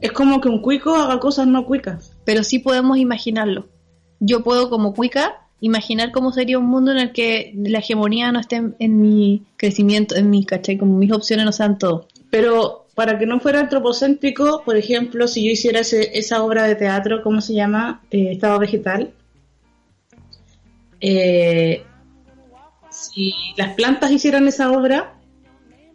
Es 0.00 0.10
como 0.10 0.40
que 0.40 0.48
un 0.48 0.60
cuico 0.60 0.96
haga 0.96 1.20
cosas 1.20 1.46
no 1.46 1.64
cuicas. 1.64 2.16
Pero 2.24 2.42
sí 2.42 2.58
podemos 2.58 2.98
imaginarlo. 2.98 3.68
Yo 4.24 4.44
puedo 4.44 4.70
como 4.70 4.94
cuica 4.94 5.40
imaginar 5.60 6.12
cómo 6.12 6.32
sería 6.32 6.60
un 6.60 6.66
mundo 6.66 6.92
en 6.92 6.98
el 6.98 7.12
que 7.12 7.52
la 7.56 7.80
hegemonía 7.80 8.30
no 8.30 8.38
esté 8.38 8.62
en, 8.78 9.00
mi 9.00 9.42
crecimiento, 9.56 10.14
en 10.14 10.30
mi, 10.30 10.44
¿cachai? 10.44 10.78
Como 10.78 10.96
mis 10.96 11.10
opciones 11.10 11.44
no 11.44 11.50
sean 11.50 11.76
todo. 11.76 12.06
Pero 12.30 12.86
para 12.94 13.18
que 13.18 13.26
no 13.26 13.40
fuera 13.40 13.58
antropocéntrico, 13.58 14.62
por 14.64 14.76
ejemplo, 14.76 15.26
si 15.26 15.44
yo 15.44 15.50
hiciera 15.50 15.80
esa 15.80 16.44
obra 16.44 16.64
de 16.64 16.76
teatro, 16.76 17.22
¿cómo 17.24 17.40
se 17.40 17.54
llama? 17.54 18.00
Eh, 18.12 18.30
Estado 18.30 18.60
vegetal. 18.60 19.12
Eh, 21.00 21.82
si 22.90 23.32
las 23.56 23.74
plantas 23.74 24.12
hicieran 24.12 24.46
esa 24.46 24.70
obra, 24.70 25.14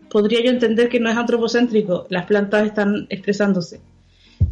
podría 0.10 0.44
yo 0.44 0.50
entender 0.50 0.90
que 0.90 1.00
no 1.00 1.10
es 1.10 1.16
antropocéntrico, 1.16 2.08
las 2.10 2.26
plantas 2.26 2.66
están 2.66 3.08
expresándose. 3.10 3.80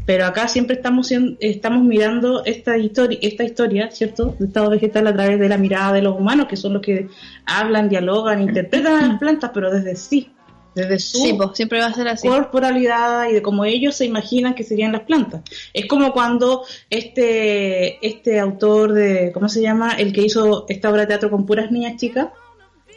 Pero 0.05 0.25
acá 0.25 0.47
siempre 0.47 0.75
estamos 0.75 1.11
estamos 1.39 1.83
mirando 1.83 2.43
esta 2.45 2.77
historia, 2.77 3.17
esta 3.21 3.43
historia, 3.43 3.89
¿cierto? 3.91 4.35
Del 4.37 4.49
estado 4.49 4.69
vegetal 4.69 5.07
a 5.07 5.13
través 5.13 5.39
de 5.39 5.49
la 5.49 5.57
mirada 5.57 5.93
de 5.93 6.01
los 6.01 6.15
humanos, 6.15 6.47
que 6.47 6.57
son 6.57 6.73
los 6.73 6.81
que 6.81 7.07
hablan, 7.45 7.89
dialogan, 7.89 8.41
interpretan 8.41 9.03
a 9.03 9.07
las 9.07 9.19
plantas, 9.19 9.51
pero 9.53 9.71
desde 9.71 9.95
sí, 9.95 10.31
desde 10.75 10.99
su 10.99 11.37
pues, 11.37 11.51
siempre 11.53 11.79
va 11.79 11.87
a 11.87 11.93
ser 11.93 12.09
así. 12.09 12.27
corporalidad 12.27 13.29
y 13.29 13.33
de 13.33 13.41
cómo 13.41 13.63
ellos 13.63 13.95
se 13.95 14.05
imaginan 14.05 14.53
que 14.53 14.63
serían 14.63 14.91
las 14.91 15.03
plantas. 15.03 15.41
Es 15.73 15.87
como 15.87 16.11
cuando 16.11 16.65
este, 16.89 18.05
este 18.05 18.39
autor 18.39 18.91
de, 18.91 19.31
¿cómo 19.33 19.47
se 19.47 19.61
llama? 19.61 19.93
El 19.93 20.11
que 20.11 20.21
hizo 20.21 20.65
esta 20.67 20.89
obra 20.89 21.01
de 21.01 21.07
teatro 21.07 21.31
con 21.31 21.45
puras 21.45 21.71
niñas 21.71 21.95
chicas, 21.95 22.27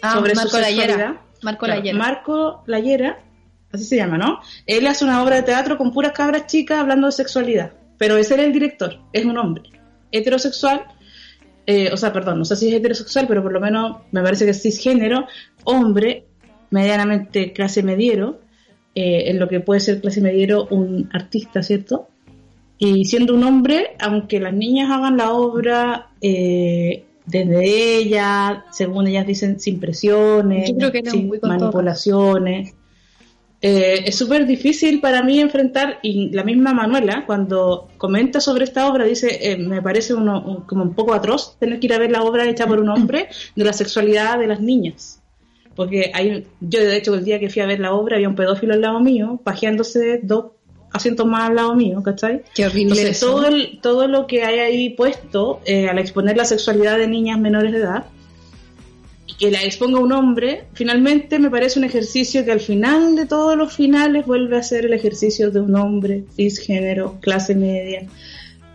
ah, 0.02 0.14
sobre 0.14 0.34
Marco 0.34 0.50
su 0.50 0.60
Layera. 0.60 1.22
Marco 1.40 1.66
Layera. 1.68 1.96
Marco 1.96 2.62
Layera, 2.66 3.20
así 3.72 3.84
se 3.84 3.96
llama, 3.96 4.18
¿no? 4.18 4.40
Él 4.66 4.86
hace 4.86 5.04
una 5.04 5.22
obra 5.22 5.36
de 5.36 5.42
teatro 5.42 5.76
con 5.76 5.92
puras 5.92 6.12
cabras 6.12 6.46
chicas 6.46 6.78
hablando 6.78 7.06
de 7.06 7.12
sexualidad, 7.12 7.72
pero 7.96 8.16
ese 8.16 8.34
era 8.34 8.44
el 8.44 8.52
director, 8.52 8.98
es 9.12 9.24
un 9.24 9.38
hombre 9.38 9.70
heterosexual, 10.12 10.84
eh, 11.66 11.90
o 11.92 11.96
sea, 11.96 12.12
perdón, 12.12 12.38
no 12.38 12.44
sé 12.44 12.56
si 12.56 12.68
es 12.68 12.74
heterosexual, 12.74 13.26
pero 13.28 13.42
por 13.42 13.52
lo 13.52 13.60
menos 13.60 13.98
me 14.10 14.22
parece 14.22 14.44
que 14.44 14.52
es 14.52 14.62
cisgénero, 14.62 15.26
hombre, 15.64 16.24
medianamente 16.70 17.52
clase 17.52 17.82
mediero, 17.82 18.40
eh, 18.94 19.30
en 19.30 19.38
lo 19.38 19.48
que 19.48 19.60
puede 19.60 19.80
ser 19.80 20.00
clase 20.00 20.20
mediero 20.20 20.66
un 20.70 21.10
artista, 21.12 21.62
¿cierto? 21.62 22.08
Y 22.78 23.04
siendo 23.04 23.34
un 23.34 23.44
hombre, 23.44 23.96
aunque 24.00 24.40
las 24.40 24.54
niñas 24.54 24.90
hagan 24.90 25.16
la 25.16 25.32
obra 25.32 26.10
eh, 26.20 27.04
desde 27.26 27.98
ella, 27.98 28.64
según 28.70 29.08
ellas 29.08 29.26
dicen, 29.26 29.60
sin 29.60 29.78
presiones, 29.78 30.72
sin 31.10 31.30
manipulaciones, 31.42 32.74
eh, 33.60 34.04
es 34.06 34.16
súper 34.16 34.46
difícil 34.46 35.00
para 35.00 35.22
mí 35.22 35.40
enfrentar, 35.40 35.98
y 36.02 36.30
la 36.30 36.44
misma 36.44 36.72
Manuela, 36.72 37.24
cuando 37.26 37.88
comenta 37.98 38.40
sobre 38.40 38.64
esta 38.64 38.88
obra, 38.88 39.04
dice, 39.04 39.56
me 39.58 39.82
parece 39.82 40.14
uno, 40.14 40.64
como 40.66 40.84
un 40.84 40.94
poco 40.94 41.14
atroz 41.14 41.56
tener 41.58 41.80
que 41.80 41.86
ir 41.86 41.94
a 41.94 41.98
ver 41.98 42.10
la 42.10 42.22
obra 42.22 42.48
hecha 42.48 42.66
por 42.66 42.80
un 42.80 42.88
hombre 42.88 43.28
de 43.56 43.64
la 43.64 43.72
sexualidad 43.72 44.38
de 44.38 44.46
las 44.46 44.60
niñas 44.60 45.18
porque 45.78 46.10
hay, 46.12 46.44
yo 46.60 46.80
de 46.80 46.96
hecho 46.96 47.14
el 47.14 47.24
día 47.24 47.38
que 47.38 47.48
fui 47.48 47.62
a 47.62 47.66
ver 47.66 47.78
la 47.78 47.92
obra 47.94 48.16
había 48.16 48.28
un 48.28 48.34
pedófilo 48.34 48.74
al 48.74 48.80
lado 48.80 48.98
mío, 48.98 49.40
pajeándose 49.44 50.18
dos 50.20 50.46
asientos 50.92 51.24
más 51.24 51.50
al 51.50 51.54
lado 51.54 51.76
mío, 51.76 52.02
¿cachai? 52.02 52.42
Qué 52.52 52.66
horrible 52.66 52.96
Entonces, 53.00 53.20
todo, 53.20 53.46
todo 53.80 54.08
lo 54.08 54.26
que 54.26 54.42
hay 54.42 54.58
ahí 54.58 54.90
puesto 54.90 55.60
eh, 55.66 55.88
al 55.88 56.00
exponer 56.00 56.36
la 56.36 56.44
sexualidad 56.46 56.98
de 56.98 57.06
niñas 57.06 57.38
menores 57.38 57.70
de 57.70 57.78
edad, 57.78 58.06
que 59.38 59.50
la 59.52 59.62
exponga 59.62 60.00
un 60.00 60.12
hombre, 60.12 60.64
finalmente 60.74 61.38
me 61.38 61.48
parece 61.48 61.78
un 61.78 61.84
ejercicio 61.84 62.44
que 62.44 62.50
al 62.50 62.60
final 62.60 63.14
de 63.14 63.24
todos 63.26 63.56
los 63.56 63.72
finales 63.72 64.26
vuelve 64.26 64.56
a 64.56 64.62
ser 64.62 64.86
el 64.86 64.92
ejercicio 64.92 65.50
de 65.50 65.60
un 65.60 65.76
hombre 65.76 66.24
cisgénero, 66.34 67.18
clase 67.20 67.54
media, 67.54 68.06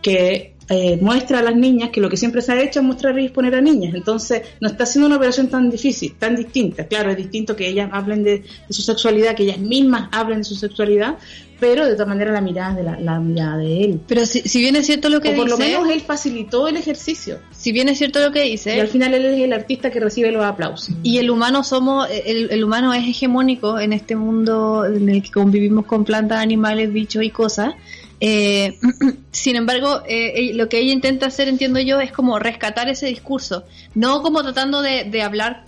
que 0.02 0.54
eh, 0.69 0.97
muestra 1.02 1.39
a 1.39 1.43
las 1.43 1.56
niñas 1.56 1.89
que 1.89 1.99
lo 1.99 2.10
que 2.10 2.15
siempre 2.15 2.41
se 2.41 2.54
ha 2.54 2.62
hecho 2.62 2.80
es 2.80 2.86
mostrar 2.86 3.19
y 3.19 3.26
exponer 3.26 3.56
a 3.56 3.62
niñas. 3.62 3.93
Entonces, 3.93 4.43
no 4.62 4.69
está 4.69 4.86
siendo 4.86 5.08
una 5.08 5.17
operación 5.17 5.49
tan 5.49 5.69
difícil, 5.69 6.15
tan 6.17 6.38
distinta. 6.38 6.88
Claro, 6.88 7.12
es 7.12 7.17
distinto 7.17 7.58
que 7.58 7.67
ellas 7.67 7.89
hablen 7.91 8.23
de, 8.23 8.43
su 8.69 8.82
sexualidad, 8.82 9.36
que 9.36 9.43
ellas 9.43 9.60
mismas 9.60 10.08
hablen 10.13 10.39
de 10.39 10.43
su 10.45 10.56
sexualidad, 10.56 11.17
pero 11.63 11.86
de 11.86 11.93
todas 11.93 12.10
maneras 12.10 12.34
la 12.34 12.41
mirada 12.41 12.76
de 12.76 12.84
la, 12.84 13.19
mirada 13.21 13.56
de 13.56 13.86
él. 13.86 14.02
Pero 14.06 14.26
si, 14.26 14.41
si, 14.41 14.60
bien 14.60 14.76
es 14.76 14.86
cierto 14.86 15.08
lo 15.08 15.21
que 15.21 15.30
o 15.30 15.36
por 15.38 15.49
lo 15.49 15.58
menos 15.58 15.89
él 15.89 16.02
facilitó 16.02 16.67
el 16.67 16.76
ejercicio. 16.76 17.39
Si 17.52 17.71
bien 17.71 17.88
es 17.88 17.99
cierto 17.99 18.19
lo 18.19 18.34
que 18.34 18.41
dice. 18.41 18.76
Y 18.76 18.82
al 18.82 18.89
final 18.89 19.13
él 19.13 19.26
es 19.28 19.39
el 19.39 19.54
artista 19.54 19.89
que 19.89 20.02
recibe 20.02 20.30
los 20.34 20.43
aplausos. 20.43 20.93
Y 21.04 21.19
el 21.19 21.30
humano 21.30 21.63
somos, 21.63 22.10
el, 22.26 22.52
el 22.52 22.63
humano 22.65 22.93
es 22.93 23.08
hegemónico 23.08 23.80
en 23.80 23.93
este 23.93 24.17
mundo 24.17 24.84
en 24.84 25.08
el 25.08 25.23
que 25.23 25.32
convivimos 25.32 25.86
con 25.86 26.04
plantas, 26.04 26.39
animales, 26.39 26.91
bichos 26.91 27.23
y 27.23 27.30
cosas. 27.30 27.76
Eh, 28.19 28.78
sin 29.32 29.56
embargo, 29.56 30.02
eh, 30.06 30.52
lo 30.54 30.67
que 30.67 30.80
ella 30.80 30.91
intenta 30.91 31.28
hacer, 31.28 31.47
entiendo 31.47 31.80
yo, 31.80 32.02
es 32.02 32.12
como 32.12 32.39
rescatar 32.39 32.89
ese 32.89 33.08
discurso, 33.08 33.63
no 33.95 34.21
como 34.21 34.43
tratando 34.43 34.82
de, 34.82 35.21
hablar 35.21 35.63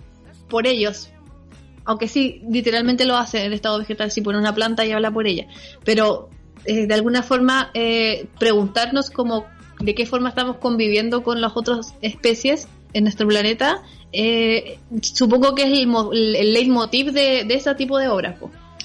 por 0.49 0.67
ellos, 0.67 1.09
aunque 1.85 2.07
sí, 2.07 2.41
literalmente 2.49 3.05
lo 3.05 3.15
hace 3.15 3.45
en 3.45 3.53
estado 3.53 3.79
vegetal, 3.79 4.11
si 4.11 4.21
pone 4.21 4.37
una 4.37 4.53
planta 4.53 4.85
y 4.85 4.91
habla 4.91 5.11
por 5.11 5.27
ella, 5.27 5.47
pero 5.83 6.29
eh, 6.65 6.87
de 6.87 6.93
alguna 6.93 7.23
forma 7.23 7.69
eh, 7.73 8.27
preguntarnos 8.39 9.09
como 9.09 9.45
de 9.79 9.93
qué 9.93 10.05
forma 10.05 10.29
estamos 10.29 10.57
conviviendo 10.57 11.23
con 11.23 11.41
las 11.41 11.55
otras 11.55 11.95
especies 12.01 12.67
en 12.93 13.03
nuestro 13.03 13.27
planeta, 13.27 13.83
eh, 14.11 14.79
supongo 15.01 15.53
que 15.53 15.63
es 15.63 15.79
el, 15.79 16.35
el, 16.35 16.53
leitmotiv 16.53 17.11
de, 17.11 17.43
de 17.45 17.53
ese 17.53 17.75
tipo 17.75 17.97
de 17.97 18.07
obras. 18.07 18.35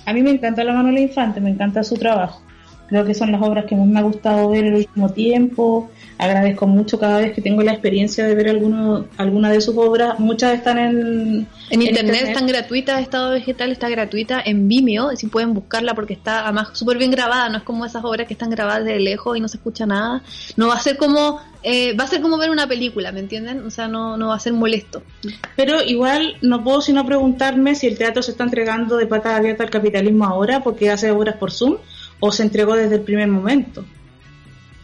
A 0.04 0.12
mí 0.12 0.22
me 0.22 0.30
encanta 0.30 0.64
la 0.64 0.72
Manuela 0.72 1.00
Infante, 1.00 1.40
me 1.40 1.50
encanta 1.50 1.84
su 1.84 1.94
trabajo. 1.94 2.42
Creo 2.90 3.04
que 3.04 3.14
son 3.14 3.30
las 3.30 3.40
obras 3.40 3.66
que 3.66 3.76
más 3.76 3.86
me 3.86 4.00
ha 4.00 4.02
gustado 4.02 4.50
ver 4.50 4.64
el 4.64 4.74
último 4.74 5.10
tiempo. 5.12 5.88
Agradezco 6.18 6.66
mucho 6.66 6.98
cada 6.98 7.18
vez 7.18 7.32
que 7.32 7.40
tengo 7.40 7.62
la 7.62 7.70
experiencia 7.70 8.26
de 8.26 8.34
ver 8.34 8.48
alguno, 8.48 9.06
alguna 9.16 9.48
de 9.50 9.60
sus 9.60 9.76
obras. 9.76 10.18
Muchas 10.18 10.54
están 10.54 10.76
en, 10.78 11.46
en, 11.70 11.82
internet, 11.82 12.24
están 12.26 12.48
gratuitas. 12.48 13.00
Estado 13.00 13.30
Vegetal 13.30 13.70
está 13.70 13.88
gratuita 13.88 14.42
en 14.44 14.66
Vimeo. 14.66 15.16
Si 15.16 15.28
pueden 15.28 15.54
buscarla 15.54 15.94
porque 15.94 16.14
está 16.14 16.44
además 16.44 16.70
súper 16.72 16.98
bien 16.98 17.12
grabada. 17.12 17.48
No 17.48 17.58
es 17.58 17.62
como 17.62 17.86
esas 17.86 18.04
obras 18.04 18.26
que 18.26 18.34
están 18.34 18.50
grabadas 18.50 18.84
de 18.84 18.98
lejos 18.98 19.36
y 19.36 19.40
no 19.40 19.46
se 19.46 19.58
escucha 19.58 19.86
nada. 19.86 20.22
No 20.56 20.66
va 20.66 20.74
a 20.74 20.80
ser 20.80 20.96
como 20.96 21.40
eh, 21.62 21.94
va 21.94 22.04
a 22.04 22.06
ser 22.06 22.22
como 22.22 22.38
ver 22.38 22.50
una 22.50 22.66
película, 22.66 23.12
¿me 23.12 23.20
entienden? 23.20 23.64
O 23.66 23.70
sea, 23.70 23.86
no, 23.86 24.16
no 24.16 24.28
va 24.28 24.36
a 24.36 24.40
ser 24.40 24.54
molesto. 24.54 25.02
Pero 25.56 25.82
igual 25.82 26.36
no 26.40 26.64
puedo 26.64 26.80
sino 26.80 27.04
preguntarme 27.04 27.74
si 27.74 27.86
el 27.86 27.98
teatro 27.98 28.22
se 28.22 28.30
está 28.30 28.44
entregando 28.44 28.96
de 28.96 29.06
patada 29.06 29.36
abierta 29.36 29.62
al 29.62 29.70
capitalismo 29.70 30.24
ahora 30.24 30.62
porque 30.62 30.90
hace 30.90 31.10
obras 31.10 31.36
por 31.36 31.52
Zoom 31.52 31.76
o 32.20 32.30
se 32.32 32.42
entregó 32.42 32.74
desde 32.74 32.96
el 32.96 33.02
primer 33.02 33.28
momento. 33.28 33.84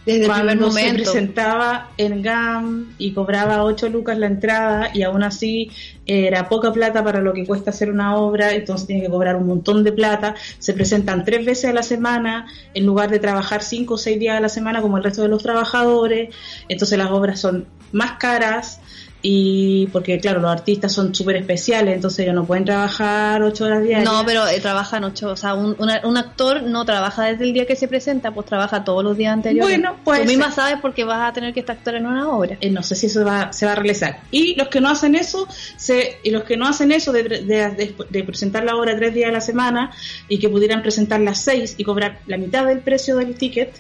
Desde 0.07 0.27
Cuando 0.27 0.53
el 0.53 0.59
primer 0.59 0.73
momento. 0.73 1.05
se 1.05 1.11
presentaba 1.11 1.91
en 1.97 2.23
GAM 2.23 2.95
y 2.97 3.13
cobraba 3.13 3.65
8 3.65 3.89
lucas 3.89 4.17
la 4.17 4.29
entrada 4.29 4.91
y 4.95 5.03
aún 5.03 5.25
así 5.25 5.71
era 6.07 6.49
poca 6.49 6.73
plata 6.73 7.03
para 7.03 7.21
lo 7.21 7.33
que 7.33 7.45
cuesta 7.45 7.71
hacer 7.71 7.91
una 7.91 8.15
obra, 8.15 8.55
entonces 8.55 8.87
tiene 8.87 9.03
que 9.03 9.11
cobrar 9.11 9.35
un 9.35 9.49
montón 9.49 9.83
de 9.83 9.91
plata. 9.91 10.37
Se 10.61 10.75
presentan 10.75 11.25
tres 11.25 11.45
veces 11.45 11.65
a 11.67 11.73
la 11.73 11.83
semana 11.83 12.47
en 12.73 12.87
lugar 12.87 13.11
de 13.11 13.19
trabajar 13.19 13.65
cinco 13.65 13.95
o 13.95 13.99
seis 13.99 14.21
días 14.21 14.37
a 14.37 14.41
la 14.41 14.49
semana 14.49 14.81
como 14.81 14.97
el 14.97 15.03
resto 15.03 15.23
de 15.23 15.29
los 15.29 15.43
trabajadores. 15.43 16.33
Entonces 16.69 16.97
las 16.97 17.11
obras 17.11 17.41
son 17.41 17.67
más 17.91 18.13
caras 18.13 18.81
y 19.29 19.89
porque 19.89 20.21
claro, 20.21 20.39
los 20.41 20.53
artistas 20.53 20.93
son 20.93 21.13
súper 21.13 21.35
especiales, 21.35 21.97
entonces 21.97 22.21
ellos 22.21 22.37
no 22.37 22.45
pueden 22.45 22.65
trabajar 22.65 23.43
ocho 23.43 23.65
horas 23.65 23.83
diarias. 23.83 24.05
No, 24.05 24.25
pero 24.25 24.47
eh, 24.47 24.61
trabajan 24.61 25.03
ocho, 25.03 25.31
o 25.31 25.37
sea, 25.37 25.55
un, 25.55 25.75
un, 25.81 26.17
actor 26.17 26.63
no 26.63 26.85
trabaja 26.85 27.25
desde 27.25 27.43
el 27.43 27.53
día 27.53 27.67
que 27.67 27.75
se 27.75 27.89
presenta, 27.89 28.31
pues 28.31 28.47
trabaja 28.47 28.85
todos 28.85 29.03
los 29.03 29.17
días 29.17 29.33
anteriores. 29.33 29.69
Bueno, 29.69 29.97
pues... 30.05 30.21
Tú 30.21 30.29
misma 30.29 30.53
sabes 30.53 30.77
porque 30.81 31.03
vas 31.03 31.29
a 31.29 31.33
tener 31.33 31.53
que 31.53 31.59
estar 31.59 31.77
actor 31.77 31.97
en 31.97 32.07
una 32.07 32.29
obra. 32.29 32.57
Eh, 32.61 32.71
no 32.71 32.85
sé 32.85 32.95
si 32.95 33.07
eso 33.07 33.25
va, 33.25 33.53
se 33.53 33.67
va 33.67 33.73
a 33.73 33.75
realizar. 33.75 34.21
Y 34.31 34.55
los 34.55 34.69
que 34.69 34.81
no 34.81 34.91
hacen 34.91 35.17
eso, 35.17 35.49
se, 35.77 36.21
y 36.23 36.31
los 36.31 36.45
que 36.45 36.57
no 36.57 36.69
hacen 36.69 36.93
eso 36.93 37.11
de, 37.11 37.25
de, 37.25 37.95
de, 38.09 38.25
presentar 38.25 38.63
la 38.63 38.77
obra 38.77 38.95
tres 38.95 39.13
días 39.13 39.31
a 39.31 39.33
la 39.33 39.41
semana 39.41 39.91
y 40.29 40.39
que 40.39 40.49
pudieran 40.49 40.83
presentar 40.83 41.19
las 41.21 41.41
seis 41.41 41.75
y 41.77 41.83
cobrar 41.83 42.21
la 42.29 42.37
mitad 42.37 42.65
del 42.65 42.79
precio 42.79 43.17
del 43.17 43.35
ticket, 43.35 43.75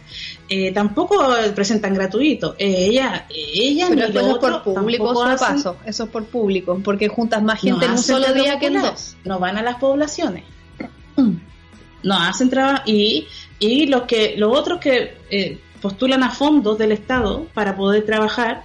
eh, 0.48 0.72
tampoco 0.72 1.24
presentan 1.54 1.94
gratuito. 1.94 2.56
Eh, 2.58 2.86
ella, 2.90 3.26
ella 3.30 3.86
pero 3.90 4.08
ni 4.08 4.12
lo 4.12 4.40
por 4.40 4.62
público 4.64 5.14
paso, 5.36 5.76
eso 5.84 6.04
es 6.04 6.10
por 6.10 6.24
público, 6.26 6.80
porque 6.82 7.08
juntas 7.08 7.42
más 7.42 7.60
gente 7.60 7.84
en 7.84 7.92
un 7.92 7.98
solo 7.98 8.32
día 8.32 8.58
que 8.58 8.66
en 8.66 8.80
dos. 8.80 9.16
No 9.24 9.38
van 9.38 9.56
a 9.56 9.62
las 9.62 9.76
poblaciones. 9.76 10.44
No 12.02 12.14
hacen 12.20 12.50
trabajo 12.50 12.82
y, 12.86 13.26
y 13.58 13.86
los 13.86 14.02
que 14.02 14.34
los 14.36 14.56
otros 14.56 14.78
que 14.80 15.16
eh, 15.30 15.58
postulan 15.80 16.22
a 16.22 16.30
fondos 16.30 16.78
del 16.78 16.92
Estado 16.92 17.46
para 17.54 17.76
poder 17.76 18.04
trabajar, 18.04 18.64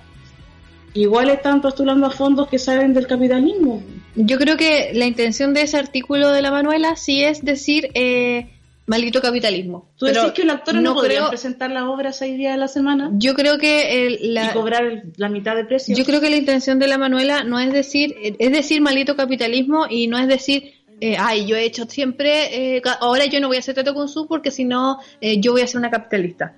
igual 0.94 1.30
están 1.30 1.62
postulando 1.62 2.08
a 2.08 2.12
fondos 2.12 2.48
que 2.48 2.60
salen 2.60 2.94
del 2.94 3.08
capitalismo. 3.08 3.82
Yo 4.16 4.38
creo 4.38 4.58
que 4.58 4.92
la 4.94 5.06
intención 5.06 5.54
de 5.54 5.64
ese 5.64 5.78
artículo 5.78 6.32
de 6.32 6.42
la 6.42 6.52
Manuela 6.52 6.96
sí 6.96 7.24
es 7.24 7.44
decir 7.44 7.90
eh, 7.94 8.50
maldito 8.92 9.22
capitalismo. 9.22 9.90
¿Tú 9.96 10.06
decís 10.06 10.34
que 10.36 10.44
los 10.44 10.56
actores 10.56 10.82
no, 10.82 10.94
podrían 10.94 11.30
presentar 11.30 11.72
la 11.72 11.90
obra 11.90 12.12
seis 12.12 12.38
días 12.38 12.54
a 12.54 12.58
la 12.58 12.68
semana? 12.68 13.10
Yo 13.14 13.34
creo 13.34 13.58
que... 13.58 14.18
la, 14.22 14.48
y 14.48 14.50
cobrar 14.50 15.04
la 15.16 15.30
mitad 15.30 15.56
de 15.56 15.64
precio. 15.64 15.96
Yo 15.96 16.04
creo 16.04 16.20
que 16.20 16.30
la 16.30 16.36
intención 16.36 16.78
de 16.78 16.88
la 16.88 16.98
Manuela 16.98 17.44
no 17.46 17.58
es 17.60 17.72
decir, 17.72 18.16
es 18.22 18.52
decir 18.52 18.82
maldito 18.82 19.16
capitalismo 19.16 19.86
y 19.90 20.08
no 20.08 20.20
es 20.20 20.28
decir... 20.28 20.74
Eh, 21.04 21.16
ay, 21.18 21.48
yo 21.48 21.56
he 21.56 21.64
hecho 21.64 21.86
siempre, 21.90 22.76
eh, 22.76 22.82
ahora 23.00 23.26
yo 23.26 23.40
no 23.40 23.48
voy 23.48 23.58
a 23.58 23.60
hacer 23.62 23.74
trato 23.74 23.96
con 23.96 24.08
su 24.08 24.28
porque 24.28 24.52
si 24.52 24.66
no, 24.66 25.00
eh, 25.20 25.42
yo 25.42 25.52
voy 25.52 25.62
a 25.62 25.68
ser 25.68 25.80
una 25.80 25.90
capitalista 25.90 26.54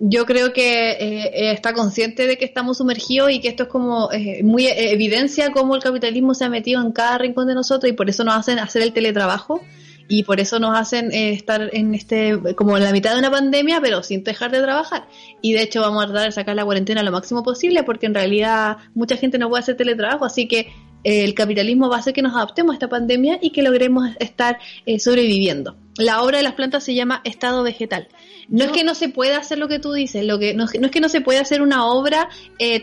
yo 0.00 0.26
creo 0.26 0.52
que 0.52 0.90
eh, 0.90 1.52
está 1.52 1.72
consciente 1.72 2.26
de 2.26 2.38
que 2.38 2.44
estamos 2.44 2.78
sumergidos 2.78 3.30
y 3.32 3.40
que 3.40 3.48
esto 3.48 3.64
es 3.64 3.68
como 3.68 4.10
eh, 4.12 4.42
muy 4.42 4.66
evidencia 4.68 5.50
cómo 5.52 5.74
el 5.74 5.82
capitalismo 5.82 6.34
se 6.34 6.44
ha 6.44 6.48
metido 6.48 6.80
en 6.80 6.92
cada 6.92 7.18
rincón 7.18 7.46
de 7.46 7.54
nosotros 7.54 7.90
y 7.90 7.94
por 7.94 8.08
eso 8.08 8.24
nos 8.24 8.34
hacen 8.36 8.58
hacer 8.58 8.82
el 8.82 8.92
teletrabajo 8.92 9.60
y 10.08 10.22
por 10.22 10.40
eso 10.40 10.58
nos 10.58 10.76
hacen 10.76 11.12
eh, 11.12 11.32
estar 11.32 11.70
en 11.72 11.94
este 11.94 12.38
como 12.56 12.76
en 12.76 12.84
la 12.84 12.92
mitad 12.92 13.12
de 13.12 13.18
una 13.18 13.30
pandemia 13.30 13.80
pero 13.80 14.02
sin 14.02 14.24
dejar 14.24 14.50
de 14.50 14.60
trabajar. 14.60 15.06
Y 15.42 15.52
de 15.52 15.62
hecho 15.62 15.82
vamos 15.82 16.02
a 16.02 16.06
tratar 16.06 16.26
de 16.26 16.32
sacar 16.32 16.56
la 16.56 16.64
cuarentena 16.64 17.02
lo 17.02 17.12
máximo 17.12 17.42
posible 17.42 17.82
porque 17.82 18.06
en 18.06 18.14
realidad 18.14 18.78
mucha 18.94 19.16
gente 19.16 19.38
no 19.38 19.48
puede 19.48 19.60
hacer 19.62 19.76
teletrabajo 19.76 20.24
así 20.24 20.48
que 20.48 20.72
eh, 21.04 21.24
el 21.24 21.34
capitalismo 21.34 21.88
va 21.88 21.96
a 21.96 21.98
hacer 22.00 22.14
que 22.14 22.22
nos 22.22 22.34
adaptemos 22.34 22.72
a 22.72 22.74
esta 22.74 22.88
pandemia 22.88 23.38
y 23.40 23.50
que 23.50 23.62
logremos 23.62 24.08
estar 24.18 24.58
eh, 24.86 24.98
sobreviviendo. 24.98 25.76
La 25.98 26.22
obra 26.22 26.38
de 26.38 26.44
las 26.44 26.54
plantas 26.54 26.84
se 26.84 26.94
llama 26.94 27.20
estado 27.24 27.62
vegetal. 27.62 28.08
No 28.48 28.64
es 28.64 28.70
que 28.72 28.82
no 28.82 28.94
se 28.94 29.10
pueda 29.10 29.38
hacer 29.38 29.58
lo 29.58 29.68
que 29.68 29.78
tú 29.78 29.92
dices 29.92 30.24
lo 30.24 30.38
que 30.38 30.54
no, 30.54 30.64
no 30.80 30.86
es 30.86 30.90
que 30.90 31.00
no 31.00 31.10
se 31.10 31.20
pueda 31.20 31.42
hacer 31.42 31.60
una 31.60 31.86
obra 31.86 32.30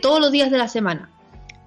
todos 0.01 0.19
los 0.19 0.31
días 0.31 0.51
de 0.51 0.59
la 0.59 0.67
semana 0.67 1.09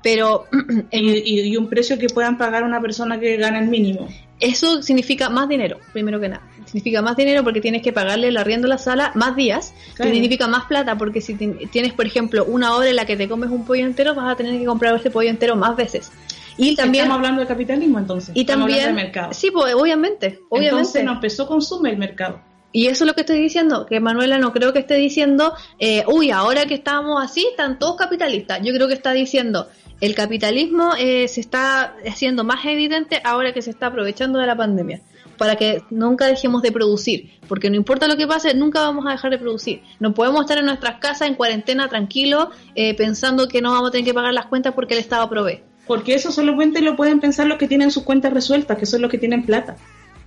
pero 0.03 0.47
y, 0.93 1.57
un 1.57 1.69
precio 1.69 1.99
que 1.99 2.09
puedan 2.09 2.39
pagar 2.39 2.63
una 2.63 2.81
persona 2.81 3.19
que 3.19 3.37
gana 3.37 3.59
el 3.59 3.69
mínimo. 3.69 4.09
Eso 4.41 4.83
significa 4.83 5.29
más 5.29 5.49
dinero, 5.49 5.79
primero 5.93 6.21
que 6.21 6.29
nada. 6.29 6.43
Significa 6.65 7.03
más 7.03 7.17
dinero 7.17 7.43
porque 7.43 7.61
tienes 7.61 7.83
que 7.83 7.93
pagarle 7.93 8.29
el 8.29 8.37
arriendo 8.37 8.67
a 8.67 8.71
la 8.71 8.79
sala 8.79 9.11
más 9.15 9.35
días. 9.35 9.75
Significa 9.97 10.47
más 10.47 10.67
plata 10.67 10.97
porque 10.97 11.21
si 11.21 11.35
tienes, 11.35 11.93
por 11.93 12.07
ejemplo, 12.07 12.45
una 12.45 12.75
hora 12.75 12.89
en 12.89 12.97
la 12.97 13.07
que 13.07 13.17
te 13.17 13.29
comes 13.29 13.51
un 13.51 13.65
pollo 13.65 13.85
entero, 13.85 14.15
vas 14.15 14.33
a 14.33 14.37
tener 14.37 14.59
que 14.59 14.65
comprar 14.65 14.95
ese 14.95 15.11
pollo 15.11 15.31
entero 15.31 15.57
más 15.57 15.77
veces. 15.77 16.13
Y 16.57 16.75
también 16.75 17.05
estamos 17.05 17.19
hablando 17.19 17.41
de 17.41 17.47
capitalismo 17.47 17.99
entonces. 17.99 18.31
Y 18.35 18.45
también 18.45 18.95
mercado. 18.95 19.33
Sí, 19.33 19.51
pues 19.51 19.75
obviamente, 19.75 20.41
obviamente. 20.49 20.77
Entonces 20.77 21.05
nos 21.05 21.15
empezó 21.15 21.47
consume 21.47 21.91
el 21.91 21.99
mercado. 21.99 22.41
Y 22.71 22.87
eso 22.89 23.05
es 23.05 23.09
lo 23.09 23.15
que 23.15 23.23
estoy 23.23 23.41
diciendo, 23.41 23.87
que 23.87 23.99
Manuela 23.99 24.39
no 24.39 24.53
creo 24.53 24.75
que 24.75 24.81
esté 24.81 24.95
diciendo, 24.95 25.55
eh, 25.79 26.05
uy, 26.07 26.31
ahora 26.31 26.67
que 26.67 26.75
estamos 26.75 27.23
así, 27.23 27.47
están 27.51 27.79
todos 27.79 27.97
capitalistas. 27.97 28.61
Yo 28.63 28.75
creo 28.75 28.89
que 28.89 28.95
está 28.95 29.13
diciendo, 29.13 29.69
el 30.01 30.15
capitalismo 30.15 30.93
eh, 30.99 31.27
se 31.29 31.41
está 31.41 31.95
haciendo 32.07 32.45
más 32.45 32.65
evidente 32.65 33.21
ahora 33.25 33.53
que 33.53 33.63
se 33.63 33.71
está 33.71 33.87
aprovechando 33.89 34.39
de 34.39 34.47
la 34.47 34.57
pandemia 34.57 35.01
para 35.39 35.57
que 35.57 35.83
nunca 35.91 36.27
dejemos 36.27 36.63
de 36.63 36.73
producir, 36.73 37.31
porque 37.47 37.71
no 37.71 37.77
importa 37.77 38.09
lo 38.09 38.17
que 38.17 38.27
pase, 38.27 38.55
nunca 38.55 38.81
vamos 38.81 39.07
a 39.07 39.11
dejar 39.11 39.31
de 39.31 39.39
producir. 39.39 39.83
No 40.01 40.13
podemos 40.13 40.41
estar 40.43 40.59
en 40.59 40.67
nuestras 40.67 40.99
casas 40.99 41.29
en 41.29 41.37
cuarentena 41.37 41.89
tranquilos 41.89 42.49
eh, 42.75 42.95
pensando 42.95 43.49
que 43.49 43.63
no 43.63 43.71
vamos 43.71 43.89
a 43.89 43.93
tener 43.93 44.05
que 44.05 44.13
pagar 44.13 44.35
las 44.35 44.47
cuentas 44.47 44.75
porque 44.75 44.95
el 44.95 45.01
Estado 45.01 45.29
provee. 45.31 45.63
Porque 45.87 46.15
eso 46.15 46.33
solamente 46.33 46.83
lo 46.83 46.97
pueden 46.97 47.21
pensar 47.21 47.47
los 47.47 47.57
que 47.57 47.69
tienen 47.69 47.91
sus 47.91 48.03
cuentas 48.03 48.33
resueltas, 48.33 48.77
que 48.77 48.85
son 48.85 49.01
los 49.01 49.11
que 49.11 49.17
tienen 49.17 49.47
plata. 49.47 49.77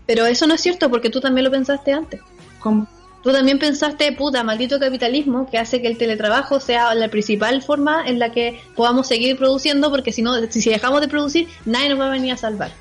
Pero 0.08 0.26
eso 0.26 0.48
no 0.48 0.56
es 0.56 0.62
cierto 0.62 0.90
porque 0.90 1.10
tú 1.10 1.20
también 1.20 1.44
lo 1.46 1.52
pensaste 1.52 1.94
antes. 1.94 2.22
¿Cómo? 2.60 2.88
Tú 3.24 3.32
también 3.32 3.60
pensaste, 3.60 4.12
puta, 4.14 4.44
maldito 4.44 4.80
capitalismo, 4.80 5.48
que 5.50 5.60
hace 5.60 5.82
que 5.82 5.88
el 5.88 5.98
teletrabajo 5.98 6.60
sea 6.60 6.96
la 6.96 7.08
principal 7.10 7.62
forma 7.62 8.04
en 8.06 8.18
la 8.18 8.32
que 8.32 8.60
podamos 8.76 9.08
seguir 9.08 9.38
produciendo, 9.38 9.92
porque 9.92 10.12
si 10.12 10.24
no, 10.24 10.34
si 10.50 10.70
dejamos 10.70 11.02
de 11.02 11.08
producir, 11.08 11.48
nadie 11.66 11.90
nos 11.90 12.00
va 12.00 12.08
a 12.08 12.12
venir 12.12 12.34
a 12.34 12.38
salvar. 12.38 12.72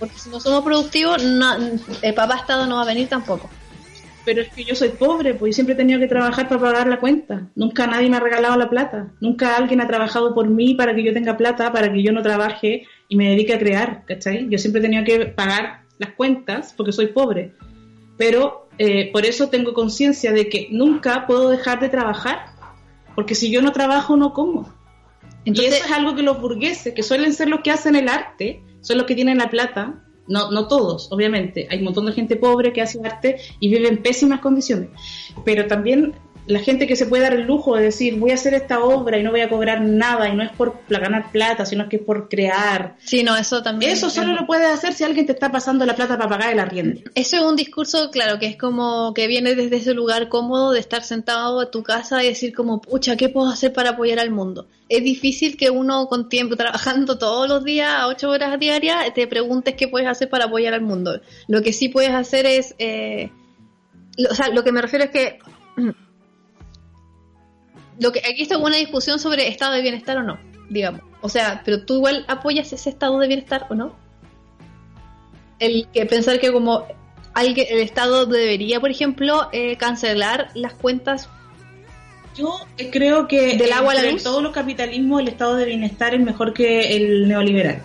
Porque 0.00 0.18
si 0.18 0.30
no 0.30 0.40
somos 0.40 0.64
productivos, 0.64 1.22
el 1.22 2.14
papá 2.14 2.36
Estado 2.36 2.66
no 2.66 2.76
va 2.76 2.82
a 2.82 2.86
venir 2.86 3.08
tampoco. 3.08 3.48
Pero 4.24 4.42
es 4.42 4.48
que 4.50 4.64
yo 4.64 4.74
soy 4.74 4.90
pobre, 4.90 5.34
pues 5.34 5.54
siempre 5.54 5.74
he 5.74 5.76
tenido 5.76 6.00
que 6.00 6.08
trabajar 6.08 6.48
para 6.48 6.60
pagar 6.60 6.88
la 6.88 6.98
cuenta. 6.98 7.48
Nunca 7.54 7.86
nadie 7.86 8.08
me 8.08 8.16
ha 8.16 8.20
regalado 8.20 8.56
la 8.56 8.70
plata. 8.70 9.12
Nunca 9.20 9.56
alguien 9.56 9.80
ha 9.80 9.86
trabajado 9.86 10.34
por 10.34 10.48
mí 10.48 10.74
para 10.74 10.94
que 10.94 11.04
yo 11.04 11.12
tenga 11.12 11.36
plata, 11.36 11.72
para 11.72 11.92
que 11.92 12.02
yo 12.02 12.12
no 12.12 12.22
trabaje 12.22 12.84
y 13.08 13.16
me 13.16 13.30
dedique 13.30 13.54
a 13.54 13.58
crear, 13.58 14.04
¿cachai? 14.06 14.48
Yo 14.48 14.58
siempre 14.58 14.80
he 14.80 14.82
tenido 14.82 15.04
que 15.04 15.26
pagar 15.26 15.82
las 15.98 16.10
cuentas 16.14 16.74
porque 16.76 16.92
soy 16.92 17.06
pobre. 17.08 17.52
Pero 18.16 18.61
eh, 18.84 19.12
por 19.12 19.24
eso 19.24 19.48
tengo 19.48 19.74
conciencia 19.74 20.32
de 20.32 20.48
que 20.48 20.66
nunca 20.72 21.24
puedo 21.28 21.50
dejar 21.50 21.78
de 21.78 21.88
trabajar, 21.88 22.46
porque 23.14 23.36
si 23.36 23.48
yo 23.48 23.62
no 23.62 23.70
trabajo 23.70 24.16
no 24.16 24.32
como. 24.32 24.74
Entonces, 25.44 25.74
y 25.74 25.76
eso 25.76 25.84
es 25.86 25.92
algo 25.92 26.16
que 26.16 26.22
los 26.22 26.40
burgueses, 26.40 26.92
que 26.92 27.04
suelen 27.04 27.32
ser 27.32 27.48
los 27.48 27.60
que 27.60 27.70
hacen 27.70 27.94
el 27.94 28.08
arte, 28.08 28.60
son 28.80 28.98
los 28.98 29.06
que 29.06 29.14
tienen 29.14 29.38
la 29.38 29.50
plata, 29.50 30.02
no, 30.26 30.50
no 30.50 30.66
todos, 30.66 31.12
obviamente, 31.12 31.68
hay 31.70 31.78
un 31.78 31.84
montón 31.84 32.06
de 32.06 32.12
gente 32.12 32.34
pobre 32.34 32.72
que 32.72 32.82
hace 32.82 32.98
arte 33.04 33.36
y 33.60 33.68
vive 33.68 33.86
en 33.86 34.02
pésimas 34.02 34.40
condiciones, 34.40 34.88
pero 35.44 35.68
también 35.68 36.16
la 36.46 36.58
gente 36.58 36.86
que 36.86 36.96
se 36.96 37.06
puede 37.06 37.22
dar 37.22 37.34
el 37.34 37.46
lujo 37.46 37.76
de 37.76 37.84
decir 37.84 38.16
voy 38.18 38.32
a 38.32 38.34
hacer 38.34 38.54
esta 38.54 38.82
obra 38.82 39.18
y 39.18 39.22
no 39.22 39.30
voy 39.30 39.42
a 39.42 39.48
cobrar 39.48 39.80
nada 39.80 40.28
y 40.28 40.34
no 40.34 40.42
es 40.42 40.50
por 40.50 40.80
ganar 40.88 41.30
plata, 41.30 41.64
sino 41.64 41.88
que 41.88 41.96
es 41.96 42.02
por 42.02 42.28
crear. 42.28 42.96
Sí, 43.04 43.22
no, 43.22 43.36
eso 43.36 43.62
también. 43.62 43.92
Eso 43.92 44.10
solo 44.10 44.32
lo 44.32 44.46
puedes 44.46 44.66
hacer 44.66 44.92
si 44.92 45.04
alguien 45.04 45.26
te 45.26 45.32
está 45.32 45.52
pasando 45.52 45.86
la 45.86 45.94
plata 45.94 46.16
para 46.16 46.28
pagar 46.28 46.52
el 46.52 46.58
arriendo. 46.58 47.00
Eso 47.14 47.36
es 47.36 47.42
un 47.42 47.56
discurso, 47.56 48.10
claro, 48.10 48.38
que 48.38 48.46
es 48.46 48.56
como 48.56 49.14
que 49.14 49.28
viene 49.28 49.54
desde 49.54 49.76
ese 49.76 49.94
lugar 49.94 50.28
cómodo 50.28 50.72
de 50.72 50.80
estar 50.80 51.04
sentado 51.04 51.62
en 51.62 51.70
tu 51.70 51.82
casa 51.82 52.22
y 52.24 52.28
decir 52.28 52.52
como, 52.54 52.80
pucha, 52.80 53.16
¿qué 53.16 53.28
puedo 53.28 53.48
hacer 53.48 53.72
para 53.72 53.90
apoyar 53.90 54.18
al 54.18 54.30
mundo? 54.30 54.66
Es 54.88 55.04
difícil 55.04 55.56
que 55.56 55.70
uno 55.70 56.06
con 56.06 56.28
tiempo, 56.28 56.56
trabajando 56.56 57.18
todos 57.18 57.48
los 57.48 57.64
días 57.64 57.90
a 57.90 58.08
ocho 58.08 58.30
horas 58.30 58.58
diarias, 58.58 59.14
te 59.14 59.26
preguntes 59.26 59.74
qué 59.74 59.88
puedes 59.88 60.08
hacer 60.08 60.28
para 60.28 60.46
apoyar 60.46 60.74
al 60.74 60.82
mundo. 60.82 61.20
Lo 61.46 61.62
que 61.62 61.72
sí 61.72 61.88
puedes 61.88 62.12
hacer 62.12 62.46
es... 62.46 62.74
Eh, 62.78 63.30
o 64.30 64.34
sea, 64.34 64.48
lo 64.48 64.62
que 64.62 64.72
me 64.72 64.82
refiero 64.82 65.06
es 65.06 65.10
que 65.10 65.38
lo 68.00 68.12
que 68.12 68.20
aquí 68.20 68.42
está 68.42 68.58
una 68.58 68.76
discusión 68.76 69.18
sobre 69.18 69.48
estado 69.48 69.72
de 69.72 69.82
bienestar 69.82 70.18
o 70.18 70.22
no, 70.22 70.38
digamos. 70.70 71.02
O 71.20 71.28
sea, 71.28 71.62
pero 71.64 71.84
tú 71.84 71.96
igual 71.96 72.24
apoyas 72.28 72.72
ese 72.72 72.90
estado 72.90 73.18
de 73.18 73.28
bienestar 73.28 73.66
o 73.70 73.74
no? 73.74 73.94
El 75.58 75.86
que 75.92 76.04
pensar 76.06 76.40
que 76.40 76.52
como 76.52 76.86
alguien, 77.34 77.66
el 77.70 77.78
Estado 77.78 78.26
debería, 78.26 78.80
por 78.80 78.90
ejemplo, 78.90 79.48
eh, 79.52 79.76
cancelar 79.76 80.50
las 80.54 80.74
cuentas. 80.74 81.28
Yo 82.36 82.66
creo 82.90 83.28
que 83.28 83.56
del 83.56 83.72
agua 83.72 83.92
a 83.92 83.94
la 83.96 84.10
luz. 84.10 84.24
todos 84.24 84.42
los 84.42 84.52
capitalismos 84.52 85.20
el 85.20 85.28
estado 85.28 85.54
de 85.54 85.66
bienestar 85.66 86.14
es 86.14 86.20
mejor 86.20 86.54
que 86.54 86.96
el 86.96 87.28
neoliberal. 87.28 87.82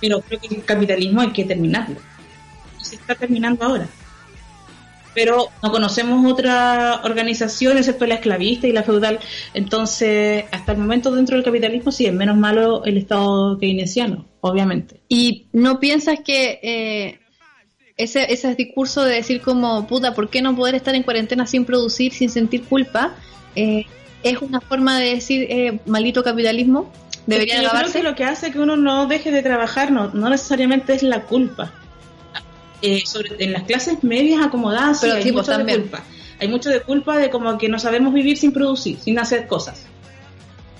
Pero 0.00 0.20
creo 0.20 0.40
que 0.40 0.54
el 0.56 0.64
capitalismo 0.64 1.20
hay 1.20 1.32
que 1.32 1.44
terminarlo. 1.44 1.96
Se 2.80 2.96
está 2.96 3.14
terminando 3.14 3.64
ahora 3.64 3.88
pero 5.14 5.48
no 5.62 5.70
conocemos 5.70 6.30
otra 6.30 7.00
organización 7.04 7.76
excepto 7.76 8.06
la 8.06 8.14
esclavista 8.14 8.66
y 8.66 8.72
la 8.72 8.82
feudal. 8.82 9.18
Entonces, 9.54 10.44
hasta 10.50 10.72
el 10.72 10.78
momento 10.78 11.14
dentro 11.14 11.36
del 11.36 11.44
capitalismo 11.44 11.92
sí 11.92 12.06
es 12.06 12.12
menos 12.12 12.36
malo 12.36 12.84
el 12.84 12.96
Estado 12.96 13.58
keynesiano, 13.58 14.26
obviamente. 14.40 15.00
¿Y 15.08 15.46
no 15.52 15.80
piensas 15.80 16.20
que 16.24 16.60
eh, 16.62 17.18
ese, 17.96 18.32
ese 18.32 18.54
discurso 18.54 19.04
de 19.04 19.16
decir 19.16 19.40
como, 19.40 19.86
puta, 19.86 20.14
¿por 20.14 20.30
qué 20.30 20.42
no 20.42 20.56
poder 20.56 20.74
estar 20.74 20.94
en 20.94 21.02
cuarentena 21.02 21.46
sin 21.46 21.64
producir, 21.64 22.12
sin 22.12 22.30
sentir 22.30 22.64
culpa? 22.64 23.14
Eh, 23.54 23.84
es 24.22 24.40
una 24.40 24.60
forma 24.60 24.98
de 24.98 25.14
decir, 25.14 25.46
eh, 25.50 25.80
maldito 25.86 26.22
capitalismo. 26.22 26.90
Debería 27.26 27.62
es 27.62 27.68
creo 27.68 27.92
que 27.92 28.02
lo 28.02 28.14
que 28.14 28.24
hace 28.24 28.50
que 28.50 28.58
uno 28.58 28.76
no 28.76 29.06
deje 29.06 29.30
de 29.30 29.42
trabajar 29.42 29.92
no, 29.92 30.08
no 30.08 30.28
necesariamente 30.28 30.94
es 30.94 31.04
la 31.04 31.22
culpa 31.22 31.72
eh, 32.82 33.02
sobre, 33.06 33.42
en 33.42 33.52
las 33.52 33.62
clases 33.62 34.02
medias 34.02 34.44
acomodadas 34.44 34.98
Pero 35.00 35.14
hay 35.14 35.32
mucho 35.32 35.56
de 35.56 35.76
culpa. 35.76 36.04
Hay 36.40 36.48
mucho 36.48 36.70
de 36.70 36.80
culpa 36.80 37.16
de 37.16 37.30
como 37.30 37.56
que 37.56 37.68
no 37.68 37.78
sabemos 37.78 38.12
vivir 38.12 38.36
sin 38.36 38.52
producir, 38.52 38.98
sin 38.98 39.18
hacer 39.18 39.46
cosas. 39.46 39.86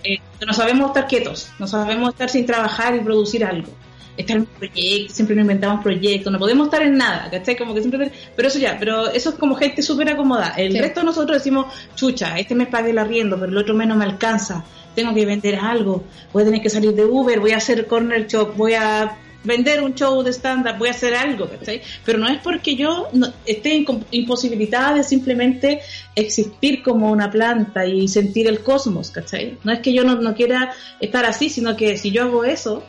Eh, 0.03 0.19
no 0.45 0.53
sabemos 0.53 0.89
estar 0.89 1.07
quietos, 1.07 1.49
no 1.61 1.69
sabemos 1.69 2.11
estar 2.11 2.29
sin 2.29 2.45
trabajar 2.45 2.97
y 2.97 3.01
producir 3.01 3.45
algo. 3.45 3.69
Estar 4.17 4.39
en 4.39 4.47
proyectos, 4.47 5.15
siempre 5.15 5.37
nos 5.37 5.45
inventamos 5.45 5.83
proyectos, 5.83 6.33
no 6.33 6.39
podemos 6.41 6.67
estar 6.67 6.83
en 6.83 6.99
nada, 6.99 7.31
¿cachai? 7.31 7.57
Como 7.57 7.75
que 7.75 7.81
siempre... 7.81 8.11
Pero 8.35 8.49
eso 8.49 8.59
ya, 8.59 8.77
pero 8.79 9.09
eso 9.09 9.31
es 9.31 9.37
como 9.37 9.55
gente 9.55 9.81
súper 9.81 10.11
acomodada. 10.11 10.55
El 10.57 10.77
resto 10.77 11.01
de 11.01 11.07
nosotros 11.07 11.39
decimos, 11.39 11.73
chucha, 11.95 12.37
este 12.39 12.57
mes 12.57 12.67
pague 12.67 12.91
el 12.91 12.99
arriendo, 12.99 13.39
pero 13.39 13.53
el 13.53 13.57
otro 13.57 13.75
mes 13.75 13.87
no 13.87 13.95
me 13.95 14.05
alcanza, 14.05 14.65
tengo 14.95 15.15
que 15.15 15.25
vender 15.25 15.55
algo, 15.55 16.03
voy 16.33 16.43
a 16.43 16.47
tener 16.47 16.61
que 16.61 16.69
salir 16.69 16.93
de 16.93 17.05
Uber, 17.05 17.39
voy 17.41 17.53
a 17.53 17.59
hacer 17.59 17.87
corner 17.87 18.27
shop, 18.27 18.57
voy 18.57 18.75
a 18.75 19.17
vender 19.45 19.83
un 19.83 19.95
show 19.95 20.23
de 20.23 20.33
stand-up, 20.33 20.79
voy 20.79 20.89
a 20.89 20.93
hacer 20.93 21.15
algo, 21.15 21.49
¿cachai? 21.49 21.83
Pero 22.05 22.19
no 22.19 22.29
es 22.29 22.39
porque 22.39 22.77
yo 22.77 23.09
esté 23.47 23.85
imposibilitada 24.11 24.95
de 24.95 25.05
simplemente 25.05 25.81
existir 26.15 26.83
como 26.83 27.11
una 27.11 27.31
planta 27.31 27.87
y 27.87 28.09
sentir 28.09 28.49
el 28.49 28.61
cosmos, 28.61 29.11
¿cachai? 29.11 29.59
No 29.65 29.73
es 29.73 29.81
que 29.81 29.93
yo 29.93 30.05
no, 30.05 30.35
quiera 30.35 30.73
estar 31.01 31.25
así, 31.25 31.49
sino 31.49 31.77
que 31.77 31.97
si 31.97 32.11
yo 32.11 32.23
hago 32.23 32.45
eso, 32.45 32.85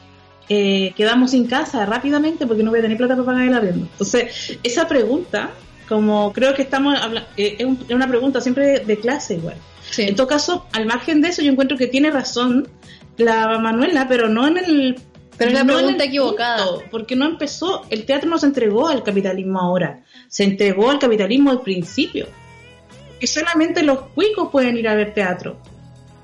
eh, 0.49 0.93
quedamos 0.95 1.32
sin 1.32 1.47
casa 1.47 1.86
rápidamente 1.86 2.45
porque 2.45 2.64
no 2.64 2.70
voy 2.70 2.80
a 2.80 2.84
tener 2.84 2.97
plata 2.97 3.16
para 3.16 3.26
pagar 3.26 3.47
el 3.47 3.54
arriendo. 3.54 3.88
Entonces, 3.91 4.58
esa 4.64 4.88
pregunta, 4.88 5.51
como 5.88 6.32
creo 6.34 6.54
que 6.54 6.62
estamos 6.62 6.97
eh, 7.38 7.58
es, 7.60 7.91
una 7.91 8.08
pregunta 8.08 8.41
siempre 8.41 8.80
de, 8.80 8.99
clase 8.99 9.36
igual. 9.36 9.56
En 9.97 10.16
todo 10.16 10.28
caso, 10.28 10.66
al 10.72 10.86
margen 10.86 11.22
de 11.22 11.30
eso, 11.30 11.41
yo 11.41 11.51
encuentro 11.51 11.78
que 11.78 11.88
tiene 11.88 12.10
razón 12.10 12.68
la 13.18 13.60
Manuela, 13.60 14.08
pero 14.08 14.28
no 14.28 14.47
en 14.47 14.58
el 14.58 14.95
pero 15.38 15.52
es 15.52 15.58
la 15.58 15.66
pregunta 15.66 16.04
equivocada. 16.04 16.66
porque 16.92 17.16
no 17.16 17.26
empezó, 17.26 17.86
el 17.90 18.06
teatro 18.06 18.30
no 18.30 18.38
se 18.38 18.46
entregó 18.46 18.88
al 18.88 19.04
capitalismo 19.04 19.60
ahora, 19.60 20.04
se 20.28 20.44
entregó 20.44 20.92
al 20.92 21.00
capitalismo 21.00 21.52
al 21.52 21.62
principio. 21.62 22.28
Que 23.20 23.28
solamente 23.28 23.84
los 23.84 24.02
cuicos 24.10 24.50
pueden 24.52 24.78
ir 24.78 24.88
a 24.88 24.96
ver 24.96 25.14
teatro, 25.14 25.58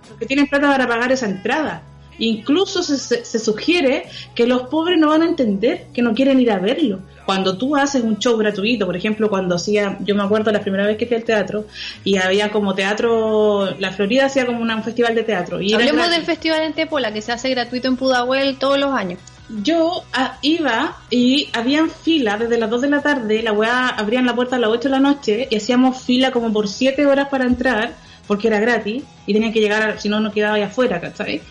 porque 0.07 0.25
tienen 0.25 0.47
plata 0.47 0.67
para 0.67 0.87
pagar 0.87 1.11
esa 1.11 1.27
entrada. 1.27 1.83
Incluso 2.19 2.83
se, 2.83 2.97
se, 2.97 3.39
sugiere 3.39 4.03
que 4.35 4.45
los 4.45 4.63
pobres 4.63 4.99
no 4.99 5.07
van 5.07 5.21
a 5.21 5.25
entender, 5.25 5.87
que 5.93 6.01
no 6.01 6.13
quieren 6.13 6.39
ir 6.39 6.51
a 6.51 6.59
verlo. 6.59 6.99
Cuando 7.25 7.57
tú 7.57 7.75
haces 7.75 8.03
un 8.03 8.17
show 8.17 8.37
gratuito, 8.37 8.85
por 8.85 8.95
ejemplo, 8.95 9.29
cuando 9.29 9.55
hacía, 9.55 9.97
yo 10.01 10.15
me 10.15 10.23
acuerdo 10.23 10.51
la 10.51 10.61
primera 10.61 10.85
vez 10.85 10.97
que 10.97 11.05
fui 11.05 11.15
al 11.15 11.23
teatro, 11.23 11.65
y 12.03 12.17
había 12.17 12.51
como 12.51 12.75
teatro, 12.75 13.75
la 13.79 13.91
Florida 13.91 14.25
hacía 14.25 14.45
como 14.45 14.61
un 14.61 14.83
festival 14.83 15.15
de 15.15 15.23
teatro. 15.23 15.61
Y 15.61 15.73
Hablemos 15.73 16.09
del 16.09 16.23
festival 16.23 16.61
en 16.63 16.73
Tepola, 16.73 17.13
que 17.13 17.21
se 17.21 17.31
hace 17.31 17.49
gratuito 17.49 17.87
en 17.87 17.97
Pudahuel 17.97 18.57
todos 18.57 18.77
los 18.77 18.91
años. 18.93 19.19
Yo 19.63 20.03
ah, 20.13 20.37
iba 20.43 20.97
y 21.09 21.49
habían 21.53 21.89
fila 21.89 22.37
desde 22.37 22.59
las 22.59 22.69
2 22.69 22.81
de 22.81 22.89
la 22.89 23.01
tarde, 23.01 23.41
la 23.41 23.51
weá 23.51 23.87
abrían 23.87 24.27
la 24.27 24.35
puerta 24.35 24.57
a 24.57 24.59
las 24.59 24.69
8 24.69 24.89
de 24.89 24.89
la 24.89 24.99
noche 24.99 25.47
y 25.49 25.55
hacíamos 25.55 26.03
fila 26.03 26.29
como 26.31 26.53
por 26.53 26.67
7 26.67 27.03
horas 27.07 27.29
para 27.29 27.45
entrar, 27.45 27.95
porque 28.27 28.47
era 28.47 28.59
gratis, 28.59 29.03
y 29.25 29.33
tenía 29.33 29.51
que 29.51 29.59
llegar, 29.59 29.99
si 29.99 30.07
no, 30.07 30.19
no 30.19 30.31
quedaba 30.31 30.55
ahí 30.55 30.61
afuera, 30.61 31.01
¿cachai? 31.01 31.41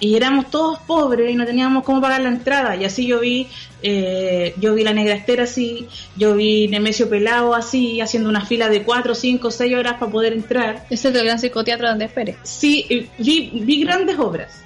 Y 0.00 0.16
éramos 0.16 0.50
todos 0.50 0.78
pobres 0.80 1.30
y 1.30 1.36
no 1.36 1.44
teníamos 1.44 1.84
cómo 1.84 2.00
pagar 2.00 2.22
la 2.22 2.30
entrada 2.30 2.74
y 2.74 2.84
así 2.84 3.06
yo 3.06 3.20
vi 3.20 3.46
eh, 3.82 4.54
yo 4.58 4.74
vi 4.74 4.82
la 4.82 4.94
negra 4.94 5.14
estera 5.14 5.44
así 5.44 5.86
yo 6.16 6.34
vi 6.34 6.68
Nemesio 6.68 7.08
Pelado 7.08 7.54
así 7.54 8.00
haciendo 8.00 8.28
una 8.28 8.44
fila 8.44 8.68
de 8.68 8.82
cuatro, 8.82 9.14
cinco, 9.14 9.50
seis 9.50 9.76
horas 9.76 9.94
para 9.94 10.10
poder 10.10 10.32
entrar 10.32 10.86
ese 10.90 11.08
es 11.08 11.14
el 11.14 11.24
gran 11.24 11.38
psicoteatro 11.38 11.88
donde 11.88 12.06
espere 12.06 12.36
sí 12.42 13.08
vi, 13.18 13.50
vi 13.62 13.84
grandes 13.84 14.18
obras 14.18 14.62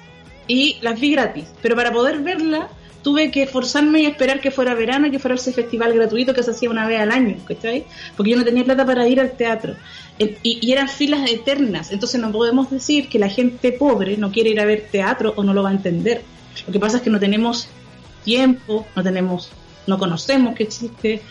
y 0.47 0.77
las 0.81 0.99
vi 0.99 1.11
gratis 1.11 1.45
pero 1.61 1.75
para 1.75 1.91
poder 1.91 2.19
verla 2.19 2.69
tuve 3.05 3.29
que 3.29 3.45
forzarme 3.45 3.99
y 3.99 4.07
esperar 4.07 4.41
que 4.41 4.49
fuera 4.49 4.73
verano 4.73 5.05
y 5.05 5.11
que 5.11 5.19
fuera 5.19 5.35
ese 5.35 5.53
festival 5.53 5.93
gratuito 5.93 6.33
que 6.33 6.41
se 6.41 6.49
hacía 6.49 6.71
una 6.71 6.87
vez 6.87 6.99
al 6.99 7.11
año, 7.11 7.37
¿cachai? 7.47 7.85
Porque 8.17 8.31
yo 8.31 8.37
no 8.37 8.43
tenía 8.43 8.63
plata 8.63 8.83
para 8.83 9.07
ir 9.07 9.19
al 9.19 9.37
teatro. 9.37 9.75
Y, 10.17 10.71
eran 10.71 10.87
filas 10.87 11.29
eternas, 11.29 11.91
entonces 11.91 12.21
no 12.21 12.31
podemos 12.31 12.71
decir 12.71 13.09
que 13.09 13.19
la 13.19 13.27
gente 13.27 13.73
pobre 13.73 14.15
no 14.15 14.31
quiere 14.31 14.51
ir 14.51 14.61
a 14.61 14.65
ver 14.65 14.87
teatro 14.89 15.33
o 15.35 15.43
no 15.43 15.53
lo 15.53 15.63
va 15.63 15.69
a 15.69 15.73
entender. 15.73 16.21
Lo 16.65 16.71
que 16.71 16.79
pasa 16.79 16.97
es 16.97 17.03
que 17.03 17.09
no 17.09 17.19
tenemos 17.19 17.67
tiempo, 18.23 18.85
no 18.95 19.03
tenemos, 19.03 19.51
no 19.87 19.97
conocemos 19.97 20.55
que 20.55 20.63
existe, 20.63 21.21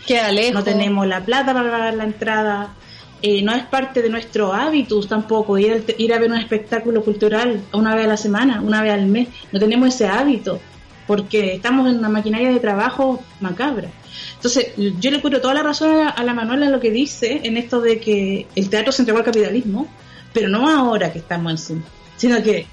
no 0.53 0.63
tenemos 0.63 1.07
la 1.07 1.25
plata 1.25 1.55
para 1.55 1.71
pagar 1.71 1.95
la 1.95 2.05
entrada, 2.05 2.75
eh, 3.23 3.41
no 3.43 3.55
es 3.55 3.65
parte 3.65 4.03
de 4.03 4.11
nuestro 4.11 4.53
hábitus 4.53 5.09
tampoco 5.09 5.57
ir, 5.57 5.83
ir 5.97 6.13
a 6.13 6.19
ver 6.19 6.31
un 6.31 6.37
espectáculo 6.37 7.03
cultural 7.03 7.63
una 7.73 7.95
vez 7.95 8.05
a 8.05 8.09
la 8.09 8.17
semana, 8.19 8.61
una 8.61 8.83
vez 8.83 8.93
al 8.93 9.07
mes, 9.07 9.29
no 9.51 9.59
tenemos 9.59 9.95
ese 9.95 10.07
hábito 10.07 10.61
porque 11.07 11.55
estamos 11.55 11.89
en 11.89 11.99
una 11.99 12.09
maquinaria 12.09 12.51
de 12.51 12.61
trabajo 12.61 13.23
macabra. 13.41 13.89
Entonces, 14.37 14.73
yo 14.77 15.11
le 15.11 15.17
encuentro 15.17 15.41
toda 15.41 15.55
la 15.55 15.63
razón 15.63 16.09
a 16.15 16.23
la 16.23 16.35
Manuela 16.35 16.67
en 16.67 16.73
lo 16.73 16.81
que 16.81 16.91
dice, 16.91 17.41
en 17.45 17.57
esto 17.57 17.81
de 17.81 17.99
que 18.01 18.47
el 18.55 18.69
teatro 18.69 18.93
se 18.93 19.03
entregó 19.03 19.19
al 19.19 19.25
capitalismo, 19.25 19.89
pero 20.33 20.49
no 20.49 20.69
ahora 20.69 21.13
que 21.13 21.19
estamos 21.19 21.53
en 21.53 21.59
Zoom, 21.59 21.83
sino 22.17 22.43
que 22.43 22.67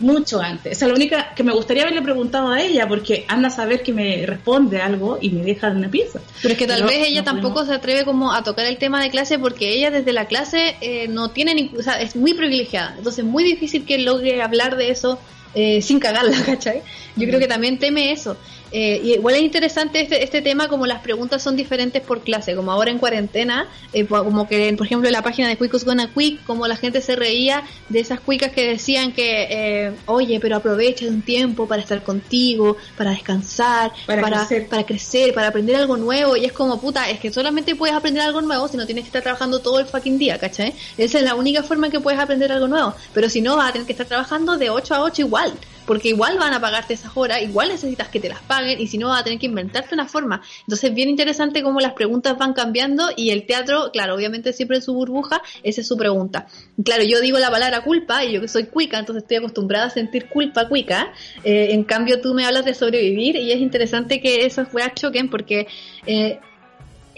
mucho 0.00 0.40
antes. 0.40 0.72
Esa 0.72 0.84
es 0.84 0.88
la 0.90 0.94
única 0.94 1.34
que 1.34 1.42
me 1.42 1.52
gustaría 1.52 1.82
haberle 1.82 2.02
preguntado 2.02 2.52
a 2.52 2.60
ella, 2.60 2.86
porque 2.86 3.24
anda 3.28 3.48
a 3.48 3.50
saber 3.50 3.82
que 3.82 3.92
me 3.92 4.24
responde 4.26 4.80
algo 4.80 5.18
y 5.20 5.30
me 5.30 5.42
deja 5.42 5.68
una 5.70 5.90
pieza. 5.90 6.20
Pero 6.40 6.52
es 6.52 6.58
que 6.58 6.66
tal 6.66 6.84
vez 6.84 7.06
ella 7.06 7.24
tampoco 7.24 7.64
se 7.64 7.74
atreve 7.74 8.04
como 8.04 8.32
a 8.32 8.42
tocar 8.42 8.66
el 8.66 8.78
tema 8.78 9.02
de 9.02 9.10
clase, 9.10 9.38
porque 9.38 9.74
ella 9.74 9.90
desde 9.90 10.12
la 10.12 10.26
clase 10.26 10.76
eh, 10.80 11.08
no 11.08 11.30
tiene, 11.30 11.54
ni, 11.54 11.70
o 11.76 11.82
sea, 11.82 12.00
es 12.00 12.14
muy 12.16 12.34
privilegiada. 12.34 12.94
Entonces 12.96 13.24
es 13.24 13.30
muy 13.30 13.44
difícil 13.44 13.84
que 13.84 13.98
logre 13.98 14.40
hablar 14.42 14.76
de 14.76 14.90
eso 14.90 15.18
eh, 15.54 15.82
sin 15.82 15.98
cagarla, 15.98 16.36
¿cachai? 16.46 16.82
Yo 17.16 17.26
creo 17.26 17.40
que 17.40 17.48
también 17.48 17.78
teme 17.78 18.12
eso. 18.12 18.36
Eh, 18.72 19.00
y 19.02 19.12
igual 19.14 19.36
es 19.36 19.42
interesante 19.42 20.00
este, 20.00 20.22
este 20.22 20.42
tema 20.42 20.68
como 20.68 20.86
las 20.86 21.00
preguntas 21.00 21.42
son 21.42 21.56
diferentes 21.56 22.02
por 22.02 22.20
clase, 22.20 22.54
como 22.54 22.70
ahora 22.72 22.90
en 22.90 22.98
cuarentena, 22.98 23.66
eh, 23.92 24.04
como 24.06 24.46
que 24.48 24.72
por 24.76 24.86
ejemplo 24.86 25.08
en 25.08 25.12
la 25.12 25.22
página 25.22 25.48
de 25.48 25.56
Quick 25.56 25.84
Gonna 25.84 26.12
Quick, 26.12 26.44
como 26.44 26.66
la 26.66 26.76
gente 26.76 27.00
se 27.00 27.16
reía 27.16 27.62
de 27.88 28.00
esas 28.00 28.20
cuicas 28.20 28.52
que 28.52 28.68
decían 28.68 29.12
que, 29.12 29.46
eh, 29.50 29.92
oye, 30.06 30.38
pero 30.40 30.56
aprovecha 30.56 31.06
un 31.06 31.22
tiempo 31.22 31.66
para 31.66 31.82
estar 31.82 32.02
contigo, 32.02 32.76
para 32.96 33.10
descansar, 33.10 33.92
para, 34.06 34.22
crecer. 34.22 34.68
para 34.68 34.84
crecer, 34.84 35.34
para 35.34 35.48
aprender 35.48 35.76
algo 35.76 35.96
nuevo, 35.96 36.36
y 36.36 36.44
es 36.44 36.52
como, 36.52 36.80
puta, 36.80 37.08
es 37.08 37.18
que 37.20 37.32
solamente 37.32 37.74
puedes 37.74 37.96
aprender 37.96 38.22
algo 38.22 38.42
nuevo 38.42 38.68
si 38.68 38.76
no 38.76 38.86
tienes 38.86 39.04
que 39.04 39.08
estar 39.08 39.22
trabajando 39.22 39.60
todo 39.60 39.78
el 39.78 39.86
fucking 39.86 40.18
día, 40.18 40.38
¿cachai? 40.38 40.74
Esa 40.96 41.18
es 41.18 41.24
la 41.24 41.34
única 41.34 41.62
forma 41.62 41.86
en 41.86 41.92
que 41.92 42.00
puedes 42.00 42.20
aprender 42.20 42.52
algo 42.52 42.68
nuevo, 42.68 42.94
pero 43.14 43.30
si 43.30 43.40
no 43.40 43.56
vas 43.56 43.70
a 43.70 43.72
tener 43.72 43.86
que 43.86 43.92
estar 43.92 44.06
trabajando 44.06 44.56
de 44.56 44.70
8 44.70 44.94
a 44.94 45.02
8 45.02 45.22
igual 45.22 45.54
porque 45.88 46.10
igual 46.10 46.36
van 46.38 46.52
a 46.52 46.60
pagarte 46.60 46.92
esas 46.92 47.16
horas, 47.16 47.42
igual 47.42 47.68
necesitas 47.68 48.08
que 48.08 48.20
te 48.20 48.28
las 48.28 48.42
paguen 48.42 48.78
y 48.78 48.86
si 48.88 48.98
no 48.98 49.08
vas 49.08 49.22
a 49.22 49.24
tener 49.24 49.38
que 49.38 49.46
inventarte 49.46 49.94
una 49.94 50.06
forma. 50.06 50.42
Entonces, 50.60 50.92
bien 50.92 51.08
interesante 51.08 51.62
cómo 51.62 51.80
las 51.80 51.94
preguntas 51.94 52.36
van 52.36 52.52
cambiando 52.52 53.08
y 53.16 53.30
el 53.30 53.46
teatro, 53.46 53.90
claro, 53.90 54.14
obviamente 54.14 54.52
siempre 54.52 54.76
en 54.76 54.82
su 54.82 54.92
burbuja, 54.92 55.40
esa 55.62 55.80
es 55.80 55.88
su 55.88 55.96
pregunta. 55.96 56.46
Claro, 56.84 57.04
yo 57.04 57.22
digo 57.22 57.38
la 57.38 57.50
palabra 57.50 57.82
culpa 57.82 58.22
y 58.22 58.32
yo 58.32 58.40
que 58.42 58.48
soy 58.48 58.64
cuica, 58.64 58.98
entonces 58.98 59.22
estoy 59.22 59.38
acostumbrada 59.38 59.86
a 59.86 59.90
sentir 59.90 60.28
culpa 60.28 60.68
cuica. 60.68 61.10
Eh, 61.42 61.68
en 61.70 61.84
cambio, 61.84 62.20
tú 62.20 62.34
me 62.34 62.44
hablas 62.44 62.66
de 62.66 62.74
sobrevivir 62.74 63.36
y 63.36 63.50
es 63.50 63.58
interesante 63.58 64.20
que 64.20 64.44
esos 64.44 64.68
weas 64.74 64.92
choquen 64.94 65.30
porque 65.30 65.68
eh, 66.04 66.38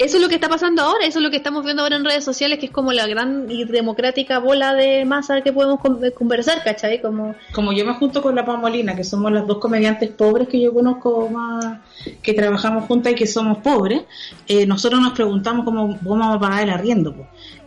eso 0.00 0.16
es 0.16 0.22
lo 0.22 0.30
que 0.30 0.36
está 0.36 0.48
pasando 0.48 0.80
ahora, 0.80 1.04
eso 1.04 1.18
es 1.18 1.22
lo 1.22 1.30
que 1.30 1.36
estamos 1.36 1.62
viendo 1.62 1.82
ahora 1.82 1.96
en 1.96 2.06
redes 2.06 2.24
sociales, 2.24 2.58
que 2.58 2.66
es 2.66 2.72
como 2.72 2.90
la 2.90 3.06
gran 3.06 3.50
y 3.50 3.64
democrática 3.64 4.38
bola 4.38 4.72
de 4.72 5.04
masa 5.04 5.42
que 5.42 5.52
podemos 5.52 5.78
conversar, 6.14 6.64
¿cachai? 6.64 7.02
Como... 7.02 7.34
como 7.52 7.74
yo 7.74 7.84
me 7.84 7.92
junto 7.92 8.22
con 8.22 8.34
la 8.34 8.46
Pamolina, 8.46 8.96
que 8.96 9.04
somos 9.04 9.30
las 9.30 9.46
dos 9.46 9.58
comediantes 9.58 10.08
pobres 10.08 10.48
que 10.48 10.58
yo 10.58 10.72
conozco 10.72 11.28
más, 11.28 11.80
que 12.22 12.32
trabajamos 12.32 12.86
juntas 12.86 13.12
y 13.12 13.14
que 13.14 13.26
somos 13.26 13.58
pobres, 13.58 14.04
eh, 14.48 14.64
nosotros 14.64 15.02
nos 15.02 15.12
preguntamos 15.12 15.66
cómo 15.66 15.98
vamos 16.00 16.36
a 16.36 16.40
pagar 16.40 16.62
el 16.62 16.70
arriendo, 16.70 17.14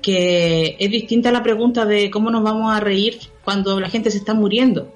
que 0.02 0.76
es 0.80 0.90
distinta 0.90 1.32
la 1.32 1.44
pregunta 1.44 1.86
de 1.86 2.10
cómo 2.10 2.32
nos 2.32 2.42
vamos 2.42 2.74
a 2.74 2.80
reír 2.80 3.20
cuando 3.44 3.80
la 3.80 3.92
gente 3.92 4.10
se 4.10 4.18
está 4.18 4.34
muriendo 4.34 4.92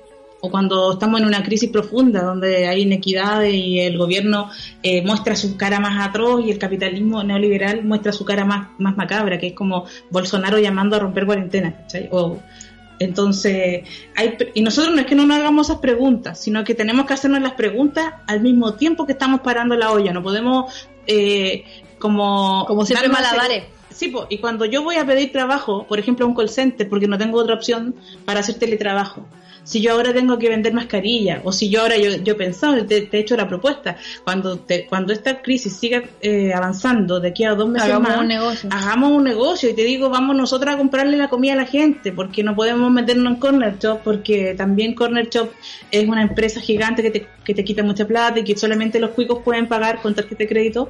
o 0.47 0.51
cuando 0.51 0.93
estamos 0.93 1.19
en 1.19 1.27
una 1.27 1.43
crisis 1.43 1.69
profunda 1.69 2.23
donde 2.23 2.67
hay 2.67 2.83
inequidad 2.83 3.43
y 3.43 3.79
el 3.81 3.97
gobierno 3.97 4.49
eh, 4.81 5.01
muestra 5.01 5.35
su 5.35 5.57
cara 5.57 5.79
más 5.79 6.07
atroz 6.07 6.45
y 6.45 6.51
el 6.51 6.57
capitalismo 6.57 7.23
neoliberal 7.23 7.83
muestra 7.83 8.13
su 8.13 8.23
cara 8.23 8.45
más, 8.45 8.69
más 8.77 8.95
macabra, 8.95 9.37
que 9.37 9.47
es 9.47 9.53
como 9.53 9.85
Bolsonaro 10.09 10.57
llamando 10.57 10.95
a 10.95 10.99
romper 10.99 11.25
cuarentena. 11.25 11.85
O, 12.11 12.39
entonces, 12.99 13.83
hay, 14.15 14.37
y 14.53 14.61
nosotros 14.61 14.95
no 14.95 15.01
es 15.01 15.05
que 15.05 15.15
no 15.15 15.25
nos 15.25 15.37
hagamos 15.37 15.67
esas 15.67 15.79
preguntas, 15.79 16.39
sino 16.39 16.63
que 16.63 16.73
tenemos 16.73 17.05
que 17.05 17.13
hacernos 17.13 17.41
las 17.41 17.53
preguntas 17.53 18.13
al 18.25 18.41
mismo 18.41 18.73
tiempo 18.75 19.05
que 19.05 19.11
estamos 19.11 19.41
parando 19.41 19.75
la 19.75 19.91
olla. 19.91 20.13
No 20.13 20.23
podemos, 20.23 20.87
eh, 21.05 21.63
como. 21.99 22.65
Como 22.65 22.85
siempre, 22.85 23.09
malabares. 23.09 23.65
Sí, 23.89 24.13
y 24.29 24.37
cuando 24.37 24.65
yo 24.65 24.83
voy 24.83 24.95
a 24.95 25.05
pedir 25.05 25.31
trabajo, 25.31 25.87
por 25.87 25.97
ejemplo, 25.97 26.25
a 26.25 26.29
un 26.29 26.35
call 26.35 26.49
center, 26.49 26.87
porque 26.87 27.07
no 27.07 27.17
tengo 27.17 27.39
otra 27.39 27.55
opción 27.55 27.95
para 28.25 28.41
hacer 28.41 28.55
teletrabajo, 28.55 29.25
si 29.67 29.81
yo 29.81 29.91
ahora 29.91 30.13
tengo 30.13 30.39
que 30.39 30.47
vender 30.47 30.73
mascarillas 30.73 31.41
o 31.43 31.51
si 31.51 31.69
yo 31.69 31.81
ahora 31.81 31.97
yo, 31.97 32.15
yo 32.23 32.33
he 32.33 32.35
pensado, 32.35 32.85
te, 32.85 33.09
he 33.11 33.19
hecho 33.19 33.35
la 33.35 33.49
propuesta, 33.49 33.97
cuando 34.23 34.59
te, 34.59 34.85
cuando 34.85 35.11
esta 35.11 35.41
crisis 35.41 35.75
siga 35.75 36.03
eh, 36.21 36.53
avanzando 36.53 37.19
de 37.19 37.27
aquí 37.27 37.43
a 37.43 37.53
dos 37.53 37.67
meses 37.67 37.89
hagamos 37.89 38.09
más, 38.09 38.21
un 38.21 38.27
negocio. 38.29 38.69
hagamos 38.71 39.11
un 39.11 39.23
negocio 39.25 39.69
y 39.69 39.73
te 39.73 39.83
digo, 39.83 40.09
vamos 40.09 40.37
nosotras 40.37 40.75
a 40.75 40.77
comprarle 40.77 41.17
la 41.17 41.27
comida 41.27 41.51
a 41.51 41.57
la 41.57 41.65
gente 41.65 42.13
porque 42.13 42.43
no 42.43 42.55
podemos 42.55 42.89
meternos 42.89 43.33
en 43.33 43.39
Corner 43.39 43.77
Shop 43.77 43.99
porque 44.05 44.55
también 44.55 44.95
Corner 44.95 45.27
Shop 45.27 45.49
es 45.91 46.07
una 46.07 46.21
empresa 46.21 46.61
gigante 46.61 47.03
que 47.03 47.11
te, 47.11 47.27
que 47.43 47.53
te 47.53 47.65
quita 47.65 47.83
mucha 47.83 48.07
plata 48.07 48.39
y 48.39 48.45
que 48.45 48.55
solamente 48.55 49.01
los 49.01 49.09
cuicos 49.09 49.39
pueden 49.43 49.67
pagar 49.67 50.01
con 50.01 50.15
tarjeta 50.15 50.43
de 50.43 50.47
crédito. 50.47 50.89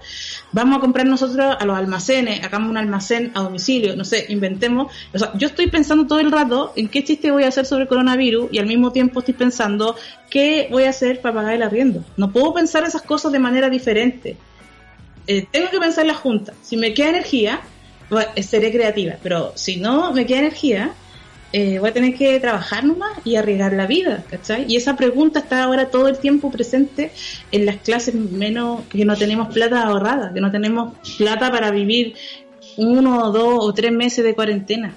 Vamos 0.51 0.77
a 0.77 0.81
comprar 0.81 1.07
nosotros 1.07 1.57
a 1.59 1.65
los 1.65 1.75
almacenes, 1.75 2.43
hagamos 2.43 2.69
un 2.69 2.77
almacén 2.77 3.31
a 3.33 3.41
domicilio, 3.41 3.95
no 3.95 4.05
sé, 4.05 4.27
inventemos. 4.29 4.93
O 5.15 5.17
sea, 5.17 5.31
yo 5.33 5.47
estoy 5.47 5.67
pensando 5.67 6.05
todo 6.05 6.19
el 6.19 6.31
rato 6.31 6.73
en 6.75 6.89
qué 6.89 7.03
chiste 7.03 7.31
voy 7.31 7.43
a 7.43 7.47
hacer 7.47 7.65
sobre 7.65 7.83
el 7.83 7.89
coronavirus 7.89 8.49
y 8.51 8.59
al 8.59 8.66
mismo 8.67 8.91
tiempo 8.91 9.19
estoy 9.19 9.33
pensando 9.33 9.95
qué 10.29 10.67
voy 10.71 10.83
a 10.83 10.89
hacer 10.89 11.21
para 11.21 11.35
pagar 11.35 11.53
el 11.53 11.63
arriendo. 11.63 12.03
No 12.17 12.31
puedo 12.31 12.53
pensar 12.53 12.83
esas 12.83 13.01
cosas 13.01 13.31
de 13.31 13.39
manera 13.39 13.69
diferente. 13.69 14.37
Eh, 15.27 15.45
tengo 15.51 15.69
que 15.69 15.79
pensar 15.79 16.05
la 16.05 16.13
junta. 16.13 16.53
Si 16.61 16.77
me 16.77 16.93
queda 16.93 17.09
energía, 17.09 17.61
pues, 18.09 18.27
seré 18.45 18.71
creativa, 18.71 19.15
pero 19.21 19.51
si 19.55 19.77
no 19.77 20.13
me 20.13 20.25
queda 20.25 20.39
energía, 20.39 20.93
eh, 21.53 21.79
voy 21.79 21.89
a 21.89 21.93
tener 21.93 22.13
que 22.15 22.39
trabajar 22.39 22.83
nomás 22.83 23.17
y 23.23 23.35
arriesgar 23.35 23.73
la 23.73 23.87
vida, 23.87 24.23
¿cachai? 24.29 24.65
Y 24.67 24.75
esa 24.75 24.95
pregunta 24.95 25.39
está 25.39 25.63
ahora 25.63 25.89
todo 25.89 26.07
el 26.07 26.17
tiempo 26.17 26.51
presente 26.51 27.11
en 27.51 27.65
las 27.65 27.77
clases 27.77 28.15
menos 28.15 28.81
que 28.89 29.05
no 29.05 29.15
tenemos 29.15 29.53
plata 29.53 29.83
ahorrada, 29.83 30.33
que 30.33 30.41
no 30.41 30.51
tenemos 30.51 30.93
plata 31.17 31.49
para 31.51 31.71
vivir 31.71 32.15
uno, 32.75 33.31
dos 33.31 33.59
o 33.59 33.73
tres 33.73 33.91
meses 33.91 34.23
de 34.25 34.35
cuarentena. 34.35 34.93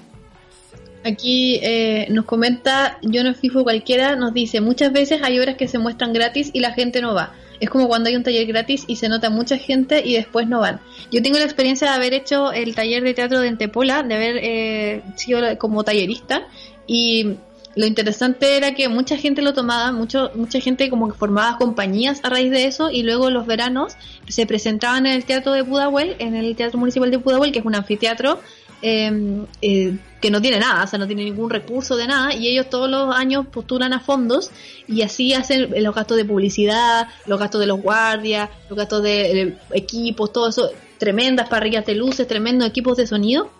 Aquí 1.04 1.58
eh, 1.62 2.08
nos 2.10 2.26
comenta, 2.26 2.98
yo 3.02 3.24
no 3.24 3.34
fijo 3.34 3.62
cualquiera, 3.62 4.16
nos 4.16 4.34
dice, 4.34 4.60
muchas 4.60 4.92
veces 4.92 5.22
hay 5.22 5.38
horas 5.38 5.56
que 5.56 5.66
se 5.66 5.78
muestran 5.78 6.12
gratis 6.12 6.50
y 6.52 6.60
la 6.60 6.72
gente 6.72 7.00
no 7.00 7.14
va. 7.14 7.32
Es 7.58 7.70
como 7.70 7.88
cuando 7.88 8.08
hay 8.08 8.16
un 8.16 8.22
taller 8.22 8.46
gratis 8.46 8.84
y 8.86 8.96
se 8.96 9.08
nota 9.08 9.30
mucha 9.30 9.56
gente 9.56 10.02
y 10.04 10.14
después 10.14 10.46
no 10.46 10.60
van. 10.60 10.80
Yo 11.10 11.22
tengo 11.22 11.38
la 11.38 11.44
experiencia 11.44 11.88
de 11.88 11.94
haber 11.94 12.14
hecho 12.14 12.52
el 12.52 12.74
taller 12.74 13.02
de 13.02 13.14
teatro 13.14 13.40
de 13.40 13.48
Entepola, 13.48 14.02
de 14.02 14.14
haber 14.14 14.36
eh, 14.42 15.02
sido 15.16 15.40
como 15.58 15.84
tallerista 15.84 16.46
y 16.86 17.36
lo 17.76 17.86
interesante 17.86 18.56
era 18.56 18.74
que 18.74 18.88
mucha 18.88 19.16
gente 19.16 19.42
lo 19.42 19.54
tomaba, 19.54 19.92
mucho, 19.92 20.30
mucha 20.34 20.60
gente 20.60 20.90
como 20.90 21.08
que 21.08 21.16
formaba 21.16 21.56
compañías 21.56 22.20
a 22.24 22.28
raíz 22.28 22.50
de 22.50 22.66
eso 22.66 22.90
y 22.90 23.04
luego 23.04 23.30
los 23.30 23.46
veranos 23.46 23.94
se 24.28 24.44
presentaban 24.44 25.06
en 25.06 25.12
el 25.12 25.24
teatro 25.24 25.52
de 25.52 25.64
Pudahuel, 25.64 26.16
en 26.18 26.34
el 26.34 26.56
Teatro 26.56 26.78
Municipal 26.78 27.10
de 27.10 27.18
Pudahuel, 27.18 27.52
que 27.52 27.60
es 27.60 27.64
un 27.64 27.74
anfiteatro 27.74 28.40
Em, 28.82 29.46
eh, 29.60 29.98
que 30.22 30.30
no 30.30 30.40
tiene 30.40 30.58
nada, 30.58 30.84
o 30.84 30.86
sea, 30.86 30.98
no 30.98 31.06
tiene 31.06 31.24
ningún 31.24 31.50
recurso 31.50 31.96
de 31.96 32.06
nada, 32.06 32.34
y 32.34 32.48
ellos 32.48 32.68
todos 32.68 32.90
los 32.90 33.14
años 33.14 33.46
postulan 33.46 33.92
a 33.92 34.00
fondos 34.00 34.50
y 34.86 35.02
así 35.02 35.32
hacen 35.32 35.70
los 35.82 35.94
gastos 35.94 36.16
de 36.16 36.24
publicidad, 36.24 37.08
los 37.26 37.38
gastos 37.38 37.60
de 37.60 37.66
los 37.66 37.80
guardias, 37.80 38.50
los 38.68 38.78
gastos 38.78 39.02
de, 39.02 39.56
equipos, 39.72 40.32
todo 40.32 40.48
eso, 40.48 40.70
tremendas 40.98 41.48
parrillas 41.48 41.86
de 41.86 41.94
luces, 41.94 42.26
tremendos 42.26 42.68
equipos 42.68 42.96
de 42.96 43.06
sonido. 43.06 43.50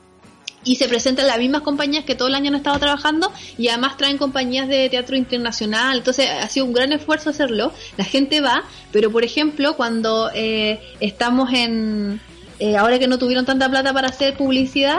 Y 0.63 0.77
se 0.77 0.89
presentan 0.89 1.27
las 1.27 1.39
mismas 1.39 1.63
compañías 1.63 2.05
que 2.05 2.15
todo 2.15 2.29
el 2.29 2.35
año 2.35 2.49
han 2.49 2.57
estado 2.57 2.79
trabajando 2.79 3.33
y 3.57 3.69
además 3.69 3.97
traen 3.97 4.19
compañías 4.19 4.69
de 4.69 4.91
teatro 4.91 5.17
internacional. 5.17 5.97
Entonces 5.97 6.29
ha 6.29 6.47
sido 6.49 6.67
un 6.67 6.75
gran 6.75 6.93
esfuerzo 6.93 7.31
hacerlo. 7.31 7.73
La 7.97 8.05
gente 8.05 8.43
va, 8.43 8.65
pero 8.93 9.11
por 9.11 9.25
ejemplo, 9.25 9.75
cuando 9.75 10.31
eh, 10.35 10.79
estamos 11.01 11.51
en, 11.55 12.21
eh, 12.61 12.77
ahora 12.77 12.99
que 12.99 13.09
no 13.09 13.19
tuvieron 13.19 13.47
tanta 13.47 13.69
plata 13.69 13.93
para 13.93 14.09
hacer 14.09 14.37
publicidad, 14.37 14.99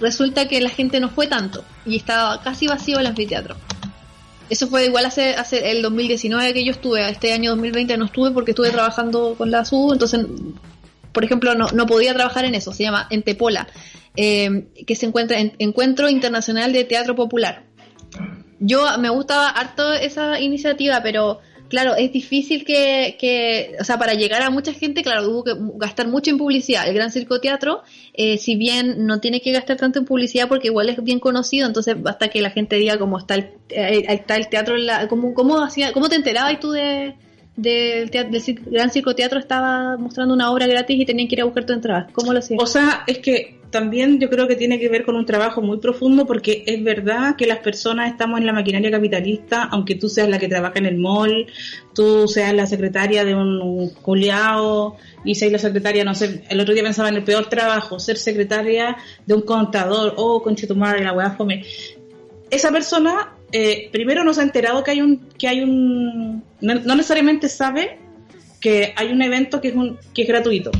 resulta 0.00 0.46
que 0.46 0.60
la 0.60 0.68
gente 0.68 1.00
no 1.00 1.08
fue 1.08 1.26
tanto 1.26 1.64
y 1.86 1.96
estaba 1.96 2.42
casi 2.42 2.66
vacío 2.66 2.98
el 2.98 3.06
anfiteatro. 3.06 3.56
Eso 4.50 4.68
fue 4.68 4.86
igual 4.86 5.06
hace, 5.06 5.34
hace 5.34 5.70
el 5.70 5.80
2019 5.80 6.52
que 6.52 6.64
yo 6.64 6.72
estuve, 6.72 7.08
este 7.08 7.32
año 7.32 7.50
2020 7.52 7.96
no 7.96 8.04
estuve 8.04 8.30
porque 8.32 8.50
estuve 8.50 8.70
trabajando 8.70 9.34
con 9.38 9.50
la 9.50 9.64
SU, 9.64 9.92
entonces, 9.94 10.26
por 11.12 11.24
ejemplo, 11.24 11.54
no, 11.54 11.86
podía 11.86 12.12
trabajar 12.12 12.44
en 12.44 12.54
eso, 12.54 12.72
se 12.72 12.82
llama 12.82 13.06
Entepola, 13.08 13.68
eh, 14.14 14.66
que 14.86 14.94
se 14.94 15.06
encuentra 15.06 15.38
en 15.38 15.54
Encuentro 15.58 16.10
Internacional 16.10 16.72
de 16.74 16.84
Teatro 16.84 17.14
Popular. 17.14 17.64
Yo 18.60 18.86
me 18.98 19.08
gustaba 19.08 19.48
harto 19.48 19.92
esa 19.94 20.38
iniciativa, 20.38 21.02
pero 21.02 21.40
claro, 21.72 21.94
es 21.96 22.12
difícil 22.12 22.66
que, 22.66 23.16
que, 23.18 23.76
o 23.80 23.84
sea, 23.84 23.98
para 23.98 24.12
llegar 24.12 24.42
a 24.42 24.50
mucha 24.50 24.74
gente, 24.74 25.02
claro, 25.02 25.26
hubo 25.26 25.42
que 25.42 25.54
gastar 25.76 26.06
mucho 26.06 26.30
en 26.30 26.36
publicidad. 26.36 26.86
El 26.86 26.92
Gran 26.92 27.10
Circo 27.10 27.40
Teatro, 27.40 27.80
eh, 28.12 28.36
si 28.36 28.56
bien 28.56 29.06
no 29.06 29.20
tiene 29.20 29.40
que 29.40 29.52
gastar 29.52 29.78
tanto 29.78 29.98
en 29.98 30.04
publicidad 30.04 30.48
porque 30.48 30.68
igual 30.68 30.90
es 30.90 31.02
bien 31.02 31.18
conocido, 31.18 31.66
entonces 31.66 31.96
basta 32.02 32.28
que 32.28 32.42
la 32.42 32.50
gente 32.50 32.76
diga 32.76 32.98
cómo 32.98 33.16
está 33.16 33.36
el, 33.36 33.52
eh, 33.70 34.04
está 34.06 34.36
el 34.36 34.50
teatro, 34.50 34.76
la, 34.76 35.08
cómo, 35.08 35.32
cómo, 35.32 35.62
hacía, 35.62 35.94
cómo 35.94 36.10
te 36.10 36.16
enterabas 36.16 36.60
tú 36.60 36.72
de, 36.72 37.14
del, 37.56 38.10
Gran 38.66 38.90
Circo 38.90 39.14
Teatro 39.14 39.38
estaba 39.38 39.96
mostrando 39.96 40.34
una 40.34 40.52
obra 40.52 40.66
gratis 40.66 41.00
y 41.00 41.06
tenían 41.06 41.26
que 41.26 41.36
ir 41.36 41.40
a 41.40 41.46
buscar 41.46 41.64
tu 41.64 41.72
entrada. 41.72 42.06
¿Cómo 42.12 42.34
lo 42.34 42.40
hacías? 42.40 42.62
O 42.62 42.66
sea, 42.66 43.02
es 43.06 43.18
que 43.20 43.61
también 43.72 44.20
yo 44.20 44.28
creo 44.28 44.46
que 44.46 44.54
tiene 44.54 44.78
que 44.78 44.88
ver 44.88 45.02
con 45.02 45.16
un 45.16 45.24
trabajo 45.26 45.62
muy 45.62 45.78
profundo 45.78 46.26
porque 46.26 46.62
es 46.66 46.84
verdad 46.84 47.36
que 47.36 47.46
las 47.46 47.58
personas 47.58 48.10
estamos 48.10 48.38
en 48.38 48.46
la 48.46 48.52
maquinaria 48.52 48.90
capitalista, 48.90 49.64
aunque 49.64 49.94
tú 49.94 50.08
seas 50.08 50.28
la 50.28 50.38
que 50.38 50.46
trabaja 50.46 50.78
en 50.78 50.86
el 50.86 50.98
mall, 50.98 51.46
tú 51.94 52.28
seas 52.28 52.54
la 52.54 52.66
secretaria 52.66 53.24
de 53.24 53.34
un 53.34 53.90
culiao 54.02 54.96
y 55.24 55.34
seas 55.34 55.50
la 55.50 55.58
secretaria, 55.58 56.04
no 56.04 56.14
sé, 56.14 56.44
el 56.50 56.60
otro 56.60 56.74
día 56.74 56.82
pensaba 56.82 57.08
en 57.08 57.16
el 57.16 57.24
peor 57.24 57.48
trabajo, 57.48 57.98
ser 57.98 58.18
secretaria 58.18 58.96
de 59.26 59.34
un 59.34 59.40
contador, 59.40 60.14
oh, 60.18 60.42
conchetumare, 60.42 61.02
la 61.02 61.14
weá 61.14 61.30
fome. 61.30 61.64
Esa 62.50 62.70
persona 62.70 63.32
eh, 63.52 63.88
primero 63.90 64.22
nos 64.22 64.38
ha 64.38 64.42
enterado 64.42 64.84
que 64.84 64.90
hay 64.90 65.00
un, 65.00 65.28
que 65.38 65.48
hay 65.48 65.62
un, 65.62 66.44
no, 66.60 66.74
necesariamente 66.94 67.48
sabe 67.48 67.98
que 68.60 68.92
hay 68.96 69.10
un 69.10 69.22
evento 69.22 69.62
que 69.62 69.68
es 69.68 69.74
un, 69.74 69.98
que 70.14 70.22
es 70.22 70.28
gratuito 70.28 70.70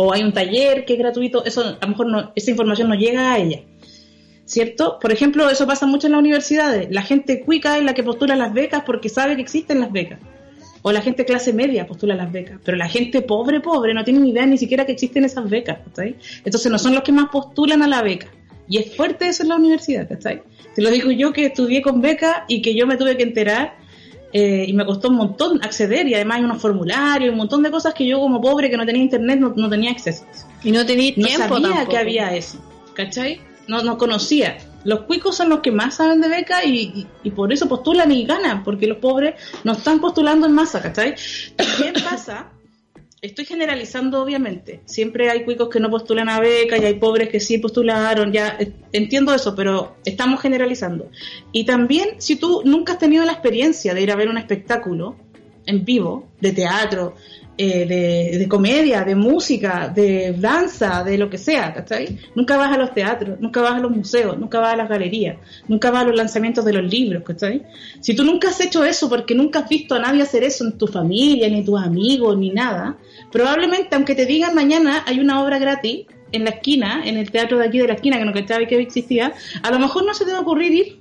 o 0.00 0.12
hay 0.12 0.22
un 0.22 0.32
taller 0.32 0.84
que 0.84 0.92
es 0.92 0.98
gratuito, 1.00 1.44
eso 1.44 1.60
a 1.60 1.84
lo 1.84 1.88
mejor 1.88 2.06
no, 2.06 2.32
esa 2.36 2.52
información 2.52 2.88
no 2.88 2.94
llega 2.94 3.32
a 3.32 3.38
ella. 3.38 3.62
¿Cierto? 4.44 4.96
Por 5.00 5.10
ejemplo, 5.10 5.50
eso 5.50 5.66
pasa 5.66 5.86
mucho 5.86 6.06
en 6.06 6.12
las 6.12 6.20
universidades. 6.20 6.86
La 6.92 7.02
gente 7.02 7.40
cuica 7.40 7.76
es 7.76 7.82
la 7.82 7.94
que 7.94 8.04
postula 8.04 8.36
las 8.36 8.54
becas 8.54 8.84
porque 8.86 9.08
sabe 9.08 9.34
que 9.34 9.42
existen 9.42 9.80
las 9.80 9.90
becas. 9.90 10.20
O 10.82 10.92
la 10.92 11.00
gente 11.00 11.24
clase 11.24 11.52
media 11.52 11.88
postula 11.88 12.14
las 12.14 12.30
becas. 12.30 12.60
Pero 12.64 12.76
la 12.76 12.88
gente 12.88 13.22
pobre, 13.22 13.58
pobre, 13.58 13.92
no 13.92 14.04
tiene 14.04 14.20
ni 14.20 14.30
idea 14.30 14.46
ni 14.46 14.56
siquiera 14.56 14.86
que 14.86 14.92
existen 14.92 15.24
esas 15.24 15.50
becas. 15.50 15.78
Entonces 16.44 16.70
no 16.70 16.78
son 16.78 16.94
los 16.94 17.02
que 17.02 17.10
más 17.10 17.28
postulan 17.30 17.82
a 17.82 17.88
la 17.88 18.00
beca. 18.00 18.28
Y 18.68 18.78
es 18.78 18.94
fuerte 18.94 19.26
eso 19.26 19.42
en 19.42 19.48
la 19.48 19.56
universidad. 19.56 20.06
Te 20.06 20.80
lo 20.80 20.90
digo 20.90 21.10
yo 21.10 21.32
que 21.32 21.46
estudié 21.46 21.82
con 21.82 22.00
beca 22.00 22.44
y 22.46 22.62
que 22.62 22.72
yo 22.76 22.86
me 22.86 22.96
tuve 22.96 23.16
que 23.16 23.24
enterar 23.24 23.74
eh, 24.32 24.64
y 24.68 24.72
me 24.74 24.84
costó 24.84 25.08
un 25.08 25.16
montón 25.16 25.60
acceder 25.64 26.06
y 26.06 26.14
además 26.14 26.38
hay 26.38 26.44
unos 26.44 26.60
formularios, 26.60 27.30
un 27.32 27.38
montón 27.38 27.62
de 27.62 27.70
cosas 27.70 27.94
que 27.94 28.06
yo 28.06 28.18
como 28.20 28.40
pobre 28.40 28.68
que 28.70 28.76
no 28.76 28.84
tenía 28.84 29.02
internet 29.02 29.40
no, 29.40 29.68
tenía 29.70 29.90
acceso. 29.90 30.24
Y 30.62 30.70
no 30.72 30.84
tenía 30.84 31.14
tiempo 31.14 31.32
No 31.54 31.60
sabía 31.68 31.86
que 31.86 31.96
había 31.98 32.34
eso, 32.36 32.58
¿cachai? 32.94 33.40
No, 33.66 33.82
no 33.82 33.96
conocía. 33.98 34.58
Los 34.84 35.00
cuicos 35.02 35.36
son 35.36 35.48
los 35.50 35.60
que 35.60 35.70
más 35.72 35.96
saben 35.96 36.20
de 36.20 36.28
beca 36.28 36.64
y, 36.64 36.78
y- 36.94 37.06
y 37.24 37.30
por 37.30 37.52
eso 37.52 37.68
postulan 37.68 38.10
y 38.12 38.24
ganan, 38.24 38.64
porque 38.64 38.86
los 38.86 38.98
pobres 38.98 39.34
no 39.64 39.72
están 39.72 40.00
postulando 40.00 40.46
en 40.46 40.52
masa, 40.52 40.80
¿cachai? 40.80 41.14
También 41.56 41.94
pasa, 42.08 42.50
estoy 43.20 43.44
generalizando 43.44 44.22
obviamente, 44.22 44.80
siempre 44.84 45.30
hay 45.30 45.44
cuicos 45.44 45.68
que 45.68 45.80
no 45.80 45.90
postulan 45.90 46.28
a 46.28 46.40
beca 46.40 46.78
y 46.78 46.84
hay 46.84 46.94
pobres 46.94 47.28
que 47.28 47.40
sí 47.40 47.58
postularon, 47.58 48.32
ya 48.32 48.56
eh, 48.58 48.72
entiendo 48.92 49.34
eso, 49.34 49.54
pero 49.54 49.96
estamos 50.04 50.40
generalizando. 50.40 51.10
Y 51.52 51.64
también 51.64 52.10
si 52.18 52.36
tú 52.36 52.62
nunca 52.64 52.92
has 52.92 52.98
tenido 52.98 53.24
la 53.24 53.32
experiencia 53.32 53.94
de 53.94 54.02
ir 54.02 54.12
a 54.12 54.16
ver 54.16 54.28
un 54.28 54.38
espectáculo 54.38 55.16
en 55.66 55.84
vivo, 55.84 56.28
de 56.40 56.52
teatro, 56.52 57.14
eh, 57.60 57.86
de, 57.86 58.38
de 58.38 58.48
comedia, 58.48 59.02
de 59.02 59.16
música, 59.16 59.88
de 59.88 60.32
danza, 60.38 61.02
de 61.02 61.18
lo 61.18 61.28
que 61.28 61.38
sea, 61.38 61.74
¿cachai? 61.74 62.16
Nunca 62.36 62.56
vas 62.56 62.72
a 62.72 62.78
los 62.78 62.94
teatros, 62.94 63.40
nunca 63.40 63.60
vas 63.60 63.74
a 63.74 63.80
los 63.80 63.90
museos, 63.90 64.38
nunca 64.38 64.60
vas 64.60 64.74
a 64.74 64.76
las 64.76 64.88
galerías, 64.88 65.38
nunca 65.66 65.90
vas 65.90 66.04
a 66.04 66.06
los 66.06 66.16
lanzamientos 66.16 66.64
de 66.64 66.72
los 66.72 66.88
libros, 66.88 67.24
¿cachai? 67.24 67.64
Si 68.00 68.14
tú 68.14 68.22
nunca 68.22 68.50
has 68.50 68.60
hecho 68.60 68.84
eso 68.84 69.08
porque 69.08 69.34
nunca 69.34 69.58
has 69.58 69.68
visto 69.68 69.96
a 69.96 69.98
nadie 69.98 70.22
hacer 70.22 70.44
eso 70.44 70.64
en 70.64 70.78
tu 70.78 70.86
familia, 70.86 71.48
ni 71.48 71.64
tus 71.64 71.82
amigos, 71.82 72.38
ni 72.38 72.50
nada, 72.50 72.96
probablemente 73.30 73.94
aunque 73.94 74.14
te 74.14 74.26
digan 74.26 74.54
mañana 74.54 75.04
hay 75.06 75.20
una 75.20 75.42
obra 75.42 75.58
gratis 75.58 76.06
en 76.32 76.44
la 76.44 76.50
esquina, 76.50 77.02
en 77.04 77.16
el 77.16 77.30
teatro 77.30 77.58
de 77.58 77.66
aquí 77.66 77.78
de 77.78 77.88
la 77.88 77.94
esquina, 77.94 78.18
que 78.18 78.24
no 78.24 78.32
cachaba 78.32 78.66
que 78.66 78.80
existía, 78.80 79.32
a 79.62 79.70
lo 79.70 79.78
mejor 79.78 80.04
no 80.04 80.14
se 80.14 80.24
te 80.24 80.32
va 80.32 80.38
a 80.38 80.42
ocurrir 80.42 80.72
ir, 80.72 81.00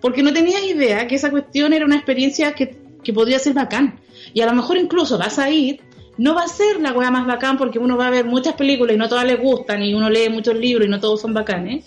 porque 0.00 0.22
no 0.22 0.32
tenías 0.32 0.62
idea 0.62 1.06
que 1.06 1.16
esa 1.16 1.30
cuestión 1.30 1.72
era 1.72 1.84
una 1.84 1.96
experiencia 1.96 2.52
que, 2.52 2.76
que 3.02 3.12
podría 3.12 3.38
ser 3.38 3.54
bacán. 3.54 3.98
Y 4.32 4.40
a 4.40 4.46
lo 4.46 4.54
mejor 4.54 4.76
incluso 4.76 5.18
vas 5.18 5.38
a 5.38 5.50
ir, 5.50 5.80
no 6.16 6.34
va 6.34 6.42
a 6.42 6.48
ser 6.48 6.80
la 6.80 6.92
weá 6.92 7.10
más 7.10 7.26
bacán 7.26 7.56
porque 7.56 7.78
uno 7.78 7.96
va 7.96 8.08
a 8.08 8.10
ver 8.10 8.24
muchas 8.24 8.54
películas 8.54 8.94
y 8.94 8.98
no 8.98 9.08
todas 9.08 9.24
les 9.24 9.40
gustan, 9.40 9.82
y 9.82 9.94
uno 9.94 10.10
lee 10.10 10.28
muchos 10.28 10.54
libros 10.56 10.86
y 10.86 10.90
no 10.90 11.00
todos 11.00 11.20
son 11.20 11.34
bacanes. 11.34 11.84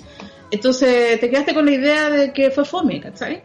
Entonces 0.51 1.19
te 1.19 1.29
quedaste 1.29 1.53
con 1.53 1.65
la 1.65 1.71
idea 1.71 2.09
de 2.09 2.33
que 2.33 2.51
fue 2.51 2.65
fome, 2.65 2.99
¿cachai? 2.99 3.41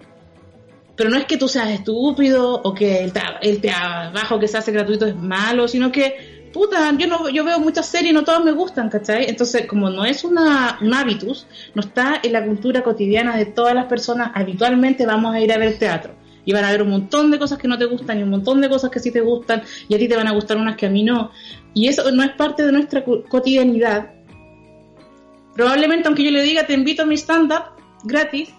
Pero 0.96 1.10
no 1.10 1.16
es 1.16 1.26
que 1.26 1.36
tú 1.36 1.46
seas 1.46 1.70
estúpido 1.70 2.54
o 2.62 2.74
que 2.74 3.04
el, 3.04 3.12
el 3.42 3.60
trabajo 3.60 4.40
que 4.40 4.48
se 4.48 4.56
hace 4.56 4.72
gratuito 4.72 5.06
es 5.06 5.14
malo, 5.14 5.68
sino 5.68 5.92
que, 5.92 6.35
puta, 6.52 6.92
yo 6.96 7.06
no 7.06 7.28
yo 7.28 7.44
veo 7.44 7.58
muchas 7.60 7.86
series 7.86 8.10
y 8.10 8.14
no 8.14 8.24
todas 8.24 8.44
me 8.44 8.52
gustan, 8.52 8.88
¿cachai? 8.88 9.28
Entonces, 9.28 9.66
como 9.66 9.90
no 9.90 10.04
es 10.04 10.24
una, 10.24 10.78
un 10.80 10.94
hábitus, 10.94 11.46
no 11.74 11.82
está 11.82 12.20
en 12.22 12.32
la 12.32 12.44
cultura 12.44 12.82
cotidiana 12.82 13.36
de 13.36 13.46
todas 13.46 13.74
las 13.74 13.86
personas, 13.86 14.30
habitualmente 14.34 15.06
vamos 15.06 15.34
a 15.34 15.40
ir 15.40 15.52
a 15.52 15.58
ver 15.58 15.78
teatro. 15.78 16.14
Y 16.44 16.52
van 16.52 16.64
a 16.64 16.70
ver 16.70 16.82
un 16.82 16.90
montón 16.90 17.30
de 17.32 17.40
cosas 17.40 17.58
que 17.58 17.66
no 17.66 17.76
te 17.76 17.86
gustan 17.86 18.20
y 18.20 18.22
un 18.22 18.30
montón 18.30 18.60
de 18.60 18.68
cosas 18.68 18.90
que 18.90 19.00
sí 19.00 19.10
te 19.10 19.20
gustan 19.20 19.62
y 19.88 19.94
a 19.96 19.98
ti 19.98 20.06
te 20.06 20.16
van 20.16 20.28
a 20.28 20.32
gustar 20.32 20.56
unas 20.56 20.76
que 20.76 20.86
a 20.86 20.90
mí 20.90 21.02
no. 21.02 21.32
Y 21.74 21.88
eso 21.88 22.08
no 22.12 22.22
es 22.22 22.30
parte 22.30 22.64
de 22.64 22.70
nuestra 22.70 23.04
cotidianidad. 23.04 24.12
Probablemente, 25.54 26.06
aunque 26.06 26.22
yo 26.22 26.30
le 26.30 26.42
diga, 26.42 26.64
te 26.64 26.74
invito 26.74 27.02
a 27.02 27.06
mi 27.06 27.16
stand-up 27.16 27.64
gratis, 28.04 28.50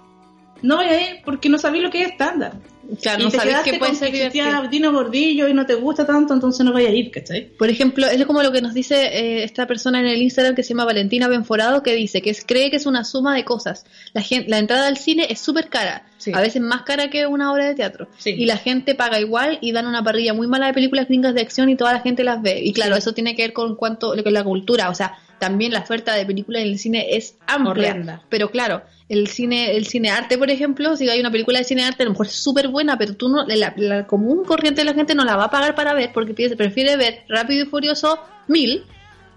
no 0.62 0.78
vaya 0.78 0.92
a 0.92 1.02
ir 1.02 1.22
porque 1.24 1.48
no 1.48 1.58
sabéis 1.58 1.84
lo 1.84 1.90
que 1.90 2.02
es 2.02 2.10
stand-up. 2.10 2.60
Claro, 3.02 3.22
y 3.22 3.26
no 3.26 3.32
te 3.32 3.78
puede 3.80 3.96
ser 3.96 4.12
que. 4.12 4.32
Dino 4.70 4.92
Gordillo 4.92 5.48
y 5.48 5.54
no 5.54 5.66
te 5.66 5.76
gusta 5.76 6.06
tanto, 6.06 6.34
entonces 6.34 6.66
no 6.66 6.74
vaya 6.74 6.90
a 6.90 6.92
ir, 6.94 7.12
¿cachai? 7.12 7.48
Por 7.58 7.70
ejemplo, 7.70 8.08
es 8.08 8.26
como 8.26 8.42
lo 8.42 8.52
que 8.52 8.62
nos 8.62 8.74
dice 8.74 8.96
eh, 8.96 9.44
esta 9.44 9.68
persona 9.68 10.00
en 10.00 10.06
el 10.08 10.22
Instagram 10.22 10.56
que 10.56 10.64
se 10.64 10.70
llama 10.70 10.86
Valentina 10.86 11.28
Benforado, 11.28 11.84
que 11.84 11.94
dice 11.96 12.22
que 12.22 12.30
es, 12.30 12.44
cree 12.46 12.70
que 12.72 12.78
es 12.78 12.86
una 12.86 13.04
suma 13.04 13.36
de 13.36 13.44
cosas. 13.44 13.86
La, 14.14 14.22
gen- 14.22 14.46
la 14.48 14.58
entrada 14.58 14.88
al 14.88 14.98
cine 14.98 15.28
es 15.30 15.40
súper 15.40 15.70
cara, 15.70 16.06
Sí. 16.18 16.32
a 16.34 16.42
veces 16.42 16.62
más 16.62 16.82
cara 16.84 17.10
que 17.10 17.28
una 17.28 17.52
obra 17.52 17.66
de 17.68 17.76
teatro. 17.76 18.08
Sí. 18.18 18.32
Y 18.32 18.46
la 18.46 18.58
gente 18.58 18.96
paga 18.96 19.20
igual 19.20 19.60
y 19.62 19.72
dan 19.72 19.86
una 19.86 20.04
parrilla 20.04 20.34
muy 20.34 20.48
mala 20.48 20.68
de 20.68 20.74
películas 20.74 21.08
gringas 21.08 21.36
de 21.36 21.42
acción 21.42 21.70
y 21.70 21.76
toda 21.76 21.94
la 21.94 22.00
gente 22.00 22.24
las 22.24 22.42
ve. 22.42 22.62
Y 22.64 22.74
claro, 22.74 22.96
Sí. 22.96 23.00
eso 23.00 23.14
tiene 23.14 23.36
que 23.36 23.44
ver 23.44 23.54
con 23.54 23.76
cuánto 23.76 24.14
con 24.24 24.34
la 24.34 24.44
cultura, 24.44 24.90
o 24.90 24.96
sea, 24.96 25.18
también 25.40 25.72
la 25.74 25.80
oferta 25.82 26.16
de 26.16 26.26
películas 26.26 26.64
en 26.64 26.70
el 26.70 26.80
cine 26.80 27.16
es 27.16 27.36
amplia. 27.46 27.92
Horrenda. 27.92 28.24
Pero 28.30 28.50
claro, 28.50 28.82
el 29.10 29.28
cine 29.28 29.78
el 29.78 29.88
cine 29.88 30.10
arte, 30.10 30.38
por 30.38 30.50
ejemplo, 30.50 30.96
si 30.98 31.10
hay 31.10 31.20
una 31.20 31.32
película 31.32 31.60
de 31.60 31.66
cine 31.66 31.86
arte, 31.86 32.04
a 32.04 32.06
lo 32.06 32.12
mejor 32.12 32.28
es 32.28 32.34
súper 32.34 32.68
buena, 32.68 32.98
pero 32.98 33.16
tú 33.16 33.30
no 33.30 33.46
la, 33.46 34.08
común 34.08 34.44
corriente 34.44 34.82
de 34.82 34.86
la 34.86 34.94
gente 34.94 35.16
no 35.16 35.24
la 35.24 35.38
va 35.38 35.46
a 35.46 35.52
pagar 35.52 35.76
para 35.76 35.94
ver 35.94 36.12
porque 36.14 36.34
prefiere 36.56 36.98
ver 36.98 37.24
Rápido 37.30 37.66
y 37.66 37.70
Furioso 37.70 38.20
1000 38.48 38.84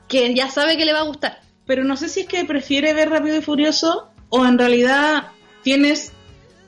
que 0.09 0.35
ya 0.35 0.51
sabe 0.51 0.77
que 0.77 0.85
le 0.85 0.93
va 0.93 1.01
a 1.01 1.05
gustar. 1.05 1.41
Pero 1.67 1.85
no 1.85 1.97
sé 1.97 2.09
si 2.09 2.21
es 2.21 2.27
que 2.27 2.45
prefiere 2.45 2.93
ver 2.95 3.11
Rápido 3.11 3.37
y 3.37 3.43
Furioso 3.43 4.11
o 4.29 4.45
en 4.45 4.59
realidad 4.59 5.29
tienes 5.63 6.13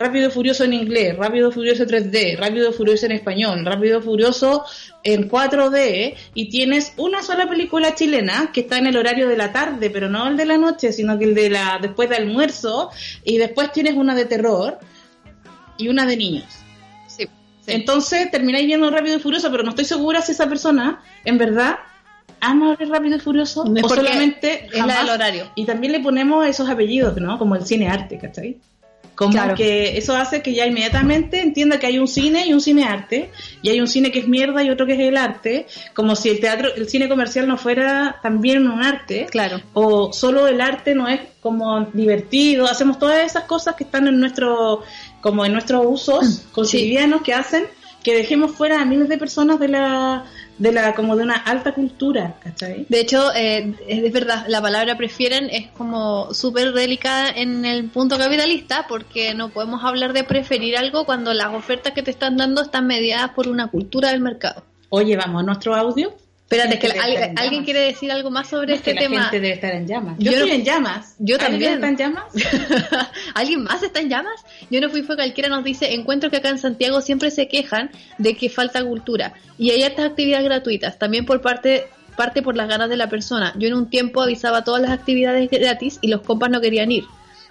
Rápido 0.02 0.28
y 0.28 0.30
Furioso 0.32 0.64
en 0.64 0.72
inglés, 0.72 1.16
Rápido 1.16 1.50
y 1.50 1.52
Furioso 1.52 1.84
3D, 1.84 2.36
Rápido 2.36 2.70
y 2.70 2.72
Furioso 2.72 3.06
en 3.06 3.12
español, 3.12 3.64
Rápido 3.64 4.00
y 4.00 4.02
Furioso 4.02 4.64
en 5.04 5.30
4D 5.30 6.16
y 6.34 6.48
tienes 6.48 6.94
una 6.96 7.22
sola 7.22 7.48
película 7.48 7.94
chilena 7.94 8.50
que 8.52 8.62
está 8.62 8.78
en 8.78 8.88
el 8.88 8.96
horario 8.96 9.28
de 9.28 9.36
la 9.36 9.52
tarde, 9.52 9.90
pero 9.90 10.08
no 10.08 10.26
el 10.26 10.36
de 10.36 10.44
la 10.44 10.58
noche, 10.58 10.92
sino 10.92 11.16
que 11.18 11.26
el 11.26 11.34
de 11.36 11.50
la 11.50 11.78
después 11.80 12.08
de 12.08 12.16
almuerzo 12.16 12.90
y 13.22 13.38
después 13.38 13.70
tienes 13.70 13.94
una 13.94 14.16
de 14.16 14.24
terror 14.24 14.80
y 15.78 15.86
una 15.86 16.04
de 16.04 16.16
niños. 16.16 16.46
Sí. 17.06 17.28
Entonces 17.68 18.28
termináis 18.32 18.66
viendo 18.66 18.90
Rápido 18.90 19.18
y 19.18 19.20
Furioso, 19.20 19.52
pero 19.52 19.62
no 19.62 19.70
estoy 19.70 19.84
segura 19.84 20.20
si 20.20 20.32
esa 20.32 20.48
persona 20.48 21.00
en 21.24 21.38
verdad 21.38 21.76
ama 22.40 22.74
ver 22.74 22.88
Rápido 22.88 23.18
y 23.18 23.20
Furioso 23.20 23.64
No 23.66 23.86
o 23.86 23.88
solamente 23.88 24.66
es 24.66 24.84
la 24.84 24.98
del 24.98 25.10
horario. 25.10 25.52
Y 25.54 25.64
también 25.64 25.92
le 25.92 26.00
ponemos 26.00 26.44
esos 26.44 26.68
apellidos, 26.68 27.16
¿no? 27.18 27.38
Como 27.38 27.54
el 27.54 27.64
cine 27.64 27.88
arte, 27.88 28.18
¿cachai? 28.18 28.58
Como 29.22 29.32
Claro. 29.34 29.54
que 29.54 29.96
eso 29.96 30.14
hace 30.16 30.42
que 30.42 30.52
ya 30.54 30.66
inmediatamente 30.66 31.40
entienda 31.40 31.78
que 31.78 31.86
hay 31.86 31.98
un 31.98 32.08
cine 32.08 32.46
y 32.46 32.52
un 32.52 32.60
cine 32.60 32.84
arte, 32.84 33.30
y 33.62 33.68
hay 33.70 33.80
un 33.80 33.86
cine 33.88 34.10
que 34.10 34.18
es 34.20 34.28
mierda 34.28 34.62
y 34.62 34.70
otro 34.70 34.86
que 34.86 34.94
es 34.94 35.00
el 35.00 35.16
arte, 35.16 35.66
como 35.94 36.16
si 36.16 36.28
el 36.28 36.40
teatro, 36.40 36.74
el 36.74 36.88
cine 36.88 37.08
comercial 37.08 37.46
no 37.46 37.56
fuera 37.56 38.18
también 38.22 38.66
un 38.68 38.82
arte, 38.82 39.26
Claro. 39.30 39.60
o 39.74 40.12
solo 40.12 40.46
el 40.48 40.60
arte 40.60 40.94
no 40.94 41.08
es 41.08 41.20
como 41.40 41.86
divertido, 41.92 42.66
hacemos 42.66 42.98
todas 42.98 43.24
esas 43.24 43.44
cosas 43.44 43.74
que 43.76 43.84
están 43.84 44.06
en 44.08 44.18
nuestro, 44.20 44.82
como 45.20 45.44
en 45.44 45.52
nuestros 45.52 45.82
usos 45.86 46.44
cotidianos 46.52 47.22
que 47.22 47.32
hacen 47.34 47.64
que 48.02 48.14
dejemos 48.16 48.50
fuera 48.56 48.80
a 48.82 48.84
miles 48.84 49.08
de 49.08 49.16
personas 49.16 49.60
de 49.60 49.68
la, 49.68 50.24
de 50.58 50.72
la, 50.72 50.94
como 50.94 51.16
de 51.16 51.24
una 51.24 51.36
alta 51.36 51.72
cultura, 51.72 52.36
¿cachai? 52.40 52.86
De 52.88 53.00
hecho, 53.00 53.32
eh, 53.34 53.74
es 53.86 54.04
es 54.04 54.12
verdad, 54.12 54.44
la 54.48 54.60
palabra 54.60 54.96
prefieren 54.96 55.48
es 55.50 55.70
como 55.70 56.32
súper 56.34 56.72
delicada 56.72 57.30
en 57.30 57.64
el 57.64 57.88
punto 57.88 58.18
capitalista 58.18 58.86
porque 58.88 59.34
no 59.34 59.48
podemos 59.48 59.84
hablar 59.84 60.12
de 60.12 60.24
preferir 60.24 60.76
algo 60.76 61.04
cuando 61.04 61.32
las 61.34 61.54
ofertas 61.54 61.92
que 61.92 62.02
te 62.02 62.10
están 62.10 62.36
dando 62.36 62.62
están 62.62 62.86
mediadas 62.86 63.30
por 63.30 63.48
una 63.48 63.68
cultura 63.68 64.10
del 64.10 64.20
mercado. 64.20 64.62
Oye, 64.90 65.16
vamos 65.16 65.42
a 65.42 65.46
nuestro 65.46 65.74
audio. 65.74 66.14
Espérate, 66.52 66.88
La 66.88 66.94
que 66.94 67.00
al- 67.00 67.32
alguien 67.38 67.64
quiere 67.64 67.80
decir 67.80 68.10
algo 68.12 68.30
más 68.30 68.48
sobre 68.48 68.68
que 68.68 68.74
este 68.74 68.94
la 68.94 69.00
tema. 69.00 69.22
gente 69.24 69.40
debe 69.40 69.54
estar 69.54 69.72
en 69.74 69.86
llamas. 69.86 70.16
Yo 70.18 70.30
Yo, 70.32 70.38
estoy 70.38 70.48
no- 70.50 70.54
en 70.56 70.64
llamas. 70.64 71.14
yo 71.18 71.34
¿Alguien 71.36 71.50
también. 71.50 71.72
está 71.74 71.88
en 71.88 71.96
llamas? 71.96 72.24
¿Alguien 73.34 73.62
más 73.64 73.82
está 73.82 74.00
en 74.00 74.08
llamas? 74.08 74.44
Yo 74.70 74.80
no 74.80 74.88
fui, 74.90 75.02
fue 75.02 75.16
cualquiera 75.16 75.48
nos 75.48 75.64
dice, 75.64 75.94
encuentro 75.94 76.30
que 76.30 76.36
acá 76.38 76.48
en 76.50 76.58
Santiago 76.58 77.00
siempre 77.00 77.30
se 77.30 77.48
quejan 77.48 77.90
de 78.18 78.36
que 78.36 78.48
falta 78.48 78.84
cultura 78.84 79.34
y 79.58 79.70
hay 79.70 79.82
estas 79.82 80.06
actividades 80.10 80.44
gratuitas, 80.44 80.98
también 80.98 81.24
por 81.26 81.40
parte 81.40 81.86
parte 82.16 82.42
por 82.42 82.54
las 82.56 82.68
ganas 82.68 82.90
de 82.90 82.96
la 82.96 83.08
persona. 83.08 83.54
Yo 83.58 83.68
en 83.68 83.74
un 83.74 83.88
tiempo 83.88 84.20
avisaba 84.20 84.64
todas 84.64 84.82
las 84.82 84.90
actividades 84.90 85.48
gratis 85.50 85.98
y 86.02 86.08
los 86.08 86.20
compas 86.20 86.50
no 86.50 86.60
querían 86.60 86.92
ir. 86.92 87.04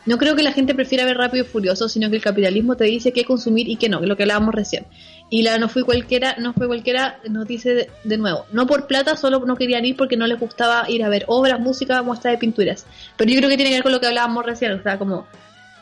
No 0.06 0.18
creo 0.20 0.36
que 0.36 0.44
la 0.44 0.52
gente 0.52 0.76
prefiera 0.76 1.04
ver 1.06 1.18
Rápido 1.18 1.44
y 1.46 1.48
Furioso, 1.48 1.90
sino 1.90 2.10
que 2.12 2.16
el 2.18 2.22
capitalismo 2.22 2.76
te 2.76 2.84
dice 2.86 3.12
qué 3.12 3.24
consumir 3.26 3.68
y 3.70 3.76
qué 3.78 3.90
no, 3.90 4.00
lo 4.02 4.16
que 4.16 4.24
hablábamos 4.24 4.54
recién. 4.54 4.86
Y 5.32 5.42
la 5.42 5.58
no 5.58 5.68
fui 5.68 5.82
cualquiera, 5.82 6.36
no 6.38 6.54
fue 6.54 6.68
cualquiera, 6.68 7.20
nos 7.28 7.48
dice 7.48 7.74
de, 7.74 7.90
de 8.04 8.18
nuevo, 8.18 8.46
no 8.52 8.68
por 8.68 8.86
plata, 8.86 9.16
solo 9.16 9.40
no 9.40 9.56
querían 9.56 9.86
ir 9.86 9.96
porque 9.96 10.18
no 10.18 10.28
les 10.28 10.40
gustaba 10.40 10.88
ir 10.90 11.04
a 11.04 11.10
ver 11.10 11.24
obras, 11.28 11.60
música, 11.60 12.04
muestras 12.04 12.34
de 12.34 12.38
pinturas. 12.38 12.86
Pero 13.18 13.32
yo 13.32 13.38
creo 13.38 13.50
que 13.50 13.56
tiene 13.56 13.72
que 13.72 13.78
ver 13.78 13.84
con 13.84 13.94
lo 13.94 14.00
que 14.00 14.08
hablábamos 14.08 14.46
recién, 14.46 14.74
o 14.74 14.84
sea, 14.84 15.00
como 15.00 15.26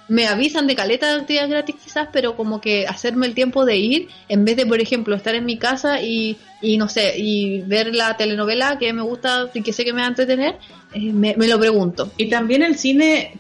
me 0.10 0.28
avisan 0.28 0.68
de 0.68 0.76
caleta 0.76 1.08
de 1.08 1.22
actividades 1.22 1.52
gratis 1.52 1.76
quizás, 1.82 2.10
pero 2.12 2.36
como 2.36 2.60
que 2.60 2.88
hacerme 2.88 3.28
el 3.28 3.36
tiempo 3.36 3.64
de 3.64 3.78
ir, 3.78 4.10
en 4.28 4.44
vez 4.44 4.58
de, 4.58 4.66
por 4.66 4.82
ejemplo, 4.82 5.16
estar 5.16 5.36
en 5.36 5.46
mi 5.46 5.58
casa 5.58 6.02
y, 6.02 6.38
y 6.62 6.78
no 6.78 6.90
sé, 6.90 7.14
y 7.18 7.62
ver 7.62 7.96
la 7.96 8.18
telenovela 8.18 8.80
que 8.80 8.92
me 8.92 9.04
gusta 9.04 9.50
y 9.54 9.62
que 9.62 9.72
sé 9.72 9.86
que 9.86 9.94
me 9.94 10.02
va 10.02 10.08
a 10.08 10.10
entretener, 10.10 10.56
eh, 10.94 11.14
me, 11.14 11.36
me 11.38 11.48
lo 11.48 11.60
pregunto. 11.60 12.12
Y 12.18 12.28
también 12.28 12.64
el 12.64 12.76
cine, 12.76 13.38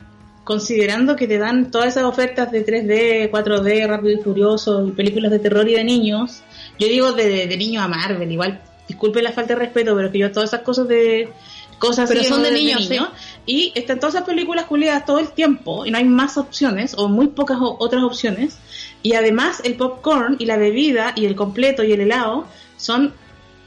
considerando 0.49 1.15
que 1.15 1.27
te 1.27 1.37
dan 1.37 1.69
todas 1.69 1.89
esas 1.89 2.05
ofertas 2.05 2.51
de 2.51 2.65
3D, 2.65 3.29
4D, 3.29 3.85
Rápido 3.85 4.19
y 4.19 4.23
Furioso, 4.23 4.87
y 4.87 4.93
películas 4.93 5.29
de 5.29 5.37
terror 5.37 5.69
y 5.69 5.73
de 5.73 5.83
niños, 5.83 6.41
yo 6.79 6.87
digo 6.87 7.11
de, 7.11 7.45
de 7.45 7.55
niño 7.55 7.83
a 7.83 7.87
Marvel, 7.87 8.31
igual, 8.31 8.59
disculpe 8.87 9.21
la 9.21 9.31
falta 9.31 9.53
de 9.53 9.59
respeto, 9.59 9.95
pero 9.95 10.11
que 10.11 10.17
yo 10.17 10.31
todas 10.31 10.49
esas 10.49 10.63
cosas 10.63 10.87
de 10.87 11.29
cosas 11.77 12.09
Pero 12.09 12.21
así 12.21 12.29
son 12.29 12.41
de 12.41 12.51
niños, 12.51 12.89
niño, 12.89 13.11
y 13.45 13.71
están 13.75 13.99
todas 13.99 14.15
esas 14.15 14.25
películas 14.25 14.65
culiadas 14.65 15.05
todo 15.05 15.19
el 15.19 15.29
tiempo 15.33 15.85
y 15.85 15.91
no 15.91 15.99
hay 15.99 16.05
más 16.05 16.35
opciones 16.35 16.95
o 16.97 17.07
muy 17.09 17.27
pocas 17.27 17.59
otras 17.61 18.01
opciones. 18.01 18.57
Y 19.03 19.13
además 19.13 19.61
el 19.63 19.75
popcorn 19.75 20.37
y 20.39 20.47
la 20.47 20.57
bebida 20.57 21.13
y 21.15 21.27
el 21.27 21.35
completo 21.35 21.83
y 21.83 21.91
el 21.91 22.01
helado 22.01 22.47
son 22.75 23.13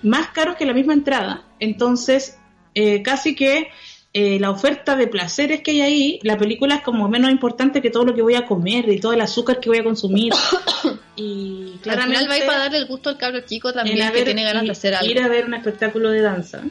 más 0.03 0.30
caros 0.30 0.57
que 0.57 0.66
la 0.66 0.74
misma 0.74 0.95
entrada. 0.95 1.45
Entonces 1.61 2.39
eh, 2.74 3.03
casi 3.03 3.37
que 3.37 3.68
eh, 4.15 4.39
la 4.39 4.51
oferta 4.51 4.95
de 4.95 5.07
placeres 5.07 5.63
que 5.63 5.71
hay 5.71 5.81
ahí 5.81 6.21
la 6.23 6.37
película 6.37 6.77
es 6.77 6.83
como 6.83 7.09
menos 7.09 7.31
importante 7.31 7.81
que 7.81 7.91
todo 7.91 8.05
lo 8.05 8.15
que 8.15 8.21
voy 8.21 8.35
a 8.35 8.45
comer 8.45 8.89
y 8.91 9.01
todo 9.01 9.15
el 9.15 9.21
azúcar 9.23 9.59
que 9.59 9.71
voy 9.71 9.79
a 9.79 9.85
consumir 9.85 10.35
y 11.17 11.73
Al 11.75 11.81
claramente 11.81 12.19
final 12.19 12.31
va 12.31 12.35
a 12.35 12.39
ir 12.39 12.47
para 12.47 12.59
darle 12.59 12.79
el 12.79 12.87
gusto 12.87 13.09
al 13.09 13.17
cabro 13.17 13.41
chico 13.41 13.73
también 13.73 14.13
que 14.13 14.23
tiene 14.23 14.45
ganas 14.45 14.65
de 14.65 14.71
hacer 14.71 14.95
algo. 14.95 15.11
Ir 15.11 15.21
a 15.21 15.29
ver 15.29 15.47
un 15.47 15.55
espectáculo 15.55 16.11
de 16.11 16.21
danza 16.21 16.63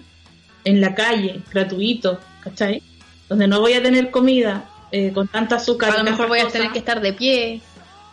en 0.64 0.82
la 0.82 0.94
calle, 0.94 1.42
gratuito, 1.52 2.20
¿cachai? 2.44 2.84
Donde 3.28 3.48
no 3.48 3.60
voy 3.60 3.74
a 3.74 3.82
tener 3.82 4.12
comida 4.12 4.70
eh, 4.92 5.12
con 5.14 5.28
tanta 5.28 5.56
azúcar. 5.56 5.92
A 5.92 5.98
lo 5.98 6.04
mejor 6.04 6.28
voy 6.28 6.39
a 6.39 6.48
tener 6.48 6.72
que 6.72 6.80
estar 6.80 7.02
de 7.02 7.14
pie. 7.14 7.62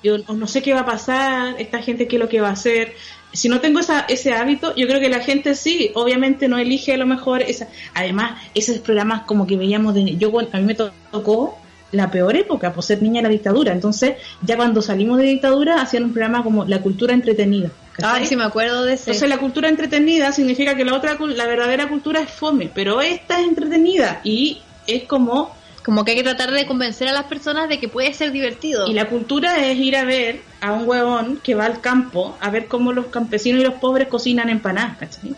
yo 0.03 0.19
no 0.19 0.47
sé 0.47 0.63
qué 0.63 0.73
va 0.73 0.81
a 0.81 0.87
pasar, 0.87 1.57
esta 1.59 1.83
gente 1.83 2.09
qué 2.09 2.17
es 2.17 2.21
lo 2.21 2.29
que 2.29 2.41
va 2.41 2.49
a 2.49 2.53
hacer. 2.53 2.95
Si 3.33 3.49
no 3.49 3.61
tengo 3.61 3.81
esa, 3.81 4.01
ese 4.09 4.33
hábito, 4.33 4.75
yo 4.75 4.87
creo 4.89 5.01
que 5.01 5.09
la 5.09 5.21
gente 5.21 5.55
sí, 5.55 5.91
obviamente 5.95 6.49
no 6.49 6.59
elige 6.59 6.95
a 6.95 6.97
lo 6.97 7.07
mejor 7.07 7.43
esa. 7.43 7.69
Además, 7.95 8.41
esos 8.55 8.79
programas 8.79 9.23
como 9.23 9.47
que 9.47 9.57
veíamos 9.57 9.95
de. 9.95 10.17
Yo, 10.17 10.33
a 10.41 10.57
mí 10.59 10.65
me 10.65 10.75
to- 10.75 10.93
tocó 11.13 11.59
la 11.93 12.11
peor 12.11 12.37
época, 12.37 12.73
por 12.73 12.83
ser 12.85 13.03
niña 13.03 13.21
de 13.21 13.29
la 13.29 13.33
dictadura. 13.33 13.73
Entonces, 13.73 14.17
ya 14.43 14.57
cuando 14.57 14.83
salimos 14.83 15.19
de 15.19 15.25
dictadura, 15.25 15.81
hacían 15.81 16.05
un 16.05 16.13
programa 16.13 16.43
como 16.43 16.65
La 16.65 16.81
Cultura 16.83 17.15
Entretenida. 17.15 17.71
¿cachai? 17.93 18.21
Ay, 18.23 18.27
sí 18.27 18.37
me 18.37 18.45
acuerdo 18.45 18.85
de 18.85 18.95
ese. 18.95 19.11
Entonces 19.11 19.29
la 19.29 19.39
cultura 19.39 19.69
entretenida 19.69 20.31
significa 20.33 20.77
que 20.77 20.85
la 20.85 20.95
otra 20.95 21.17
la 21.19 21.47
verdadera 21.47 21.89
cultura 21.89 22.21
es 22.21 22.31
fome, 22.31 22.71
pero 22.75 23.01
esta 23.03 23.41
es 23.41 23.47
entretenida 23.49 24.21
y 24.23 24.59
es 24.87 25.05
como 25.05 25.55
Como 25.89 26.05
que 26.05 26.11
hay 26.11 26.19
que 26.19 26.23
tratar 26.23 26.51
de 26.51 26.67
convencer 26.67 27.09
a 27.09 27.13
las 27.15 27.25
personas 27.25 27.67
de 27.71 27.81
que 27.81 27.89
puede 27.89 28.13
ser 28.13 28.31
divertido. 28.31 28.87
y 28.89 28.93
la 28.93 29.09
cultura 29.09 29.67
es 29.67 29.79
ir 29.79 29.97
a 29.97 30.05
ver 30.05 30.43
a 30.61 30.75
un 30.75 30.87
huevón 30.87 31.41
que 31.43 31.55
va 31.55 31.65
al 31.65 31.81
campo 31.81 32.37
a 32.43 32.51
ver 32.51 32.67
cómo 32.67 32.93
los 32.93 33.07
campesinos 33.07 33.63
y 33.63 33.65
los 33.65 33.73
pobres 33.77 34.07
cocinan 34.09 34.51
empanadas, 34.51 34.99
¿cachai? 34.99 35.35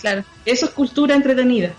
Claro. 0.00 0.22
Eso 0.44 0.66
es 0.66 0.72
cultura 0.74 1.16
entretenida. 1.16 1.72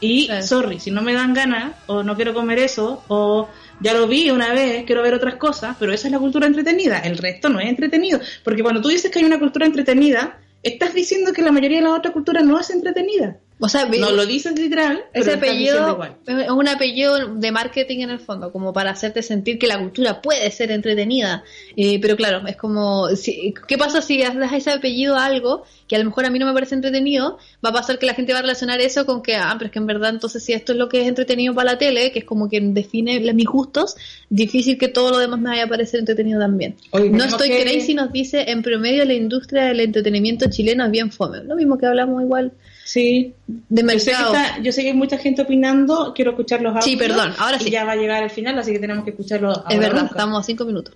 Y, 0.00 0.28
Claro. 0.28 0.46
sorry, 0.46 0.80
si 0.80 0.90
no 0.90 1.02
me 1.02 1.12
dan 1.12 1.34
ganas, 1.34 1.74
o 1.88 2.02
no 2.02 2.16
quiero 2.16 2.32
comer 2.32 2.58
eso, 2.58 3.04
o 3.08 3.50
ya 3.80 3.92
lo 3.92 4.06
vi 4.08 4.30
una 4.30 4.54
vez, 4.54 4.84
quiero 4.86 5.02
ver 5.02 5.12
otras 5.12 5.34
cosas, 5.34 5.76
pero 5.78 5.92
esa 5.92 6.08
es 6.08 6.12
la 6.12 6.20
cultura 6.20 6.46
entretenida. 6.46 7.00
El 7.00 7.18
resto 7.18 7.50
no 7.50 7.60
es 7.60 7.68
entretenido. 7.68 8.18
Porque 8.44 8.62
cuando 8.62 8.80
tú 8.80 8.88
dices 8.88 9.10
que 9.10 9.18
hay 9.18 9.26
una 9.26 9.38
cultura 9.38 9.66
entretenida, 9.66 10.38
estás 10.62 10.94
diciendo 10.94 11.34
que 11.34 11.42
la 11.42 11.52
mayoría 11.52 11.80
de 11.80 11.84
la 11.84 11.94
otra 11.94 12.12
cultura 12.12 12.40
no 12.40 12.58
es 12.58 12.70
entretenida. 12.70 13.36
O 13.64 13.68
sea, 13.68 13.84
No 13.86 14.10
lo 14.10 14.26
dices 14.26 14.58
literal, 14.58 15.04
ese 15.12 15.34
apellido 15.34 15.88
igual. 15.92 16.16
es 16.26 16.50
un 16.50 16.66
apellido 16.68 17.36
de 17.36 17.52
marketing 17.52 18.00
en 18.00 18.10
el 18.10 18.18
fondo, 18.18 18.50
como 18.50 18.72
para 18.72 18.90
hacerte 18.90 19.22
sentir 19.22 19.56
que 19.56 19.68
la 19.68 19.78
cultura 19.78 20.20
puede 20.20 20.50
ser 20.50 20.72
entretenida. 20.72 21.44
Eh, 21.76 22.00
pero 22.00 22.16
claro, 22.16 22.44
es 22.48 22.56
como, 22.56 23.06
si- 23.14 23.54
¿qué 23.68 23.78
pasa 23.78 24.02
si 24.02 24.18
das 24.20 24.34
ese 24.52 24.70
apellido 24.72 25.14
a 25.16 25.26
algo 25.26 25.62
que 25.86 25.94
a 25.94 26.00
lo 26.00 26.06
mejor 26.06 26.24
a 26.26 26.30
mí 26.30 26.40
no 26.40 26.46
me 26.46 26.52
parece 26.52 26.74
entretenido? 26.74 27.38
Va 27.64 27.70
a 27.70 27.72
pasar 27.72 28.00
que 28.00 28.06
la 28.06 28.14
gente 28.14 28.32
va 28.32 28.40
a 28.40 28.42
relacionar 28.42 28.80
eso 28.80 29.06
con 29.06 29.22
que, 29.22 29.36
ah, 29.36 29.54
pero 29.56 29.66
es 29.66 29.72
que 29.72 29.78
en 29.78 29.86
verdad 29.86 30.10
entonces 30.10 30.42
si 30.42 30.52
esto 30.52 30.72
es 30.72 30.78
lo 30.78 30.88
que 30.88 31.00
es 31.02 31.06
entretenido 31.06 31.54
para 31.54 31.72
la 31.72 31.78
tele, 31.78 32.10
que 32.10 32.18
es 32.18 32.24
como 32.24 32.48
que 32.50 32.60
define 32.60 33.20
mis 33.32 33.46
gustos, 33.46 33.94
difícil 34.28 34.76
que 34.76 34.88
todo 34.88 35.10
lo 35.12 35.18
demás 35.18 35.38
me 35.40 35.50
vaya 35.50 35.64
a 35.64 35.68
parecer 35.68 36.00
entretenido 36.00 36.40
también. 36.40 36.74
No 36.92 37.22
estoy 37.24 37.48
que- 37.48 37.62
crazy 37.62 37.94
nos 37.94 38.10
dice, 38.12 38.50
en 38.50 38.62
promedio 38.62 39.04
la 39.04 39.14
industria 39.14 39.66
del 39.66 39.78
entretenimiento 39.78 40.50
chileno 40.50 40.84
es 40.84 40.90
bien 40.90 41.12
fome. 41.12 41.44
Lo 41.44 41.54
mismo 41.54 41.78
que 41.78 41.86
hablamos 41.86 42.20
igual 42.22 42.50
Sí. 42.92 43.32
de 43.46 43.82
Yo 43.82 43.88
sé, 43.98 44.10
que 44.10 44.16
mercado. 44.18 44.34
está- 44.34 44.60
yo 44.60 44.70
sé 44.72 44.82
que 44.82 44.88
hay 44.88 44.94
mucha 44.94 45.16
gente 45.16 45.40
opinando, 45.42 46.12
quiero 46.14 46.32
escuchar 46.32 46.60
los 46.60 46.70
audios. 46.72 46.84
Sí, 46.84 46.96
perdón, 46.96 47.32
ahora 47.38 47.56
y 47.56 47.64
sí. 47.64 47.70
ya 47.70 47.84
va 47.84 47.92
a 47.92 47.96
llegar 47.96 48.22
el 48.22 48.28
final, 48.28 48.58
así 48.58 48.70
que 48.72 48.78
tenemos 48.78 49.02
que 49.04 49.10
escucharlo 49.10 49.48
ahora 49.48 49.64
Es 49.70 49.78
verdad, 49.78 50.00
nunca. 50.02 50.14
estamos 50.14 50.40
a 50.40 50.42
cinco 50.42 50.64
minutos. 50.66 50.94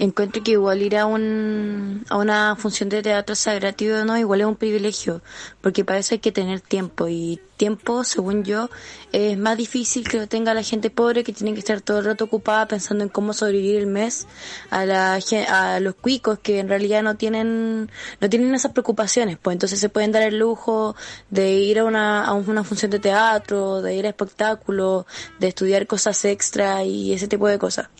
Encuentro 0.00 0.42
que 0.42 0.52
igual 0.52 0.80
ir 0.80 0.96
a, 0.96 1.04
un, 1.04 2.06
a 2.08 2.16
una 2.16 2.56
función 2.56 2.88
de 2.88 3.02
teatro 3.02 3.34
sea 3.34 3.52
gratuito 3.52 4.02
no, 4.06 4.16
igual 4.16 4.40
es 4.40 4.46
un 4.46 4.56
privilegio, 4.56 5.20
porque 5.60 5.84
para 5.84 5.98
eso 5.98 6.14
hay 6.14 6.20
que 6.20 6.32
tener 6.32 6.62
tiempo 6.62 7.06
y 7.06 7.38
tiempo, 7.58 8.02
según 8.02 8.42
yo, 8.42 8.70
es 9.12 9.36
más 9.36 9.58
difícil 9.58 10.08
que 10.08 10.16
lo 10.16 10.26
tenga 10.26 10.54
la 10.54 10.62
gente 10.62 10.88
pobre 10.88 11.22
que 11.22 11.34
tiene 11.34 11.52
que 11.52 11.58
estar 11.58 11.82
todo 11.82 11.98
el 11.98 12.06
rato 12.06 12.24
ocupada 12.24 12.66
pensando 12.66 13.04
en 13.04 13.10
cómo 13.10 13.34
sobrevivir 13.34 13.76
el 13.76 13.88
mes, 13.88 14.26
a 14.70 14.86
la 14.86 15.20
a 15.50 15.80
los 15.80 15.94
cuicos 15.96 16.38
que 16.38 16.60
en 16.60 16.70
realidad 16.70 17.02
no 17.02 17.16
tienen 17.16 17.90
no 18.22 18.30
tienen 18.30 18.54
esas 18.54 18.72
preocupaciones, 18.72 19.36
pues 19.36 19.52
entonces 19.52 19.78
se 19.78 19.90
pueden 19.90 20.12
dar 20.12 20.22
el 20.22 20.38
lujo 20.38 20.96
de 21.28 21.52
ir 21.52 21.78
a 21.78 21.84
una, 21.84 22.24
a 22.24 22.32
una 22.32 22.64
función 22.64 22.90
de 22.90 23.00
teatro, 23.00 23.82
de 23.82 23.96
ir 23.96 24.06
a 24.06 24.08
espectáculos, 24.08 25.04
de 25.38 25.48
estudiar 25.48 25.86
cosas 25.86 26.24
extra 26.24 26.84
y 26.84 27.12
ese 27.12 27.28
tipo 27.28 27.46
de 27.48 27.58
cosas. 27.58 27.90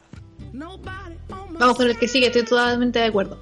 Vamos 1.61 1.77
con 1.77 1.87
el 1.87 1.99
que 1.99 2.09
sigue, 2.09 2.29
estoy 2.29 2.43
totalmente 2.43 3.01
de 3.01 3.05
acuerdo. 3.05 3.39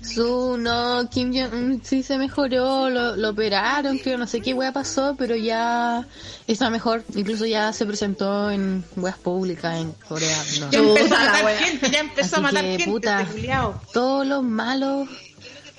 Su, 0.00 0.56
no, 0.56 1.08
Kim 1.10 1.34
Jong-un 1.34 1.82
sí 1.84 2.02
se 2.02 2.16
mejoró, 2.16 2.88
lo, 2.88 3.14
lo 3.14 3.28
operaron, 3.28 3.98
creo, 3.98 4.16
no 4.16 4.26
sé 4.26 4.40
qué 4.40 4.54
wea 4.54 4.72
pasó, 4.72 5.14
pero 5.18 5.36
ya 5.36 6.06
está 6.46 6.70
mejor. 6.70 7.04
Incluso 7.14 7.44
ya 7.44 7.74
se 7.74 7.84
presentó 7.84 8.50
en 8.50 8.82
weas 8.96 9.18
públicas 9.18 9.78
en 9.78 9.92
Corea. 10.08 10.36
no. 10.60 10.70
Ya 10.70 10.78
empezó 10.78 11.04
Puta 11.04 11.20
a 11.20 11.24
matar 11.26 11.56
gente, 11.58 11.90
ya 11.90 12.00
empezó 12.00 12.36
a 12.36 12.40
matar 12.40 12.62
que, 12.64 12.70
gente, 12.70 12.84
puta. 12.86 13.20
este. 13.20 13.58
Todos 13.92 14.26
los 14.26 14.42
malos, 14.42 15.08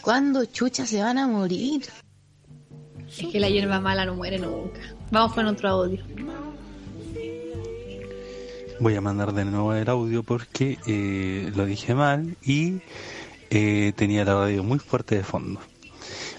cuando 0.02 0.46
chucha 0.46 0.86
se 0.86 1.02
van 1.02 1.18
a 1.18 1.28
morir? 1.28 1.82
Es 3.10 3.28
que 3.28 3.40
la 3.40 3.50
hierba 3.50 3.80
mala 3.80 4.06
no 4.06 4.14
muere 4.14 4.38
nunca. 4.38 4.80
Vamos 5.10 5.34
con 5.34 5.48
otro 5.48 5.70
audio. 5.70 6.04
Voy 8.82 8.96
a 8.96 9.02
mandar 9.02 9.32
de 9.32 9.46
nuevo 9.46 9.76
el 9.76 9.88
audio 9.90 10.24
porque 10.24 10.80
eh, 10.88 11.52
lo 11.56 11.68
dije 11.68 11.94
mal 11.94 12.36
y 12.44 12.80
eh, 13.52 13.94
tenía 13.96 14.26
la 14.26 14.34
radio 14.34 14.64
muy 14.64 14.80
fuerte 14.80 15.16
de 15.18 15.24
fondo. 15.24 15.62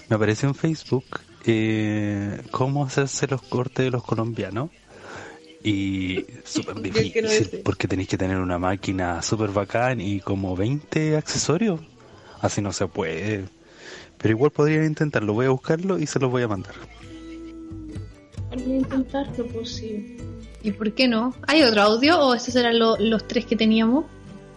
Me 0.09 0.17
apareció 0.17 0.49
en 0.49 0.55
Facebook 0.55 1.05
eh, 1.45 2.41
cómo 2.51 2.83
hacerse 2.83 3.27
los 3.27 3.41
cortes 3.43 3.85
de 3.85 3.91
los 3.91 4.03
colombianos 4.03 4.71
y 5.63 6.25
súper 6.43 6.81
difícil 6.81 7.61
porque 7.63 7.87
tenéis 7.87 8.09
que 8.09 8.17
tener 8.17 8.35
una 8.35 8.59
máquina 8.59 9.21
súper 9.21 9.51
bacán 9.51 10.01
y 10.01 10.19
como 10.19 10.57
20 10.57 11.15
accesorios. 11.15 11.79
Así 12.41 12.61
no 12.61 12.73
se 12.73 12.87
puede. 12.87 13.45
Pero 14.17 14.33
igual 14.33 14.51
podrían 14.51 14.83
intentarlo. 14.83 15.31
Voy 15.31 15.45
a 15.45 15.51
buscarlo 15.51 15.97
y 15.97 16.07
se 16.07 16.19
los 16.19 16.29
voy 16.29 16.43
a 16.43 16.49
mandar. 16.49 16.75
Voy 18.49 18.73
a 18.73 18.75
intentarlo, 18.79 19.47
pues 19.47 19.75
sí. 19.75 20.17
¿Y 20.63 20.71
por 20.71 20.93
qué 20.93 21.07
no? 21.07 21.33
¿Hay 21.47 21.61
otro 21.63 21.81
audio 21.81 22.19
o 22.19 22.33
estos 22.33 22.55
eran 22.55 22.79
lo- 22.79 22.97
los 22.97 23.27
tres 23.27 23.45
que 23.45 23.55
teníamos? 23.55 24.05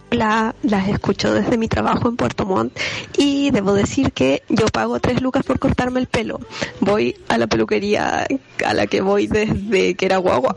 La, 0.09 0.55
las 0.63 0.87
escucho 0.87 1.33
desde 1.33 1.57
mi 1.57 1.67
trabajo 1.67 2.07
en 2.07 2.15
Puerto 2.15 2.45
Montt 2.45 2.79
y 3.17 3.51
debo 3.51 3.73
decir 3.73 4.13
que 4.13 4.41
yo 4.47 4.67
pago 4.67 5.01
tres 5.01 5.21
lucas 5.21 5.43
por 5.43 5.59
cortarme 5.59 5.99
el 5.99 6.07
pelo. 6.07 6.39
Voy 6.79 7.17
a 7.27 7.37
la 7.37 7.47
peluquería 7.47 8.25
a 8.65 8.73
la 8.73 8.87
que 8.87 9.01
voy 9.01 9.27
desde 9.27 9.95
que 9.95 10.05
era 10.05 10.15
guagua, 10.15 10.55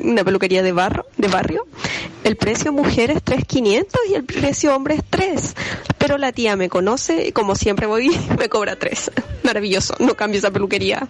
una 0.00 0.22
peluquería 0.22 0.62
de 0.62 0.70
barro, 0.70 1.04
de 1.16 1.26
barrio. 1.26 1.66
El 2.22 2.36
precio 2.36 2.72
mujer 2.72 3.10
es 3.10 3.24
3.500 3.24 3.86
y 4.08 4.14
el 4.14 4.22
precio 4.22 4.72
hombre 4.76 4.94
es 4.94 5.02
3. 5.10 5.56
Pero 5.98 6.16
la 6.16 6.30
tía 6.30 6.54
me 6.54 6.68
conoce 6.68 7.26
y 7.26 7.32
como 7.32 7.56
siempre 7.56 7.86
voy 7.88 8.08
me 8.38 8.48
cobra 8.48 8.76
3. 8.76 9.10
Maravilloso, 9.42 9.96
no 9.98 10.14
cambio 10.14 10.38
esa 10.38 10.52
peluquería. 10.52 11.08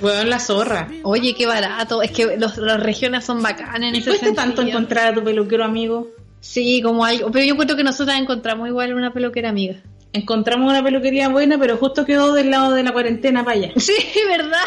Weón, 0.00 0.28
la 0.30 0.38
zorra. 0.38 0.88
Oye, 1.02 1.34
qué 1.34 1.46
barato. 1.46 2.02
Es 2.02 2.10
que 2.10 2.36
los, 2.36 2.56
las 2.58 2.80
regiones 2.82 3.24
son 3.24 3.42
bacanas 3.42 3.88
en 3.90 3.94
¿Y 3.94 3.98
ese 3.98 4.10
cuesta 4.10 4.26
sentido. 4.26 4.44
tanto 4.44 4.62
encontrar 4.62 5.08
a 5.08 5.14
tu 5.14 5.24
peluquero 5.24 5.64
amigo? 5.64 6.08
Sí, 6.40 6.80
como 6.82 7.04
algo. 7.04 7.30
Pero 7.30 7.44
yo 7.44 7.52
encuentro 7.52 7.76
que 7.76 7.84
nosotras 7.84 8.18
encontramos 8.20 8.68
igual 8.68 8.94
una 8.94 9.12
peluquera 9.12 9.48
amiga. 9.48 9.76
Encontramos 10.12 10.70
una 10.70 10.82
peluquería 10.82 11.28
buena, 11.28 11.58
pero 11.58 11.76
justo 11.76 12.04
quedó 12.04 12.32
del 12.32 12.50
lado 12.50 12.72
de 12.72 12.82
la 12.82 12.92
cuarentena 12.92 13.44
para 13.44 13.56
allá. 13.58 13.72
Sí, 13.76 13.94
¿verdad? 14.28 14.62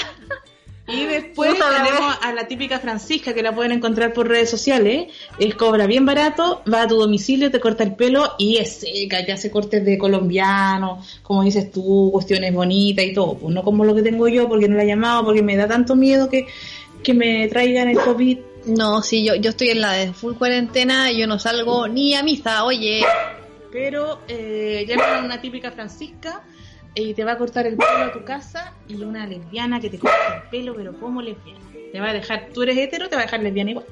Y 0.92 1.06
después 1.06 1.54
tenemos 1.54 2.18
a 2.22 2.34
la 2.34 2.48
típica 2.48 2.80
Francisca 2.80 3.34
que 3.34 3.44
la 3.44 3.54
pueden 3.54 3.72
encontrar 3.74 4.14
por 4.14 4.28
redes 4.28 4.50
sociales. 4.50 5.08
Es 5.38 5.56
cobra 5.56 5.86
bien 5.86 6.06
barato, 6.06 6.64
va 6.72 6.84
a 6.84 6.88
tu 6.88 6.96
domicilio, 6.98 7.52
te 7.52 7.60
corta 7.60 7.84
el 7.84 7.96
pelo 7.96 8.34
y 8.38 8.58
es 8.58 8.78
seca, 8.78 9.26
te 9.26 9.32
hace 9.32 9.52
cortes 9.52 9.86
de 9.86 9.98
colombiano, 9.98 11.04
como 11.22 11.44
dices 11.44 11.72
tú, 11.72 12.10
cuestiones 12.12 12.54
bonitas 12.54 13.06
y 13.06 13.14
todo. 13.14 13.36
Pues 13.36 13.54
no 13.54 13.64
como 13.64 13.86
lo 13.86 13.94
que 13.94 14.02
tengo 14.02 14.28
yo, 14.28 14.48
porque 14.48 14.68
no 14.68 14.76
la 14.76 14.84
he 14.84 14.88
llamado, 14.88 15.26
porque 15.26 15.44
me 15.44 15.56
da 15.56 15.68
tanto 15.68 15.96
miedo 15.96 16.30
que, 16.30 16.48
que 17.04 17.14
me 17.14 17.48
traigan 17.48 17.90
el 17.90 18.00
COVID. 18.00 18.40
No, 18.66 19.02
sí, 19.02 19.24
yo, 19.24 19.36
yo 19.36 19.52
estoy 19.52 19.70
en 19.70 19.82
la 19.82 19.94
de 19.94 20.14
full 20.14 20.34
cuarentena 20.36 21.12
y 21.12 21.20
yo 21.20 21.28
no 21.28 21.40
salgo 21.40 21.88
ni 21.88 22.16
a 22.16 22.24
misa, 22.24 22.66
oye. 22.66 23.04
Pero 23.72 24.22
eh, 24.28 24.86
llaman 24.88 25.16
a 25.16 25.26
una 25.26 25.42
típica 25.42 25.72
Francisca 25.72 26.44
y 26.96 27.14
te 27.14 27.24
va 27.24 27.34
a 27.34 27.38
cortar 27.38 27.66
el 27.68 27.76
pelo 27.78 28.06
a 28.06 28.12
tu 28.12 28.24
casa 28.24 28.74
y 28.88 28.96
una 29.04 29.26
lesbiana 29.28 29.80
que 29.80 29.90
te 29.90 30.00
corta 30.00 30.42
el 30.44 30.50
pelo, 30.50 30.74
pero 30.76 30.94
como 31.00 31.22
lesbiana. 31.22 31.60
Te 31.92 32.00
va 32.00 32.10
a 32.10 32.14
dejar, 32.14 32.50
tú 32.54 32.62
eres 32.64 32.78
hetero, 32.78 33.10
te 33.10 33.16
va 33.16 33.22
a 33.22 33.26
dejar 33.26 33.42
lesbiana 33.42 33.72
igual. 33.72 33.86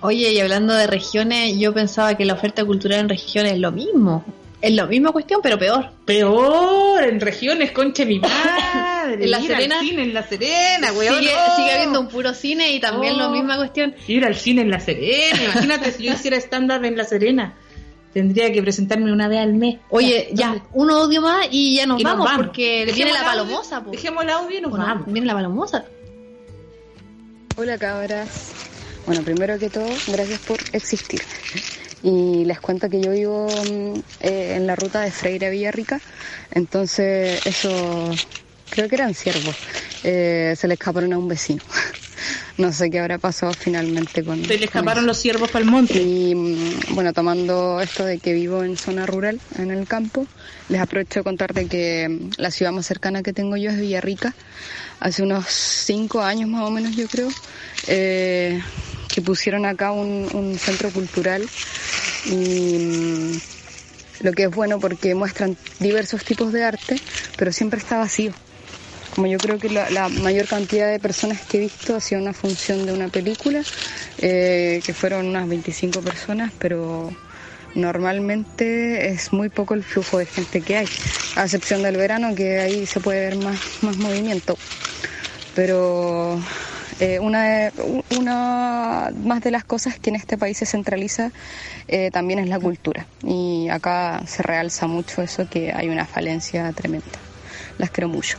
Oye, 0.00 0.32
y 0.32 0.40
hablando 0.40 0.74
de 0.74 0.86
regiones, 0.86 1.58
yo 1.58 1.72
pensaba 1.72 2.14
que 2.16 2.24
la 2.24 2.34
oferta 2.34 2.64
cultural 2.64 3.00
en 3.00 3.08
regiones 3.08 3.52
es 3.54 3.58
lo 3.58 3.72
mismo. 3.72 4.24
Es 4.60 4.72
la 4.72 4.86
misma 4.86 5.12
cuestión, 5.12 5.40
pero 5.42 5.58
peor. 5.58 5.90
Peor, 6.06 7.02
en 7.04 7.20
regiones, 7.20 7.72
conche 7.72 8.04
mi 8.06 8.18
madre. 8.18 8.34
En 9.04 9.30
La 9.30 9.38
ir 9.38 9.52
al 9.52 9.58
Serena. 9.58 9.80
cine 9.80 10.02
en 10.02 10.14
La 10.14 10.22
Serena, 10.26 10.90
weón. 10.94 11.18
sigue, 11.18 11.30
no. 11.30 11.56
sigue 11.56 11.72
habiendo 11.72 12.00
un 12.00 12.08
puro 12.08 12.32
cine 12.32 12.70
y 12.74 12.80
también 12.80 13.18
No. 13.18 13.24
la 13.24 13.28
misma 13.28 13.56
cuestión. 13.58 13.94
Ir 14.08 14.24
al 14.24 14.34
cine 14.34 14.62
en 14.62 14.70
La 14.70 14.80
Serena. 14.80 15.42
Imagínate 15.44 15.92
si 15.92 16.04
yo 16.04 16.14
hiciera 16.14 16.38
stand-up 16.38 16.82
en 16.84 16.96
La 16.96 17.04
Serena. 17.04 17.52
Tendría 18.14 18.52
que 18.52 18.62
presentarme 18.62 19.12
una 19.12 19.26
vez 19.28 19.40
al 19.40 19.54
mes. 19.54 19.78
Oye, 19.90 20.30
ya, 20.32 20.64
un 20.72 20.88
audio 20.90 21.20
más 21.20 21.48
y 21.50 21.74
ya 21.76 21.84
nos, 21.86 22.00
Y 22.00 22.04
nos 22.04 22.16
vamos, 22.16 22.30
porque 22.36 22.86
Dejemos 22.86 22.94
viene 22.96 23.12
la 23.12 23.24
palomosa. 23.24 23.82
po. 23.84 23.90
Dejemos 23.90 24.22
el 24.24 24.30
audio 24.30 24.58
y 24.58 24.60
nos 24.62 24.72
¿O 24.72 24.78
no? 24.78 24.84
vamos. 24.84 25.06
Viene 25.12 25.26
la 25.26 25.34
palomosa. 25.34 25.84
Hola 27.56 27.76
cabras. 27.78 28.52
Bueno, 29.06 29.22
primero 29.22 29.58
que 29.58 29.68
todo, 29.68 29.86
gracias 30.08 30.40
por 30.40 30.58
existir. 30.72 31.20
Y 32.02 32.44
les 32.44 32.60
cuento 32.60 32.88
que 32.88 33.00
yo 33.00 33.10
vivo 33.10 33.46
mm, 33.48 33.98
eh, 34.20 34.54
en 34.56 34.66
la 34.66 34.76
ruta 34.76 35.00
de 35.00 35.10
Freire 35.10 35.46
a 35.46 35.50
Villarrica, 35.50 36.00
entonces 36.52 37.44
eso 37.46 38.10
creo 38.70 38.88
que 38.88 38.94
eran 38.94 39.14
ciervos. 39.14 39.56
Eh, 40.04 40.54
se 40.56 40.68
le 40.68 40.74
escaparon 40.74 41.12
a 41.12 41.18
un 41.18 41.28
vecino. 41.28 41.62
No 42.58 42.72
sé 42.72 42.90
qué 42.90 43.00
habrá 43.00 43.18
pasado 43.18 43.52
finalmente 43.52 44.22
con... 44.22 44.44
Se 44.44 44.58
le 44.58 44.64
escaparon 44.66 45.06
los 45.06 45.18
ciervos 45.18 45.50
para 45.50 45.64
el 45.64 45.70
monte. 45.70 46.02
Y 46.02 46.34
mm, 46.34 46.94
bueno, 46.94 47.12
tomando 47.12 47.80
esto 47.80 48.04
de 48.04 48.18
que 48.18 48.32
vivo 48.32 48.64
en 48.64 48.76
zona 48.76 49.06
rural, 49.06 49.40
en 49.58 49.70
el 49.70 49.86
campo, 49.86 50.26
les 50.68 50.80
aprovecho 50.80 51.20
de 51.20 51.24
contar 51.24 51.52
de 51.54 51.66
que 51.66 52.08
mm, 52.08 52.30
la 52.38 52.50
ciudad 52.50 52.72
más 52.72 52.86
cercana 52.86 53.22
que 53.22 53.32
tengo 53.32 53.56
yo 53.56 53.70
es 53.70 53.80
Villarrica. 53.80 54.34
Hace 55.00 55.22
unos 55.22 55.46
cinco 55.48 56.22
años 56.22 56.48
más 56.48 56.62
o 56.62 56.70
menos, 56.70 56.96
yo 56.96 57.06
creo, 57.08 57.28
eh, 57.86 58.60
que 59.08 59.20
pusieron 59.22 59.66
acá 59.66 59.92
un, 59.92 60.28
un 60.34 60.58
centro 60.58 60.90
cultural 60.90 61.42
y 62.26 62.78
mm, 62.78 63.40
lo 64.20 64.32
que 64.32 64.44
es 64.44 64.50
bueno 64.50 64.80
porque 64.80 65.14
muestran 65.14 65.56
diversos 65.78 66.24
tipos 66.24 66.52
de 66.52 66.64
arte, 66.64 67.00
pero 67.36 67.52
siempre 67.52 67.78
está 67.78 67.98
vacío. 67.98 68.32
Como 69.14 69.28
yo 69.28 69.38
creo 69.38 69.58
que 69.58 69.68
la, 69.68 70.08
mayor 70.08 70.46
cantidad 70.48 70.90
de 70.90 70.98
personas 70.98 71.40
que 71.42 71.58
he 71.58 71.60
visto 71.60 71.94
ha 71.94 72.00
sido 72.00 72.20
una 72.20 72.32
función 72.32 72.84
de 72.84 72.92
una 72.92 73.08
película, 73.08 73.62
eh, 74.18 74.82
que 74.84 74.92
fueron 74.92 75.26
unas 75.26 75.48
25 75.48 76.00
personas, 76.00 76.52
pero 76.58 77.10
normalmente 77.76 79.08
es 79.08 79.32
muy 79.32 79.50
poco 79.50 79.74
el 79.74 79.84
flujo 79.84 80.18
de 80.18 80.26
gente 80.26 80.62
que 80.62 80.78
hay, 80.78 80.86
a 81.36 81.44
excepción 81.44 81.82
del 81.82 81.96
verano, 81.96 82.34
que 82.34 82.58
ahí 82.58 82.86
se 82.86 82.98
puede 82.98 83.20
ver 83.20 83.36
más, 83.36 83.60
más 83.82 83.96
movimiento. 83.98 84.56
Pero 85.54 86.40
eh, 86.98 87.20
una, 87.20 87.72
una 88.16 89.12
más 89.16 89.42
de 89.42 89.50
las 89.52 89.64
cosas 89.64 89.98
que 89.98 90.10
en 90.10 90.16
este 90.16 90.38
país 90.38 90.58
se 90.58 90.66
centraliza 90.66 91.30
eh, 91.86 92.10
también 92.10 92.40
es 92.40 92.48
la 92.48 92.58
cultura. 92.58 93.06
Y 93.22 93.68
acá 93.68 94.22
se 94.26 94.42
realza 94.42 94.88
mucho 94.88 95.22
eso, 95.22 95.48
que 95.48 95.72
hay 95.72 95.88
una 95.88 96.04
falencia 96.04 96.72
tremenda. 96.72 97.06
Las 97.78 97.90
quiero 97.90 98.08
mucho. 98.08 98.38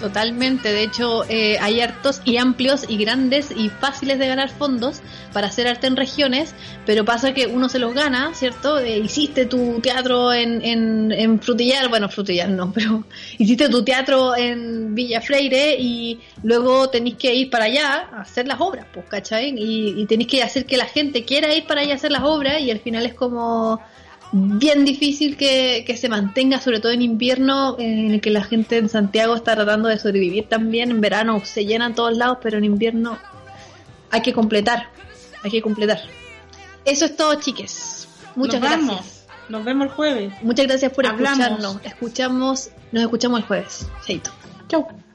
Totalmente, 0.00 0.72
de 0.72 0.82
hecho 0.82 1.24
eh, 1.28 1.56
hay 1.58 1.80
hartos 1.80 2.20
y 2.26 2.36
amplios 2.36 2.84
y 2.86 2.98
grandes 2.98 3.50
y 3.50 3.70
fáciles 3.70 4.18
de 4.18 4.26
ganar 4.26 4.50
fondos 4.50 5.00
para 5.32 5.46
hacer 5.46 5.66
arte 5.66 5.86
en 5.86 5.96
regiones, 5.96 6.54
pero 6.84 7.06
pasa 7.06 7.32
que 7.32 7.46
uno 7.46 7.70
se 7.70 7.78
los 7.78 7.94
gana, 7.94 8.34
¿cierto? 8.34 8.78
Eh, 8.78 8.98
hiciste 8.98 9.46
tu 9.46 9.80
teatro 9.80 10.34
en, 10.34 10.62
en, 10.62 11.12
en 11.12 11.40
Frutillar, 11.40 11.88
bueno, 11.88 12.10
Frutillar 12.10 12.50
no, 12.50 12.72
pero 12.74 13.04
hiciste 13.38 13.70
tu 13.70 13.84
teatro 13.84 14.36
en 14.36 14.94
Villa 14.94 15.22
Freire 15.22 15.76
y 15.78 16.20
luego 16.42 16.90
tenéis 16.90 17.16
que 17.16 17.34
ir 17.34 17.48
para 17.48 17.64
allá 17.64 18.08
a 18.12 18.20
hacer 18.20 18.46
las 18.46 18.60
obras, 18.60 18.84
pues, 18.92 19.06
¿cachai? 19.08 19.54
Y, 19.56 20.02
y 20.02 20.04
tenéis 20.04 20.28
que 20.28 20.42
hacer 20.42 20.66
que 20.66 20.76
la 20.76 20.86
gente 20.86 21.24
quiera 21.24 21.54
ir 21.54 21.66
para 21.66 21.80
allá 21.80 21.94
a 21.94 21.96
hacer 21.96 22.12
las 22.12 22.22
obras 22.22 22.60
y 22.60 22.70
al 22.70 22.80
final 22.80 23.06
es 23.06 23.14
como 23.14 23.80
bien 24.58 24.84
difícil 24.84 25.36
que, 25.36 25.84
que 25.86 25.96
se 25.96 26.08
mantenga, 26.08 26.60
sobre 26.60 26.80
todo 26.80 26.92
en 26.92 27.02
invierno, 27.02 27.76
en 27.78 28.12
el 28.12 28.20
que 28.20 28.30
la 28.30 28.42
gente 28.44 28.78
en 28.78 28.88
Santiago 28.88 29.34
está 29.34 29.54
tratando 29.54 29.88
de 29.88 29.98
sobrevivir 29.98 30.48
también. 30.48 30.90
En 30.90 31.00
verano 31.00 31.40
se 31.44 31.64
llenan 31.64 31.94
todos 31.94 32.16
lados, 32.16 32.38
pero 32.42 32.58
en 32.58 32.64
invierno 32.64 33.18
hay 34.10 34.20
que 34.22 34.32
completar, 34.32 34.88
hay 35.42 35.50
que 35.50 35.62
completar. 35.62 36.00
Eso 36.84 37.04
es 37.04 37.16
todo, 37.16 37.34
chiques. 37.40 38.08
Muchas 38.36 38.60
Nos 38.60 38.68
gracias. 38.70 38.88
vamos. 38.88 39.12
Nos 39.48 39.64
vemos 39.64 39.86
el 39.88 39.92
jueves. 39.92 40.32
Muchas 40.42 40.66
gracias 40.66 40.92
por 40.92 41.06
Hablamos. 41.06 41.38
escucharnos. 41.38 41.80
Escuchamos, 41.84 42.70
nos 42.92 43.02
escuchamos 43.02 43.40
el 43.40 43.46
jueves. 43.46 43.86
Chaito. 44.06 44.30
Chau. 44.68 45.05